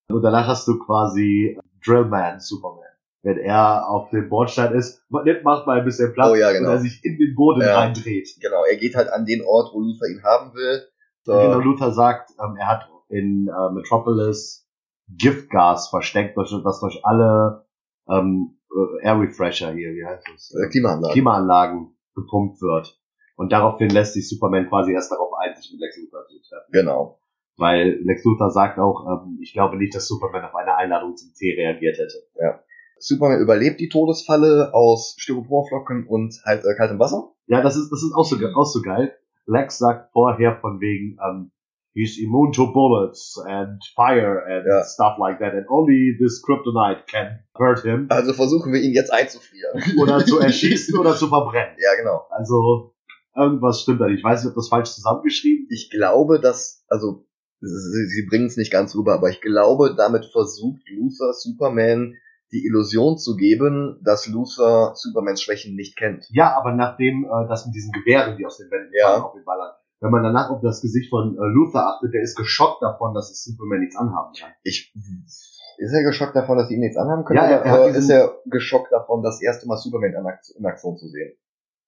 Und 0.09 0.21
danach 0.23 0.47
hast 0.47 0.67
du 0.67 0.80
quasi 0.80 1.59
Drillman 1.86 2.39
Superman. 2.39 2.84
Wenn 3.21 3.38
er 3.38 3.88
auf 3.89 4.09
dem 4.11 4.30
Bordstein 4.30 4.73
ist, 4.73 5.03
macht 5.09 5.67
mal 5.67 5.80
ein 5.80 5.86
bisschen 5.86 6.13
Platz 6.13 6.32
Oh 6.32 6.36
ja, 6.36 6.51
genau. 6.51 6.69
und 6.69 6.75
er 6.75 6.80
sich 6.82 7.03
in 7.03 7.17
den 7.17 7.36
Boden 7.36 7.61
Ja. 7.61 7.77
reindreht. 7.80 8.30
Genau, 8.41 8.63
er 8.63 8.77
geht 8.77 8.95
halt 8.95 9.09
an 9.11 9.25
den 9.25 9.41
Ort, 9.45 9.71
wo 9.73 9.82
Luther 9.82 10.07
ihn 10.07 10.23
haben 10.23 10.53
will. 10.53 10.88
So, 11.25 11.34
Genau, 11.34 11.59
Luther 11.59 11.91
sagt, 11.91 12.32
ähm, 12.41 12.55
er 12.57 12.67
hat 12.67 12.89
in 13.09 13.49
äh, 13.49 13.73
Metropolis 13.73 14.65
Giftgas 15.09 15.89
versteckt, 15.89 16.38
das 16.38 16.80
durch 16.80 17.03
alle 17.03 17.65
ähm, 18.09 18.59
äh, 18.72 19.05
Air 19.05 19.20
Refresher 19.20 19.72
hier, 19.74 19.93
wie 19.93 20.05
heißt 20.05 20.26
das? 20.32 20.53
äh, 20.55 20.70
Klimaanlage. 20.70 21.13
Klimaanlagen 21.13 21.95
gepumpt 22.15 22.61
wird. 22.61 22.99
Und 23.36 23.51
daraufhin 23.51 23.89
lässt 23.89 24.13
sich 24.13 24.28
Superman 24.28 24.67
quasi 24.67 24.91
erst 24.91 25.11
darauf 25.11 25.32
ein, 25.39 25.55
sich 25.55 25.72
mit 25.72 25.80
Lex 25.80 25.97
Luthor 25.97 26.26
zu 26.28 26.39
treffen. 26.49 26.72
Genau. 26.72 27.20
Weil 27.57 27.99
Lex 28.03 28.24
Luthor 28.26 28.51
sagt 28.51 28.80
auch, 28.80 29.05
ähm, 29.07 29.39
ich 29.41 29.53
glaube 29.53 29.78
nicht, 29.78 29.95
dass 29.95 30.07
Superman 30.07 30.43
auf 30.45 30.55
eine 30.55 30.76
Einladung 30.76 31.15
zum 31.15 31.34
Tee 31.34 31.55
reagiert 31.55 31.97
hätte. 31.97 32.17
Superman 32.97 33.39
überlebt 33.39 33.80
die 33.80 33.89
Todesfalle 33.89 34.74
aus 34.74 35.15
Styroporflocken 35.17 36.05
und 36.07 36.36
halt, 36.45 36.65
äh, 36.65 36.76
kaltem 36.76 36.99
Wasser. 36.99 37.32
Ja, 37.47 37.61
das 37.61 37.78
ist, 37.78 37.89
das 37.91 38.03
ist 38.03 38.13
auch 38.13 38.26
so, 38.26 38.36
auch 38.55 38.65
so 38.65 38.82
geil. 38.82 39.15
Lex 39.45 39.78
sagt 39.78 40.11
vorher 40.11 40.57
von 40.59 40.80
wegen, 40.82 41.17
ähm, 41.26 41.51
he's 41.94 42.18
immune 42.20 42.52
to 42.54 42.72
bullets 42.72 43.36
and 43.46 43.82
fire 43.96 44.40
and 44.46 44.66
Ja. 44.68 44.84
stuff 44.84 45.18
like 45.20 45.40
that 45.40 45.54
and 45.54 45.66
only 45.70 46.16
this 46.20 46.42
Kryptonite 46.46 47.06
can 47.08 47.40
hurt 47.56 47.84
him. 47.84 48.08
Also 48.10 48.34
versuchen 48.34 48.72
wir 48.74 48.82
ihn 48.82 48.94
jetzt 48.94 49.12
einzufrieren. 49.12 49.82
Oder 50.02 50.26
zu 50.26 50.40
erschießen 50.40 50.98
oder 50.98 51.16
zu 51.16 51.28
verbrennen. 51.28 51.76
ja, 51.80 51.96
genau. 52.00 52.26
Also, 52.30 52.94
irgendwas 53.36 53.82
stimmt 53.82 54.02
da 54.02 54.08
nicht. 54.08 54.20
Ich 54.20 54.24
weiß 54.24 54.44
nicht, 54.44 54.50
ob 54.52 54.56
das 54.56 54.70
falsch 54.70 54.90
zusammengeschrieben 54.92 55.68
ist. 55.70 55.84
Ich 55.86 55.90
glaube, 55.90 56.40
dass, 56.40 56.84
also, 56.88 57.26
sie, 57.62 58.06
sie 58.08 58.26
bringen 58.30 58.46
es 58.48 58.58
nicht 58.58 58.72
ganz 58.72 58.96
rüber, 58.96 59.14
aber 59.14 59.30
ich 59.30 59.42
glaube, 59.42 59.96
damit 59.98 60.26
versucht 60.26 60.82
Luther 60.90 61.34
Superman 61.34 62.14
die 62.52 62.66
Illusion 62.66 63.18
zu 63.20 63.36
geben, 63.36 64.00
dass 64.04 64.26
Luther 64.28 64.94
Supermans 64.96 65.42
Schwächen 65.44 65.76
nicht 65.76 65.96
kennt. 65.98 66.26
Ja, 66.32 66.58
aber 66.58 66.72
nachdem 66.74 67.26
äh, 67.26 67.48
das 67.48 67.66
mit 67.68 67.76
diesen 67.76 67.92
Gewehren, 67.92 68.38
die 68.38 68.46
aus 68.46 68.58
den 68.58 68.72
Wänden 68.72 68.92
Ja. 68.98 69.10
fallen, 69.12 69.22
auf 69.24 69.34
den 69.34 69.46
Ballern, 69.46 69.72
wenn 70.02 70.12
man 70.12 70.24
danach 70.24 70.50
auf 70.50 70.62
das 70.62 70.82
Gesicht 70.82 71.10
von 71.10 71.36
äh, 71.36 71.45
Luther 71.54 71.86
achtet, 71.88 72.14
der 72.14 72.22
ist 72.22 72.36
geschockt 72.36 72.82
davon, 72.82 73.14
dass 73.14 73.30
es 73.32 73.43
Superman 73.43 73.80
nichts 73.82 73.95
anhaben 73.97 74.32
kann. 74.39 74.52
Ich, 74.64 74.93
ist 75.78 75.93
er 75.93 76.04
geschockt 76.04 76.36
davon, 76.36 76.58
dass 76.58 76.68
die 76.68 76.76
ihm 76.76 76.80
nichts 76.82 76.97
anhaben 76.97 77.26
können? 77.26 77.38
Ja, 77.38 77.45
er- 77.47 77.62
oder 77.62 77.70
er 77.82 77.86
diesen- 77.88 78.00
ist 78.02 78.10
er 78.10 78.34
geschockt 78.45 78.91
davon, 78.91 79.24
das 79.24 79.41
erste 79.41 79.68
Mal 79.68 79.78
Superman 79.78 80.14
in 80.14 80.26
Akt- 80.26 80.54
in 80.58 80.66
Aktion 80.66 80.97
zu 80.97 81.08
sehen? 81.08 81.34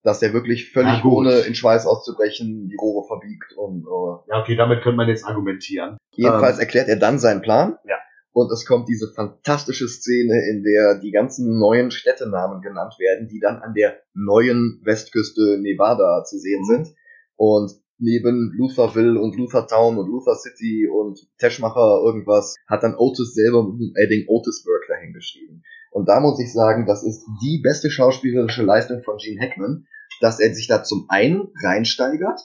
Dass 0.03 0.19
der 0.19 0.33
wirklich 0.33 0.71
völlig 0.71 1.05
ohne 1.05 1.41
in 1.41 1.53
Schweiß 1.53 1.85
auszubrechen 1.85 2.67
die 2.69 2.75
Rohre 2.75 3.05
verbiegt 3.07 3.53
und 3.55 3.85
äh, 3.85 4.31
Ja, 4.31 4.41
okay, 4.41 4.55
damit 4.55 4.81
könnte 4.81 4.97
man 4.97 5.07
jetzt 5.07 5.25
argumentieren. 5.25 5.97
Jedenfalls 6.13 6.57
erklärt 6.59 6.87
er 6.87 6.95
dann 6.97 7.19
seinen 7.19 7.41
Plan. 7.41 7.77
Ja. 7.85 7.95
Und 8.33 8.49
es 8.51 8.65
kommt 8.65 8.87
diese 8.87 9.11
fantastische 9.13 9.87
Szene, 9.89 10.41
in 10.49 10.63
der 10.63 10.99
die 10.99 11.11
ganzen 11.11 11.59
neuen 11.59 11.91
Städtenamen 11.91 12.61
genannt 12.61 12.95
werden, 12.97 13.27
die 13.27 13.39
dann 13.39 13.57
an 13.61 13.73
der 13.73 13.97
neuen 14.13 14.79
Westküste 14.85 15.59
Nevada 15.61 16.23
zu 16.23 16.39
sehen 16.39 16.61
Mhm. 16.61 16.65
sind. 16.85 16.95
Und 17.35 17.71
neben 18.01 18.51
Lutherville 18.57 19.19
und 19.19 19.37
Luther 19.37 19.67
Town 19.67 19.97
und 19.97 20.09
Luther 20.09 20.35
City 20.35 20.87
und 20.87 21.19
Teschmacher 21.37 22.01
irgendwas 22.03 22.55
hat 22.67 22.83
dann 22.83 22.95
Otis 22.95 23.33
selber 23.33 23.63
mit 23.63 23.79
dem 23.79 23.93
Edding 23.95 24.25
Otisburg 24.27 24.81
dahingeschrieben. 24.87 25.63
Und 25.91 26.09
da 26.09 26.19
muss 26.19 26.39
ich 26.39 26.51
sagen, 26.51 26.85
das 26.85 27.03
ist 27.03 27.25
die 27.43 27.61
beste 27.61 27.91
schauspielerische 27.91 28.63
Leistung 28.63 29.03
von 29.03 29.17
Gene 29.17 29.39
Hackman, 29.39 29.85
dass 30.19 30.39
er 30.39 30.53
sich 30.53 30.67
da 30.67 30.83
zum 30.83 31.05
einen 31.09 31.49
reinsteigert, 31.63 32.39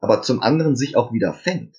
aber 0.00 0.22
zum 0.22 0.42
anderen 0.42 0.76
sich 0.76 0.96
auch 0.96 1.12
wieder 1.12 1.32
fängt. 1.32 1.76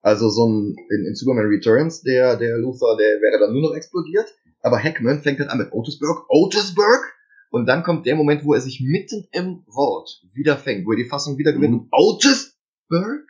Also 0.00 0.28
so 0.28 0.46
ein 0.46 0.76
in, 0.90 1.06
in 1.06 1.14
Superman 1.14 1.46
Returns, 1.46 2.02
der 2.02 2.36
der 2.36 2.58
Luther, 2.58 2.96
der 2.98 3.20
wäre 3.20 3.40
dann 3.40 3.52
nur 3.52 3.62
noch 3.62 3.74
explodiert, 3.74 4.32
aber 4.60 4.78
Hackman 4.78 5.22
fängt 5.22 5.40
dann 5.40 5.48
an 5.48 5.58
mit 5.58 5.72
Otisburg, 5.72 6.26
Otisburg, 6.28 7.14
und 7.54 7.66
dann 7.66 7.84
kommt 7.84 8.04
der 8.04 8.16
Moment, 8.16 8.44
wo 8.44 8.52
er 8.52 8.60
sich 8.60 8.80
mitten 8.80 9.28
im 9.30 9.62
Wort 9.68 10.20
wieder 10.32 10.56
fängt, 10.56 10.84
wo 10.86 10.90
er 10.90 10.96
die 10.96 11.04
Fassung 11.04 11.38
wieder 11.38 11.52
gewinnt. 11.52 11.84
Mhm. 11.84 11.88
Otisburg? 11.92 13.28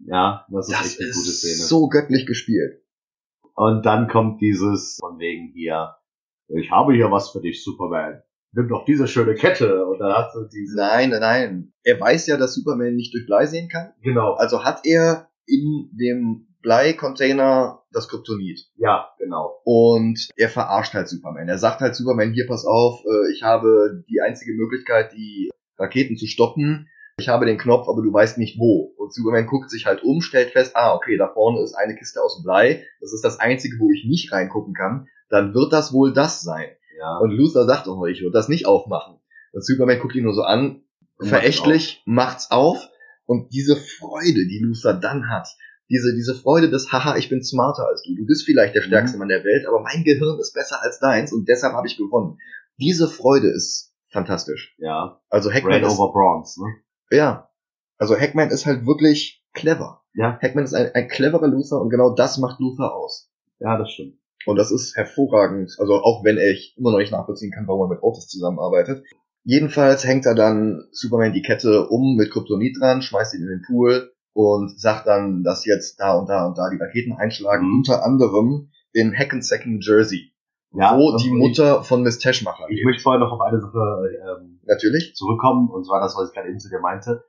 Ja, 0.00 0.46
das 0.50 0.68
ist 0.68 0.74
Das 0.78 0.86
echt 0.86 1.00
eine 1.00 1.08
gute 1.12 1.28
ist 1.30 1.38
Szene. 1.38 1.66
so 1.66 1.88
göttlich 1.88 2.26
gespielt. 2.26 2.82
Und 3.54 3.86
dann 3.86 4.08
kommt 4.08 4.42
dieses 4.42 4.98
von 5.00 5.18
wegen 5.18 5.50
hier, 5.54 5.94
ich 6.48 6.70
habe 6.70 6.92
hier 6.92 7.10
was 7.10 7.30
für 7.30 7.40
dich, 7.40 7.64
Superman. 7.64 8.22
Nimm 8.52 8.68
doch 8.68 8.84
diese 8.84 9.08
schöne 9.08 9.34
Kette. 9.34 9.86
Und 9.86 9.98
dann 9.98 10.12
hast 10.12 10.34
du 10.34 10.44
diese. 10.44 10.76
Nein, 10.76 11.08
nein, 11.10 11.20
nein. 11.20 11.72
Er 11.84 11.98
weiß 11.98 12.26
ja, 12.26 12.36
dass 12.36 12.54
Superman 12.54 12.94
nicht 12.94 13.14
durch 13.14 13.24
Blei 13.24 13.46
sehen 13.46 13.70
kann. 13.70 13.94
Genau. 14.02 14.34
Also 14.34 14.62
hat 14.62 14.84
er 14.84 15.30
in 15.46 15.88
dem 15.92 16.53
Blei-Container 16.64 17.82
das 17.92 18.08
Kryptonit. 18.08 18.58
Ja, 18.76 19.10
genau. 19.18 19.60
Und 19.64 20.28
er 20.36 20.48
verarscht 20.48 20.94
halt 20.94 21.08
Superman. 21.08 21.46
Er 21.46 21.58
sagt 21.58 21.80
halt 21.80 21.94
Superman, 21.94 22.32
hier 22.32 22.46
pass 22.46 22.64
auf, 22.64 23.04
äh, 23.04 23.32
ich 23.32 23.42
habe 23.42 24.02
die 24.08 24.20
einzige 24.20 24.54
Möglichkeit, 24.54 25.12
die 25.12 25.50
Raketen 25.78 26.16
zu 26.16 26.26
stoppen. 26.26 26.88
Ich 27.18 27.28
habe 27.28 27.46
den 27.46 27.58
Knopf, 27.58 27.88
aber 27.88 28.02
du 28.02 28.12
weißt 28.12 28.38
nicht 28.38 28.58
wo. 28.58 28.92
Und 28.96 29.12
Superman 29.12 29.46
guckt 29.46 29.70
sich 29.70 29.86
halt 29.86 30.02
um, 30.02 30.22
stellt 30.22 30.50
fest, 30.50 30.74
ah, 30.74 30.94
okay, 30.94 31.16
da 31.16 31.28
vorne 31.28 31.62
ist 31.62 31.74
eine 31.74 31.94
Kiste 31.94 32.20
aus 32.20 32.42
Blei. 32.42 32.84
Das 33.00 33.12
ist 33.12 33.24
das 33.24 33.38
einzige, 33.38 33.78
wo 33.78 33.92
ich 33.92 34.04
nicht 34.04 34.32
reingucken 34.32 34.74
kann. 34.74 35.06
Dann 35.28 35.54
wird 35.54 35.72
das 35.72 35.92
wohl 35.92 36.12
das 36.12 36.42
sein. 36.42 36.70
Ja. 36.98 37.18
Und 37.18 37.30
Luther 37.30 37.66
sagt 37.66 37.86
auch, 37.86 38.04
ich 38.06 38.22
würde 38.22 38.32
das 38.32 38.48
nicht 38.48 38.66
aufmachen. 38.66 39.20
Und 39.52 39.64
Superman 39.64 40.00
guckt 40.00 40.16
ihn 40.16 40.24
nur 40.24 40.34
so 40.34 40.42
an, 40.42 40.82
verächtlich, 41.20 42.02
macht's 42.06 42.50
auf. 42.50 42.88
Und 43.26 43.52
diese 43.52 43.76
Freude, 43.76 44.46
die 44.48 44.60
Luther 44.62 44.94
dann 44.94 45.28
hat, 45.28 45.48
diese, 45.90 46.14
diese 46.14 46.34
Freude 46.34 46.70
des, 46.70 46.90
haha, 46.92 47.16
ich 47.16 47.28
bin 47.28 47.42
smarter 47.42 47.86
als 47.86 48.02
du. 48.02 48.14
Du 48.14 48.24
bist 48.26 48.44
vielleicht 48.44 48.74
der 48.74 48.82
Mhm. 48.82 48.86
stärkste 48.86 49.18
Mann 49.18 49.28
der 49.28 49.44
Welt, 49.44 49.66
aber 49.66 49.80
mein 49.80 50.04
Gehirn 50.04 50.38
ist 50.40 50.54
besser 50.54 50.82
als 50.82 50.98
deins 50.98 51.32
und 51.32 51.48
deshalb 51.48 51.74
habe 51.74 51.86
ich 51.86 51.96
gewonnen. 51.96 52.38
Diese 52.78 53.08
Freude 53.08 53.48
ist 53.48 53.92
fantastisch. 54.10 54.74
Ja. 54.78 55.20
Also 55.28 55.52
Hackman 55.52 55.74
Red 55.74 55.84
ist, 55.84 55.98
over 55.98 56.12
Bronze, 56.12 56.60
ne? 56.62 56.74
ja. 57.10 57.48
Also 57.98 58.16
Hackman 58.18 58.50
ist 58.50 58.66
halt 58.66 58.86
wirklich 58.86 59.44
clever. 59.52 60.02
Ja. 60.14 60.38
Hackman 60.42 60.64
ist 60.64 60.74
ein, 60.74 60.90
ein 60.94 61.08
cleverer 61.08 61.46
Luther 61.46 61.80
und 61.80 61.90
genau 61.90 62.14
das 62.14 62.38
macht 62.38 62.58
Luther 62.60 62.92
aus. 62.94 63.30
Ja, 63.60 63.78
das 63.78 63.90
stimmt. 63.92 64.18
Und 64.46 64.56
das 64.56 64.70
ist 64.72 64.96
hervorragend. 64.96 65.74
Also 65.78 65.94
auch 65.94 66.24
wenn 66.24 66.38
ich 66.38 66.74
immer 66.76 66.90
noch 66.90 66.98
nicht 66.98 67.12
nachvollziehen 67.12 67.52
kann, 67.52 67.66
warum 67.66 67.86
er 67.86 67.94
mit 67.94 68.02
Otis 68.02 68.26
zusammenarbeitet. 68.28 69.04
Jedenfalls 69.44 70.04
hängt 70.04 70.26
er 70.26 70.34
dann 70.34 70.86
Superman 70.90 71.32
die 71.32 71.42
Kette 71.42 71.86
um 71.88 72.16
mit 72.16 72.30
Kryptonit 72.32 72.76
dran, 72.80 73.02
schmeißt 73.02 73.34
ihn 73.34 73.42
in 73.42 73.48
den 73.48 73.62
Pool 73.66 74.10
und 74.34 74.78
sagt 74.78 75.06
dann, 75.06 75.42
dass 75.42 75.64
jetzt 75.64 75.98
da 76.00 76.18
und 76.18 76.28
da 76.28 76.46
und 76.46 76.58
da 76.58 76.68
die 76.70 76.76
Raketen 76.82 77.12
einschlagen, 77.14 77.66
Mhm. 77.66 77.78
unter 77.78 78.04
anderem 78.04 78.70
in 78.92 79.16
Hackensack, 79.16 79.64
New 79.66 79.78
Jersey, 79.80 80.32
Ja, 80.72 80.96
wo 80.98 81.16
die 81.16 81.30
Mutter 81.30 81.82
von 81.82 82.02
Miss 82.02 82.18
Teschmacher 82.18 82.66
Ich 82.68 82.76
lebt. 82.76 82.86
möchte 82.86 83.02
vorher 83.02 83.20
noch 83.20 83.32
auf 83.32 83.40
eine 83.40 83.60
Sache 83.60 84.10
ähm, 84.38 84.60
Natürlich. 84.66 85.14
zurückkommen, 85.14 85.70
und 85.70 85.84
zwar 85.86 86.00
das, 86.00 86.16
was 86.16 86.28
ich 86.28 86.34
gerade 86.34 86.48
eben 86.48 86.58
zu 86.58 86.68
dir 86.68 86.80
meinte. 86.80 87.24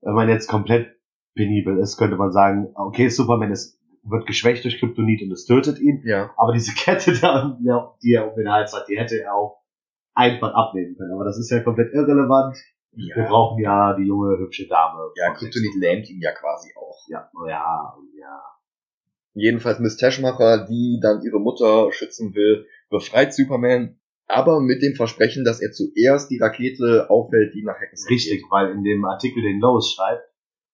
Wenn 0.00 0.14
man 0.14 0.28
jetzt 0.28 0.48
komplett 0.48 0.96
penibel 1.34 1.78
ist, 1.78 1.96
könnte 1.98 2.16
man 2.16 2.32
sagen, 2.32 2.68
okay, 2.74 3.08
Superman 3.08 3.50
ist, 3.52 3.78
wird 4.04 4.26
geschwächt 4.26 4.64
durch 4.64 4.78
Kryptonit 4.78 5.22
und 5.22 5.32
es 5.32 5.44
tötet 5.44 5.78
ihn, 5.80 6.02
Ja. 6.04 6.30
aber 6.36 6.52
diese 6.52 6.72
Kette 6.74 7.12
da, 7.20 7.58
die 8.02 8.12
er 8.14 8.28
um 8.30 8.34
den 8.36 8.50
Hals 8.50 8.72
hat, 8.74 8.88
die 8.88 8.96
hätte 8.98 9.20
er 9.20 9.34
auch 9.34 9.58
einfach 10.14 10.52
abnehmen 10.54 10.96
können. 10.96 11.12
Aber 11.12 11.24
das 11.24 11.38
ist 11.38 11.50
ja 11.50 11.60
komplett 11.60 11.92
irrelevant. 11.92 12.56
Wir 12.98 13.16
Ja, 13.16 13.28
brauchen 13.28 13.62
ja 13.62 13.94
die 13.94 14.04
junge, 14.06 14.38
hübsche 14.38 14.66
Dame. 14.66 15.10
ja 15.14 15.32
Kryptonit 15.32 15.74
lähmt 15.76 16.10
ihn 16.10 16.20
ja 16.20 16.32
quasi 16.32 16.70
auch. 16.76 16.98
Ja, 17.08 17.30
oh 17.34 17.46
ja, 17.46 17.94
oh 17.96 18.02
ja. 18.18 18.42
Jedenfalls 19.34 19.78
Miss 19.78 19.96
Teschmacher, 19.96 20.66
die 20.66 20.98
dann 21.00 21.22
ihre 21.22 21.38
Mutter 21.38 21.92
schützen 21.92 22.34
will, 22.34 22.66
befreit 22.90 23.32
Superman, 23.32 23.98
aber 24.26 24.60
mit 24.60 24.82
dem 24.82 24.94
Versprechen, 24.96 25.44
dass 25.44 25.60
er 25.62 25.70
zuerst 25.70 26.30
die 26.30 26.38
Rakete 26.38 27.06
auffällt, 27.08 27.54
die 27.54 27.62
nach 27.62 27.76
Hackensack 27.76 28.10
Richtig, 28.10 28.42
weil 28.50 28.72
in 28.72 28.82
dem 28.82 29.04
Artikel, 29.04 29.42
den 29.42 29.60
Lois 29.60 29.90
schreibt, 29.94 30.24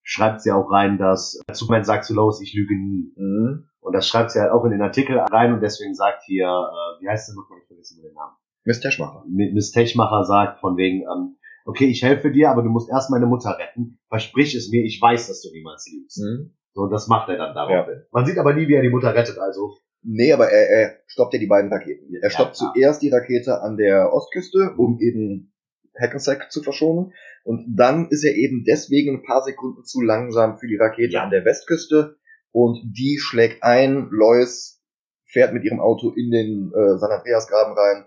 schreibt 0.03 0.41
sie 0.41 0.51
auch 0.53 0.71
rein, 0.71 0.97
dass 0.99 1.39
Superman 1.53 1.85
sagt 1.85 2.05
zu 2.07 2.15
Lois, 2.15 2.41
ich 2.41 2.55
lüge 2.55 2.75
nie. 2.75 3.13
Mhm. 3.17 3.69
Und 3.81 3.93
das 3.93 4.09
schreibt 4.09 4.31
sie 4.31 4.41
halt 4.41 4.51
auch 4.51 4.65
in 4.65 4.71
den 4.71 4.81
Artikel 4.83 5.19
rein 5.19 5.53
und 5.53 5.61
deswegen 5.61 5.95
sagt 5.95 6.23
hier, 6.25 6.47
äh, 6.47 7.03
wie 7.03 7.09
heißt 7.09 7.27
sie 7.27 7.37
nochmal, 7.37 7.59
ich 7.61 7.67
vergesse 7.67 8.01
den 8.01 8.15
Namen. 8.15 8.35
Miss 8.65 8.81
Teschmacher. 8.81 9.25
Miss 9.29 9.73
Techmacher 9.73 10.25
sagt 10.25 10.61
von 10.61 10.79
wegen, 10.79 11.03
ähm, 11.03 11.37
okay, 11.65 11.87
ich 11.87 12.03
helfe 12.03 12.31
dir, 12.31 12.51
aber 12.51 12.63
du 12.63 12.69
musst 12.69 12.91
erst 12.91 13.11
meine 13.11 13.27
Mutter 13.27 13.57
retten. 13.59 13.99
Versprich 14.09 14.55
es 14.55 14.71
mir, 14.71 14.85
ich 14.85 15.01
weiß, 15.01 15.29
dass 15.29 15.43
du 15.43 15.51
niemals 15.53 15.89
lügst. 15.93 16.19
Mhm. 16.19 16.55
So, 16.73 16.83
und 16.83 16.91
das 16.91 17.07
macht 17.09 17.29
er 17.29 17.37
dann 17.39 17.55
daraufhin. 17.55 18.03
Man 18.13 18.27
sieht 18.27 18.39
aber 18.39 18.53
nie, 18.55 18.67
wie 18.69 18.75
er 18.75 18.83
die 18.83 18.91
Mutter 18.91 19.15
rettet, 19.15 19.39
also. 19.39 19.77
Nee, 20.03 20.33
aber 20.33 20.51
er, 20.51 20.69
er 20.69 20.99
stoppt 21.07 21.33
ja 21.35 21.41
die 21.41 21.47
beiden 21.47 21.73
Raketen. 21.73 22.13
Ja, 22.13 22.19
Er 22.23 22.31
stoppt 22.31 22.57
klar. 22.59 22.73
zuerst 22.75 23.01
die 23.03 23.09
Rakete 23.11 23.63
an 23.63 23.77
der 23.77 24.13
Ostküste, 24.13 24.75
um 24.77 24.99
eben 25.01 25.55
Hackensack 25.99 26.51
zu 26.53 26.63
verschonen. 26.63 27.13
Und 27.45 27.75
dann 27.77 28.09
ist 28.11 28.25
er 28.25 28.35
eben 28.35 28.65
deswegen 28.67 29.17
ein 29.19 29.23
paar 29.23 29.43
Sekunden 29.43 29.85
zu 29.85 30.01
langsam 30.03 30.59
für 30.59 30.67
die 30.67 30.77
Rakete 30.77 31.13
Ja. 31.15 31.23
an 31.23 31.31
der 31.31 31.45
Westküste. 31.45 32.17
Und 32.51 32.83
die 32.85 33.19
schlägt 33.19 33.63
ein. 33.63 34.09
Lois 34.11 34.83
fährt 35.27 35.55
mit 35.55 35.65
ihrem 35.65 35.81
Auto 35.81 36.11
in 36.11 36.31
den 36.31 36.73
äh, 36.75 36.99
San 36.99 37.11
Andreas-Graben 37.11 37.75
rein 37.75 38.05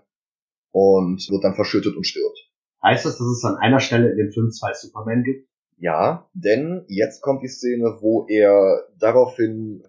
und 0.70 1.26
wird 1.30 1.42
dann 1.44 1.54
verschüttet 1.54 1.96
und 1.96 2.06
stirbt. 2.06 2.47
Heißt 2.82 3.04
das, 3.04 3.18
dass 3.18 3.26
es 3.26 3.44
an 3.44 3.56
einer 3.56 3.80
Stelle 3.80 4.10
in 4.10 4.16
dem 4.16 4.30
Film 4.30 4.50
zwei 4.50 4.72
Superman 4.72 5.24
gibt? 5.24 5.48
Ja, 5.78 6.28
denn 6.32 6.84
jetzt 6.88 7.22
kommt 7.22 7.42
die 7.42 7.48
Szene, 7.48 7.98
wo 8.00 8.26
er 8.28 8.86
daraufhin, 8.98 9.84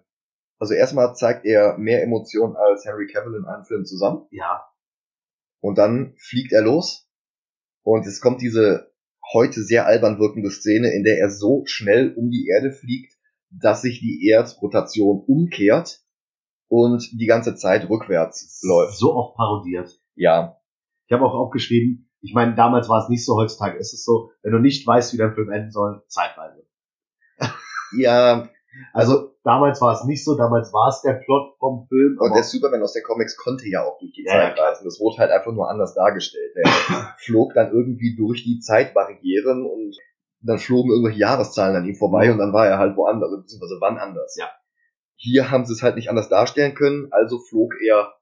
also 0.58 0.74
erstmal 0.74 1.14
zeigt 1.14 1.44
er 1.44 1.78
mehr 1.78 2.02
Emotionen 2.02 2.56
als 2.56 2.84
Henry 2.84 3.06
Cavill 3.06 3.34
in 3.34 3.44
einem 3.44 3.64
Film 3.64 3.84
zusammen. 3.84 4.26
Ja. 4.30 4.66
Und 5.60 5.78
dann 5.78 6.14
fliegt 6.16 6.52
er 6.52 6.62
los. 6.62 7.08
Und 7.82 8.06
es 8.06 8.20
kommt 8.20 8.40
diese 8.40 8.92
heute 9.32 9.62
sehr 9.62 9.86
albern 9.86 10.18
wirkende 10.18 10.50
Szene, 10.50 10.92
in 10.92 11.02
der 11.02 11.18
er 11.18 11.30
so 11.30 11.62
schnell 11.66 12.14
um 12.14 12.30
die 12.30 12.48
Erde 12.48 12.72
fliegt, 12.72 13.14
dass 13.50 13.82
sich 13.82 14.00
die 14.00 14.28
Erdrotation 14.28 15.24
umkehrt 15.26 16.02
und 16.68 17.10
die 17.12 17.26
ganze 17.26 17.56
Zeit 17.56 17.88
rückwärts 17.88 18.60
läuft. 18.62 18.96
So 18.96 19.14
oft 19.14 19.36
parodiert. 19.36 20.00
Ja, 20.14 20.60
Ich 21.06 21.12
habe 21.12 21.24
auch 21.24 21.34
aufgeschrieben, 21.34 22.09
ich 22.22 22.34
meine, 22.34 22.54
damals 22.54 22.88
war 22.88 23.02
es 23.02 23.08
nicht 23.08 23.24
so, 23.24 23.36
heutzutage 23.36 23.78
ist 23.78 23.92
es 23.94 24.04
so, 24.04 24.30
wenn 24.42 24.52
du 24.52 24.58
nicht 24.58 24.86
weißt, 24.86 25.12
wie 25.12 25.16
dein 25.18 25.34
Film 25.34 25.50
enden 25.50 25.70
soll, 25.70 26.02
Zeitreise. 26.08 26.66
ja, 27.98 28.48
Also 28.92 29.34
damals 29.42 29.80
war 29.80 29.94
es 29.94 30.04
nicht 30.04 30.24
so, 30.24 30.36
damals 30.36 30.72
war 30.72 30.88
es 30.88 31.02
der 31.02 31.14
Plot 31.14 31.56
vom 31.58 31.86
Film. 31.88 32.18
und 32.20 32.34
der 32.34 32.42
Superman 32.44 32.82
aus 32.82 32.92
der 32.92 33.02
Comics 33.02 33.36
konnte 33.36 33.68
ja 33.68 33.82
auch 33.84 33.98
durch 33.98 34.12
die 34.12 34.24
Ja, 34.24 34.32
Zeit 34.32 34.58
reisen. 34.58 34.84
Das 34.84 35.00
wurde 35.00 35.18
halt 35.18 35.30
einfach 35.30 35.52
nur 35.52 35.68
anders 35.70 35.94
dargestellt. 35.94 36.52
Er 36.56 36.70
flog 37.18 37.54
dann 37.54 37.72
irgendwie 37.72 38.14
durch 38.16 38.44
die 38.44 38.60
Zeitbarrieren 38.60 39.66
und 39.66 39.96
dann 40.42 40.58
flogen 40.58 40.90
irgendwelche 40.90 41.18
Jahreszahlen 41.20 41.76
an 41.76 41.84
ihm 41.84 41.94
vorbei 41.96 42.30
und 42.32 42.38
dann 42.38 42.52
war 42.52 42.66
er 42.66 42.78
halt 42.78 42.96
woanders, 42.96 43.30
beziehungsweise 43.42 43.76
wann 43.80 43.98
anders. 43.98 44.36
Ja. 44.38 44.50
Hier 45.16 45.50
haben 45.50 45.66
sie 45.66 45.72
es 45.74 45.82
halt 45.82 45.96
nicht 45.96 46.08
anders 46.08 46.28
darstellen 46.30 46.74
können, 46.74 47.08
also 47.10 47.38
flog 47.38 47.74
er 47.86 48.14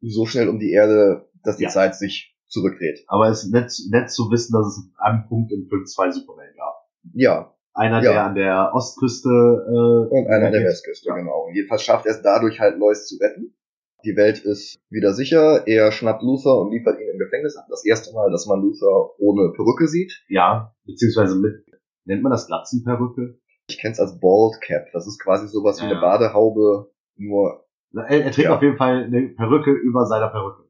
so 0.00 0.24
schnell 0.26 0.48
um 0.48 0.58
die 0.58 0.70
Erde, 0.72 1.28
dass 1.42 1.56
die 1.58 1.64
Ja. 1.64 1.68
Zeit 1.70 1.94
sich 1.96 2.34
zurückdreht. 2.48 3.04
aber 3.08 3.28
es 3.28 3.44
ist 3.44 3.52
nett, 3.52 3.72
nett 3.90 4.10
zu 4.10 4.30
wissen, 4.30 4.52
dass 4.52 4.66
es 4.66 4.90
an 4.98 5.12
einem 5.20 5.28
Punkt 5.28 5.52
im 5.52 5.66
Film 5.68 5.84
zwei 5.86 6.10
Superman 6.10 6.46
gab. 6.56 6.74
Ja, 7.14 7.54
Einer, 7.74 8.02
Ja. 8.02 8.10
der 8.12 8.24
an 8.26 8.34
der 8.34 8.70
Ostküste 8.74 9.28
äh, 9.28 10.14
und 10.14 10.26
einer 10.26 10.46
an 10.46 10.52
der. 10.52 10.64
Westküste, 10.64 11.08
Ja. 11.10 11.14
genau. 11.14 11.46
Und 11.46 11.54
jedenfalls 11.54 11.82
schafft 11.84 12.06
er 12.06 12.12
es 12.12 12.22
dadurch 12.22 12.58
halt, 12.58 12.76
Lois 12.78 13.06
zu 13.06 13.16
retten. 13.22 13.54
Die 14.04 14.16
Welt 14.16 14.40
ist 14.44 14.78
wieder 14.90 15.12
sicher. 15.12 15.66
Er 15.66 15.92
schnappt 15.92 16.22
Luther 16.22 16.58
und 16.58 16.70
liefert 16.72 16.98
ihn 17.00 17.08
im 17.12 17.18
Gefängnis 17.18 17.56
ab. 17.56 17.66
Das 17.68 17.84
erste 17.84 18.12
Mal, 18.14 18.30
dass 18.32 18.46
man 18.46 18.60
Luther 18.62 19.10
ohne 19.20 19.52
Perücke 19.54 19.86
sieht. 19.86 20.24
Ja, 20.28 20.74
beziehungsweise 20.86 21.36
mit, 21.36 21.64
nennt 22.04 22.22
man 22.22 22.32
das 22.32 22.46
Glatzenperücke? 22.48 23.38
Ich 23.68 23.78
kenn's 23.78 24.00
als 24.00 24.18
Bald 24.18 24.60
Cap. 24.60 24.86
Das 24.92 25.06
ist 25.06 25.20
quasi 25.22 25.46
sowas 25.48 25.80
wie 25.80 25.84
Ja. 25.84 25.90
eine 25.92 26.00
Badehaube, 26.00 26.90
nur, 27.16 27.64
Er, 27.94 28.06
er 28.24 28.30
trägt 28.32 28.38
Ja. 28.48 28.56
auf 28.56 28.62
jeden 28.62 28.76
Fall 28.76 29.04
eine 29.04 29.28
Perücke 29.36 29.70
über 29.72 30.04
seiner 30.06 30.28
Perücke. 30.28 30.67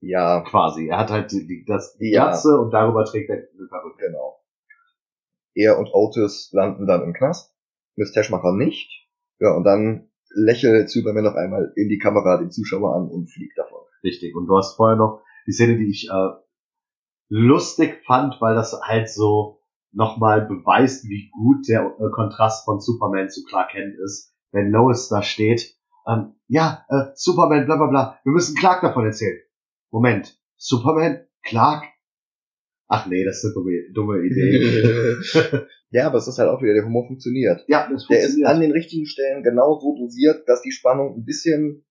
Ja, 0.00 0.40
Quasi. 0.42 0.88
Er 0.88 0.98
hat 0.98 1.10
halt 1.10 1.32
die, 1.32 1.46
die, 1.46 1.64
das 1.66 1.96
die 1.98 2.10
Ja. 2.12 2.24
Glatze 2.28 2.58
und 2.58 2.70
darüber 2.72 3.04
trägt 3.04 3.30
er 3.30 3.36
eine 3.36 3.66
Perücke. 3.68 4.06
genau. 4.06 4.40
Er 5.54 5.78
und 5.78 5.88
Otis 5.92 6.50
landen 6.52 6.86
dann 6.86 7.02
im 7.02 7.12
Knast. 7.14 7.54
Miss 7.96 8.12
Teschmacher 8.12 8.52
nicht. 8.52 9.08
Ja, 9.38 9.54
und 9.54 9.64
dann 9.64 10.10
lächelt 10.34 10.90
Superman 10.90 11.24
noch 11.24 11.34
einmal 11.34 11.72
in 11.76 11.88
die 11.88 11.98
Kamera 11.98 12.36
den 12.36 12.50
Zuschauer 12.50 12.94
an 12.94 13.08
und 13.08 13.26
fliegt 13.30 13.56
davon. 13.56 13.80
Richtig. 14.04 14.34
Und 14.36 14.46
du 14.46 14.56
hast 14.56 14.76
vorher 14.76 14.96
noch 14.96 15.22
die 15.46 15.52
Szene, 15.52 15.76
die 15.78 15.88
ich 15.90 16.08
äh, 16.10 16.28
lustig 17.28 18.02
fand, 18.06 18.36
weil 18.40 18.54
das 18.54 18.78
halt 18.82 19.08
so 19.08 19.60
nochmal 19.92 20.42
beweist, 20.46 21.04
wie 21.08 21.30
gut 21.30 21.66
der 21.68 21.86
äh, 21.98 22.10
Kontrast 22.12 22.64
von 22.64 22.80
Superman 22.80 23.30
zu 23.30 23.44
Clark 23.44 23.70
Kent 23.70 23.94
ist, 24.04 24.34
wenn 24.52 24.70
Lois 24.70 25.08
da 25.08 25.22
steht. 25.22 25.74
Ähm, 26.06 26.34
ja, 26.48 26.84
äh, 26.88 27.12
Superman, 27.14 27.64
bla 27.66 27.76
bla 27.76 27.86
bla. 27.86 28.20
Wir 28.24 28.32
müssen 28.32 28.56
Clark 28.56 28.82
davon 28.82 29.06
erzählen. 29.06 29.38
Moment, 29.96 30.38
Superman, 30.58 31.26
Clark? 31.42 31.84
Ach 32.88 33.06
nee, 33.06 33.24
das 33.24 33.38
ist 33.38 33.44
eine 33.46 33.54
dumme, 33.54 33.72
dumme 33.94 34.18
Idee. 34.26 35.16
ja, 35.90 36.06
aber 36.06 36.18
es 36.18 36.28
ist 36.28 36.38
halt 36.38 36.50
auch 36.50 36.60
wieder, 36.60 36.74
der 36.74 36.84
Humor 36.84 37.06
funktioniert. 37.06 37.64
ja, 37.66 37.88
das 37.90 38.06
Der 38.06 38.18
ist 38.18 38.24
funktioniert. 38.26 38.48
an 38.50 38.60
den 38.60 38.72
richtigen 38.72 39.06
Stellen 39.06 39.42
genau 39.42 39.78
so 39.80 39.96
dosiert, 39.98 40.46
dass 40.46 40.60
die 40.60 40.70
Spannung 40.70 41.16
ein 41.16 41.24
bisschen 41.24 41.86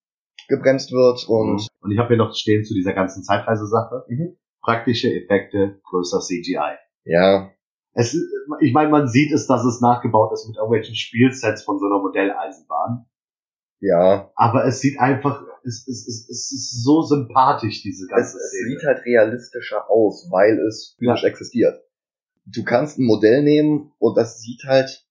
gebremst 0.47 0.91
wird 0.91 1.28
und 1.28 1.68
Und 1.82 1.91
ich 1.91 1.97
habe 1.97 2.10
hier 2.10 2.18
noch 2.18 2.36
stehen 2.36 2.64
zu 2.64 2.76
dieser 2.76 2.93
ganzen 2.93 3.24
Zeitreise-Sache. 3.24 4.06
Mhm. 4.08 4.38
Praktische 4.62 5.10
Effekte, 5.12 5.80
größer 5.84 6.20
CGI. 6.20 6.78
ja, 7.06 7.51
Es, 7.93 8.14
ist- 8.14 8.30
ich 8.62 8.72
meine, 8.74 8.89
man 8.91 9.08
sieht 9.08 9.32
es, 9.34 9.47
dass 9.47 9.66
es 9.66 9.82
nachgebaut 9.82 10.32
ist 10.34 10.47
mit 10.47 10.58
irgendwelchen 10.58 10.93
Spielsets 10.95 11.64
von 11.64 11.80
so 11.80 11.88
einer 11.88 11.99
Modelleisenbahn. 11.99 13.06
ja, 13.80 14.32
Aber 14.36 14.66
es 14.66 14.80
sieht 14.80 14.99
einfach, 14.99 15.43
es, 15.66 15.88
es, 15.88 16.07
es, 16.07 16.30
es 16.30 16.51
ist 16.51 16.84
so 16.84 17.01
sympathisch, 17.01 17.82
diese 17.82 18.03
es, 18.05 18.09
ganze 18.09 18.38
es 18.38 18.49
Szene. 18.51 18.70
sieht 18.70 18.84
halt 18.86 19.05
realistischer 19.05 19.89
aus, 19.89 20.28
weil 20.32 20.59
es 20.59 20.95
physisch 20.99 21.24
Ja. 21.24 21.30
existiert. 21.30 21.82
Du 22.45 22.63
kannst 22.63 22.99
ein 22.99 23.05
Modell 23.05 23.41
nehmen 23.43 23.91
und 23.97 24.16
das 24.18 24.39
sieht 24.39 24.63
halt 24.66 25.05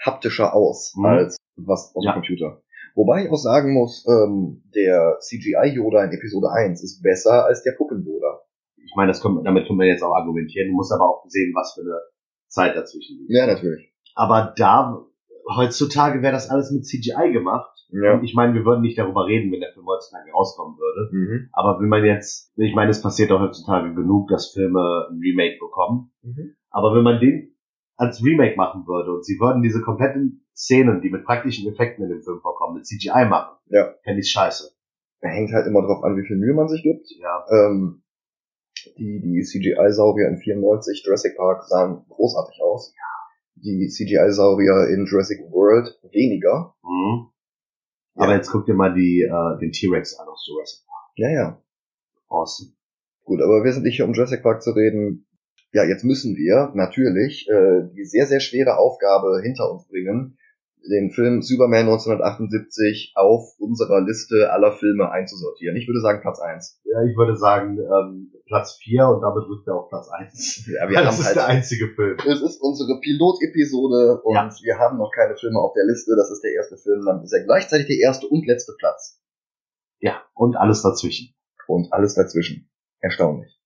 haptischer 0.00 0.54
aus 0.54 0.94
Mhm. 0.96 1.04
als 1.04 1.36
was 1.56 1.92
aus 1.94 2.04
Ja. 2.04 2.12
dem 2.12 2.22
Computer. 2.22 2.62
Wobei 2.94 3.24
ich 3.24 3.30
auch 3.30 3.36
sagen 3.36 3.72
muss, 3.74 4.04
ähm, 4.08 4.62
der 4.74 5.18
CGI-Yoda 5.20 6.04
in 6.04 6.12
Episode 6.12 6.50
1 6.50 6.82
ist 6.82 7.02
besser 7.02 7.44
als 7.46 7.62
der 7.62 7.72
Puppen-Yoda. 7.72 8.40
Ich 8.76 8.94
meine, 8.96 9.10
das 9.12 9.20
können, 9.20 9.44
damit 9.44 9.66
können 9.66 9.78
wir 9.78 9.86
jetzt 9.86 10.02
auch 10.02 10.14
argumentieren. 10.14 10.68
Du 10.68 10.74
musst 10.74 10.92
aber 10.92 11.08
auch 11.08 11.24
sehen, 11.28 11.52
was 11.54 11.74
für 11.74 11.82
eine 11.82 12.00
Zeit 12.48 12.74
dazwischen 12.76 13.18
liegt. 13.18 13.30
Ja, 13.30 13.46
natürlich. 13.46 13.92
Aber 14.14 14.54
da, 14.56 15.04
heutzutage 15.54 16.22
wäre 16.22 16.32
das 16.32 16.48
alles 16.50 16.70
mit 16.70 16.86
CGI 16.86 17.32
gemacht. 17.32 17.77
Ja. 17.90 18.14
Und 18.14 18.24
ich 18.24 18.34
meine, 18.34 18.54
wir 18.54 18.64
würden 18.64 18.82
nicht 18.82 18.98
darüber 18.98 19.26
reden, 19.26 19.50
wenn 19.50 19.60
der 19.60 19.72
Film 19.72 19.86
heutzutage 19.86 20.30
rauskommen 20.32 20.76
würde. 20.76 21.08
Mhm. 21.12 21.48
Aber 21.52 21.80
wenn 21.80 21.88
man 21.88 22.04
jetzt, 22.04 22.52
ich 22.56 22.74
meine, 22.74 22.90
es 22.90 23.00
passiert 23.02 23.32
auch 23.32 23.40
heutzutage 23.40 23.94
genug, 23.94 24.28
dass 24.28 24.52
Filme 24.52 25.08
ein 25.10 25.18
Remake 25.18 25.58
bekommen. 25.58 26.10
Mhm. 26.22 26.54
Aber 26.70 26.94
wenn 26.94 27.02
man 27.02 27.20
den 27.20 27.54
als 27.96 28.22
Remake 28.22 28.56
machen 28.56 28.86
würde 28.86 29.12
und 29.12 29.24
sie 29.24 29.40
würden 29.40 29.62
diese 29.62 29.80
kompletten 29.80 30.44
Szenen, 30.54 31.00
die 31.00 31.10
mit 31.10 31.24
praktischen 31.24 31.68
Effekten 31.72 32.04
in 32.04 32.10
dem 32.10 32.22
Film 32.22 32.40
vorkommen, 32.40 32.74
mit 32.76 32.86
CGI 32.86 33.24
machen, 33.28 33.56
Ja. 33.66 33.94
fände 34.04 34.20
ich 34.20 34.30
scheiße. 34.30 34.70
Hängt 35.20 35.52
halt 35.52 35.66
immer 35.66 35.82
drauf 35.82 36.04
an, 36.04 36.16
wie 36.16 36.26
viel 36.26 36.36
Mühe 36.36 36.54
man 36.54 36.68
sich 36.68 36.82
gibt. 36.82 37.08
Ja. 37.18 37.44
Ähm, 37.50 38.02
die 38.98 39.20
die 39.20 39.42
CGI-Saurier 39.42 40.28
in 40.28 40.36
94 40.38 41.02
Jurassic 41.04 41.36
Park 41.36 41.64
sahen 41.64 42.04
großartig 42.08 42.60
aus. 42.62 42.94
Die 43.56 43.88
CGI-Saurier 43.88 44.88
in 44.94 45.06
Jurassic 45.06 45.40
World 45.50 45.98
weniger. 46.12 46.74
Mhm. 46.84 47.30
Ja. 48.18 48.24
Aber 48.24 48.34
jetzt 48.34 48.50
guck 48.50 48.66
dir 48.66 48.74
mal 48.74 48.92
die, 48.92 49.22
äh, 49.22 49.58
den 49.60 49.70
T-Rex 49.70 50.18
an 50.18 50.28
aus 50.28 50.44
Jurassic 50.46 50.84
Park. 50.86 51.12
Ja, 51.14 51.30
ja. 51.30 51.62
Awesome. 52.28 52.72
Gut, 53.24 53.40
aber 53.40 53.62
wir 53.62 53.72
sind 53.72 53.84
nicht 53.84 53.96
hier, 53.96 54.06
um 54.06 54.12
Jurassic 54.12 54.42
Park 54.42 54.62
zu 54.62 54.72
reden. 54.72 55.26
Ja, 55.72 55.84
jetzt 55.84 56.02
müssen 56.02 56.34
wir 56.34 56.72
natürlich 56.74 57.48
äh, 57.48 57.88
die 57.94 58.04
sehr, 58.04 58.26
sehr 58.26 58.40
schwere 58.40 58.76
Aufgabe 58.76 59.40
hinter 59.42 59.70
uns 59.70 59.86
bringen, 59.86 60.38
den 60.88 61.10
Film 61.10 61.42
Superman 61.42 61.88
1978 61.88 63.12
auf 63.16 63.54
unserer 63.58 64.00
Liste 64.00 64.50
aller 64.52 64.72
Filme 64.72 65.10
einzusortieren. 65.10 65.76
Ich 65.76 65.86
würde 65.86 66.00
sagen 66.00 66.20
Platz 66.20 66.40
1. 66.40 66.80
Ja, 66.84 67.02
ich 67.04 67.16
würde 67.16 67.36
sagen, 67.36 67.78
ähm, 67.78 68.32
Platz 68.46 68.78
4 68.82 69.06
und 69.08 69.20
damit 69.20 69.44
rückt 69.48 69.66
er 69.66 69.76
auf 69.76 69.88
Platz 69.88 70.08
1. 70.08 70.66
Ja, 70.68 70.88
wir 70.88 70.96
das 71.02 71.06
haben 71.06 71.20
ist 71.20 71.26
halt 71.26 71.36
der 71.36 71.46
einzige 71.46 71.88
Film. 71.88 72.16
Es 72.26 72.40
ist 72.40 72.60
unsere 72.62 73.00
Pilotepisode 73.00 74.20
und 74.22 74.34
Ja. 74.34 74.50
wir 74.62 74.78
haben 74.78 74.98
noch 74.98 75.10
keine 75.14 75.36
Filme 75.36 75.58
auf 75.58 75.72
der 75.74 75.84
Liste. 75.84 76.14
Das 76.16 76.30
ist 76.30 76.42
der 76.42 76.52
erste 76.52 76.76
Film, 76.76 77.04
dann 77.04 77.22
ist 77.22 77.32
er 77.32 77.44
gleichzeitig 77.44 77.86
der 77.86 77.98
erste 77.98 78.26
und 78.28 78.46
letzte 78.46 78.72
Platz. 78.78 79.20
Ja, 80.00 80.22
und 80.34 80.56
alles 80.56 80.82
dazwischen. 80.82 81.34
Und 81.66 81.92
alles 81.92 82.14
dazwischen. 82.14 82.70
Erstaunlich. 83.00 83.57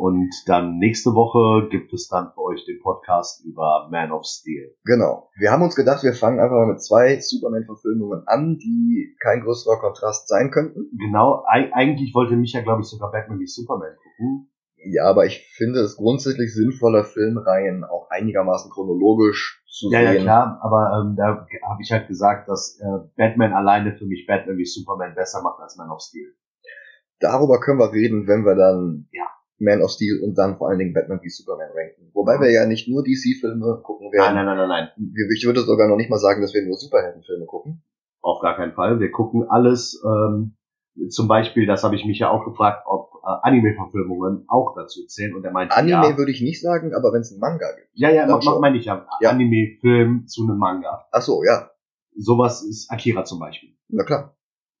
Und 0.00 0.30
dann 0.46 0.78
nächste 0.78 1.10
Woche 1.10 1.68
gibt 1.68 1.92
es 1.92 2.08
dann 2.08 2.32
für 2.32 2.40
euch 2.40 2.64
den 2.64 2.80
Podcast 2.80 3.44
über 3.44 3.86
Man 3.90 4.12
of 4.12 4.24
Steel. 4.24 4.74
Genau. 4.84 5.28
Wir 5.38 5.50
haben 5.52 5.62
uns 5.62 5.76
gedacht, 5.76 6.02
wir 6.02 6.14
fangen 6.14 6.40
einfach 6.40 6.56
mal 6.56 6.72
mit 6.72 6.82
zwei 6.82 7.20
Superman-Verfilmungen 7.20 8.22
an, 8.26 8.56
die 8.56 9.14
kein 9.22 9.42
größerer 9.42 9.78
Kontrast 9.78 10.26
sein 10.26 10.50
könnten. 10.50 10.88
Genau, 10.98 11.44
ei- 11.46 11.70
eigentlich 11.74 12.14
wollte 12.14 12.34
Micha, 12.36 12.62
glaube 12.62 12.80
ich, 12.80 12.86
sogar 12.88 13.12
Batman 13.12 13.40
wie 13.40 13.46
Superman 13.46 13.92
gucken. 14.02 14.48
Ja, 14.82 15.04
aber 15.04 15.26
ich 15.26 15.46
finde 15.54 15.80
es 15.80 15.96
grundsätzlich 15.98 16.54
sinnvoller, 16.54 17.04
Filmreihen 17.04 17.84
auch 17.84 18.08
einigermaßen 18.08 18.70
chronologisch 18.70 19.62
zu 19.68 19.90
Ja, 19.92 20.00
ja, 20.00 20.12
sehen. 20.12 20.22
klar, 20.22 20.58
aber 20.62 20.98
ähm, 21.04 21.16
da 21.16 21.46
habe 21.68 21.82
ich 21.82 21.92
halt 21.92 22.08
gesagt, 22.08 22.48
dass 22.48 22.80
äh, 22.80 22.86
Batman 23.18 23.52
alleine 23.52 23.94
für 23.98 24.06
mich 24.06 24.24
Batman 24.26 24.56
wie 24.56 24.64
Superman 24.64 25.14
besser 25.14 25.42
macht 25.42 25.60
als 25.60 25.76
Man 25.76 25.90
of 25.90 26.00
Steel. 26.00 26.32
Darüber 27.20 27.60
können 27.60 27.78
wir 27.78 27.92
reden, 27.92 28.26
wenn 28.26 28.46
wir 28.46 28.54
dann 28.54 29.06
Ja. 29.12 29.26
Man 29.60 29.82
of 29.82 29.90
Steel 29.90 30.20
und 30.22 30.36
dann 30.36 30.56
vor 30.56 30.68
allen 30.68 30.78
Dingen 30.78 30.92
Batman 30.92 31.20
wie 31.22 31.28
Superman 31.28 31.70
ranken. 31.74 32.10
Wobei 32.14 32.40
wir 32.40 32.50
ja 32.50 32.66
nicht 32.66 32.88
nur 32.88 33.02
DC-Filme 33.02 33.80
gucken 33.82 34.10
werden. 34.12 34.34
Nein, 34.34 34.46
nein, 34.46 34.56
nein, 34.56 34.68
nein, 34.68 34.88
nein. 34.96 35.14
Ich 35.34 35.44
würde 35.44 35.60
sogar 35.60 35.88
noch 35.88 35.96
nicht 35.96 36.10
mal 36.10 36.18
sagen, 36.18 36.40
dass 36.40 36.54
wir 36.54 36.64
nur 36.64 36.76
Superheldenfilme 36.76 37.46
gucken. 37.46 37.82
Auf 38.22 38.40
gar 38.40 38.56
keinen 38.56 38.72
Fall. 38.72 39.00
Wir 39.00 39.10
gucken 39.10 39.48
alles. 39.48 40.02
Ähm, 40.04 40.56
zum 41.08 41.28
Beispiel, 41.28 41.66
das 41.66 41.84
habe 41.84 41.94
ich 41.94 42.04
mich 42.04 42.18
ja 42.18 42.30
auch 42.30 42.44
gefragt, 42.44 42.84
ob 42.86 43.12
äh, 43.22 43.48
Anime-Verfilmungen 43.48 44.44
auch 44.48 44.74
dazu 44.74 45.06
zählen. 45.06 45.34
Und 45.34 45.44
er 45.44 45.52
meinte, 45.52 45.76
Anime 45.76 46.10
ja. 46.10 46.18
würde 46.18 46.32
ich 46.32 46.40
nicht 46.40 46.60
sagen, 46.60 46.94
aber 46.94 47.12
wenn 47.12 47.20
es 47.20 47.30
einen 47.30 47.40
Manga 47.40 47.70
gibt. 47.76 47.88
Ja, 47.94 48.10
ja, 48.10 48.42
schon. 48.42 48.60
meine 48.60 48.76
ich 48.76 48.86
ja. 48.86 49.06
Ja. 49.20 49.30
Anime-Film 49.30 50.26
zu 50.26 50.44
einem 50.44 50.58
Manga. 50.58 51.06
Ach 51.12 51.22
so, 51.22 51.42
ja, 51.44 51.70
Sowas 52.16 52.62
ist 52.62 52.90
Akira 52.90 53.24
zum 53.24 53.38
Beispiel. 53.38 53.70
na 53.88 54.04
klar. 54.04 54.36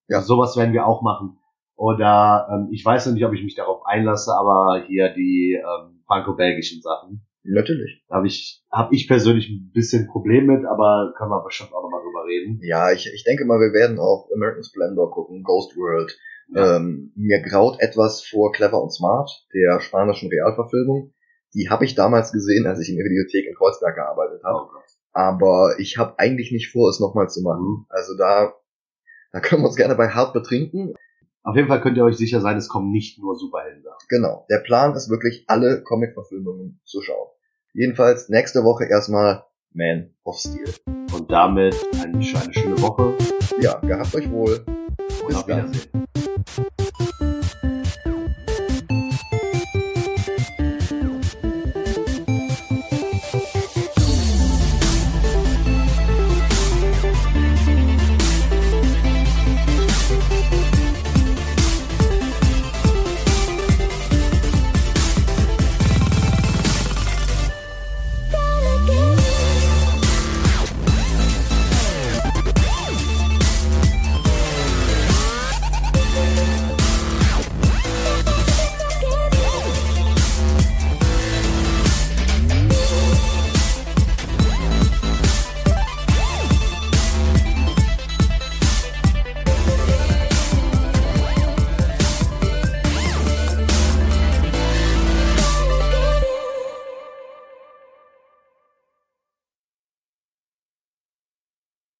Ja. 0.08 0.20
Sowas 0.20 0.56
werden 0.56 0.72
wir 0.72 0.86
auch 0.86 1.02
machen. 1.02 1.38
Oder 1.80 2.46
ähm, 2.52 2.68
ich 2.72 2.84
weiß 2.84 3.06
noch 3.06 3.14
nicht, 3.14 3.24
ob 3.24 3.32
ich 3.32 3.42
mich 3.42 3.54
darauf 3.54 3.86
einlasse, 3.86 4.32
aber 4.38 4.84
hier 4.86 5.14
die 5.14 5.56
ähm, 5.56 6.02
franco-belgischen 6.06 6.82
Sachen. 6.82 7.24
Natürlich. 7.42 8.04
Habe 8.10 8.26
ich, 8.26 8.62
hab 8.70 8.92
ich 8.92 9.08
persönlich 9.08 9.48
ein 9.48 9.70
bisschen 9.72 10.06
Problem 10.06 10.44
mit, 10.44 10.66
aber 10.66 11.14
können 11.16 11.30
wir 11.30 11.42
bestimmt 11.42 11.72
auch 11.72 11.82
nochmal 11.82 12.02
drüber 12.02 12.26
reden. 12.26 12.60
Ja, 12.62 12.92
ich, 12.92 13.10
ich 13.14 13.24
denke 13.24 13.46
mal, 13.46 13.58
wir 13.58 13.72
werden 13.72 13.98
auch 13.98 14.28
American 14.30 14.62
Splendor 14.62 15.10
gucken, 15.10 15.42
Ghost 15.42 15.74
World. 15.74 16.18
Ja. 16.54 16.76
Ähm, 16.76 17.12
mir 17.16 17.40
graut 17.40 17.80
etwas 17.80 18.26
vor 18.26 18.52
Clever 18.52 18.82
und 18.82 18.92
Smart, 18.92 19.30
der 19.54 19.80
spanischen 19.80 20.28
Realverfilmung. 20.28 21.14
Die 21.54 21.70
habe 21.70 21.86
ich 21.86 21.94
damals 21.94 22.30
gesehen, 22.30 22.66
als 22.66 22.80
ich 22.80 22.90
in 22.90 22.96
der 22.96 23.06
Videothek 23.06 23.48
in 23.48 23.54
Kreuzberg 23.54 23.94
gearbeitet 23.94 24.42
habe. 24.44 24.68
Oh. 24.70 24.80
Aber 25.12 25.76
ich 25.78 25.96
habe 25.96 26.18
eigentlich 26.18 26.52
nicht 26.52 26.70
vor, 26.70 26.90
es 26.90 27.00
nochmal 27.00 27.30
zu 27.30 27.40
machen. 27.40 27.64
Mhm. 27.64 27.86
Also 27.88 28.18
da, 28.18 28.52
da 29.32 29.40
können 29.40 29.62
wir 29.62 29.68
uns 29.68 29.76
gerne 29.76 29.94
bei 29.94 30.10
hart 30.10 30.34
betrinken. 30.34 30.92
Auf 31.42 31.56
jeden 31.56 31.68
Fall 31.68 31.80
könnt 31.80 31.96
ihr 31.96 32.04
euch 32.04 32.16
sicher 32.16 32.40
sein, 32.40 32.58
es 32.58 32.68
kommen 32.68 32.90
nicht 32.90 33.18
nur 33.18 33.34
Superhelden. 33.34 33.82
Genau. 34.08 34.46
Der 34.50 34.58
Plan 34.58 34.94
ist 34.94 35.08
wirklich, 35.08 35.44
alle 35.46 35.82
Comic-Verfilmungen 35.82 36.80
zu 36.84 37.00
schauen. 37.00 37.28
Jedenfalls 37.72 38.28
nächste 38.28 38.62
Woche 38.62 38.84
erstmal 38.84 39.44
Man 39.72 40.14
of 40.24 40.38
Steel. 40.38 40.74
Und 41.14 41.30
damit 41.30 41.74
eine, 41.94 42.18
eine 42.18 42.22
schöne 42.22 42.82
Woche. 42.82 43.16
Ja, 43.60 43.78
gehabt 43.78 44.14
euch 44.14 44.30
wohl. 44.30 44.64
Und 44.66 45.28
Bis 45.28 45.36
auf 45.36 45.46
dann. 45.46 45.72
Wiedersehen. 45.72 46.76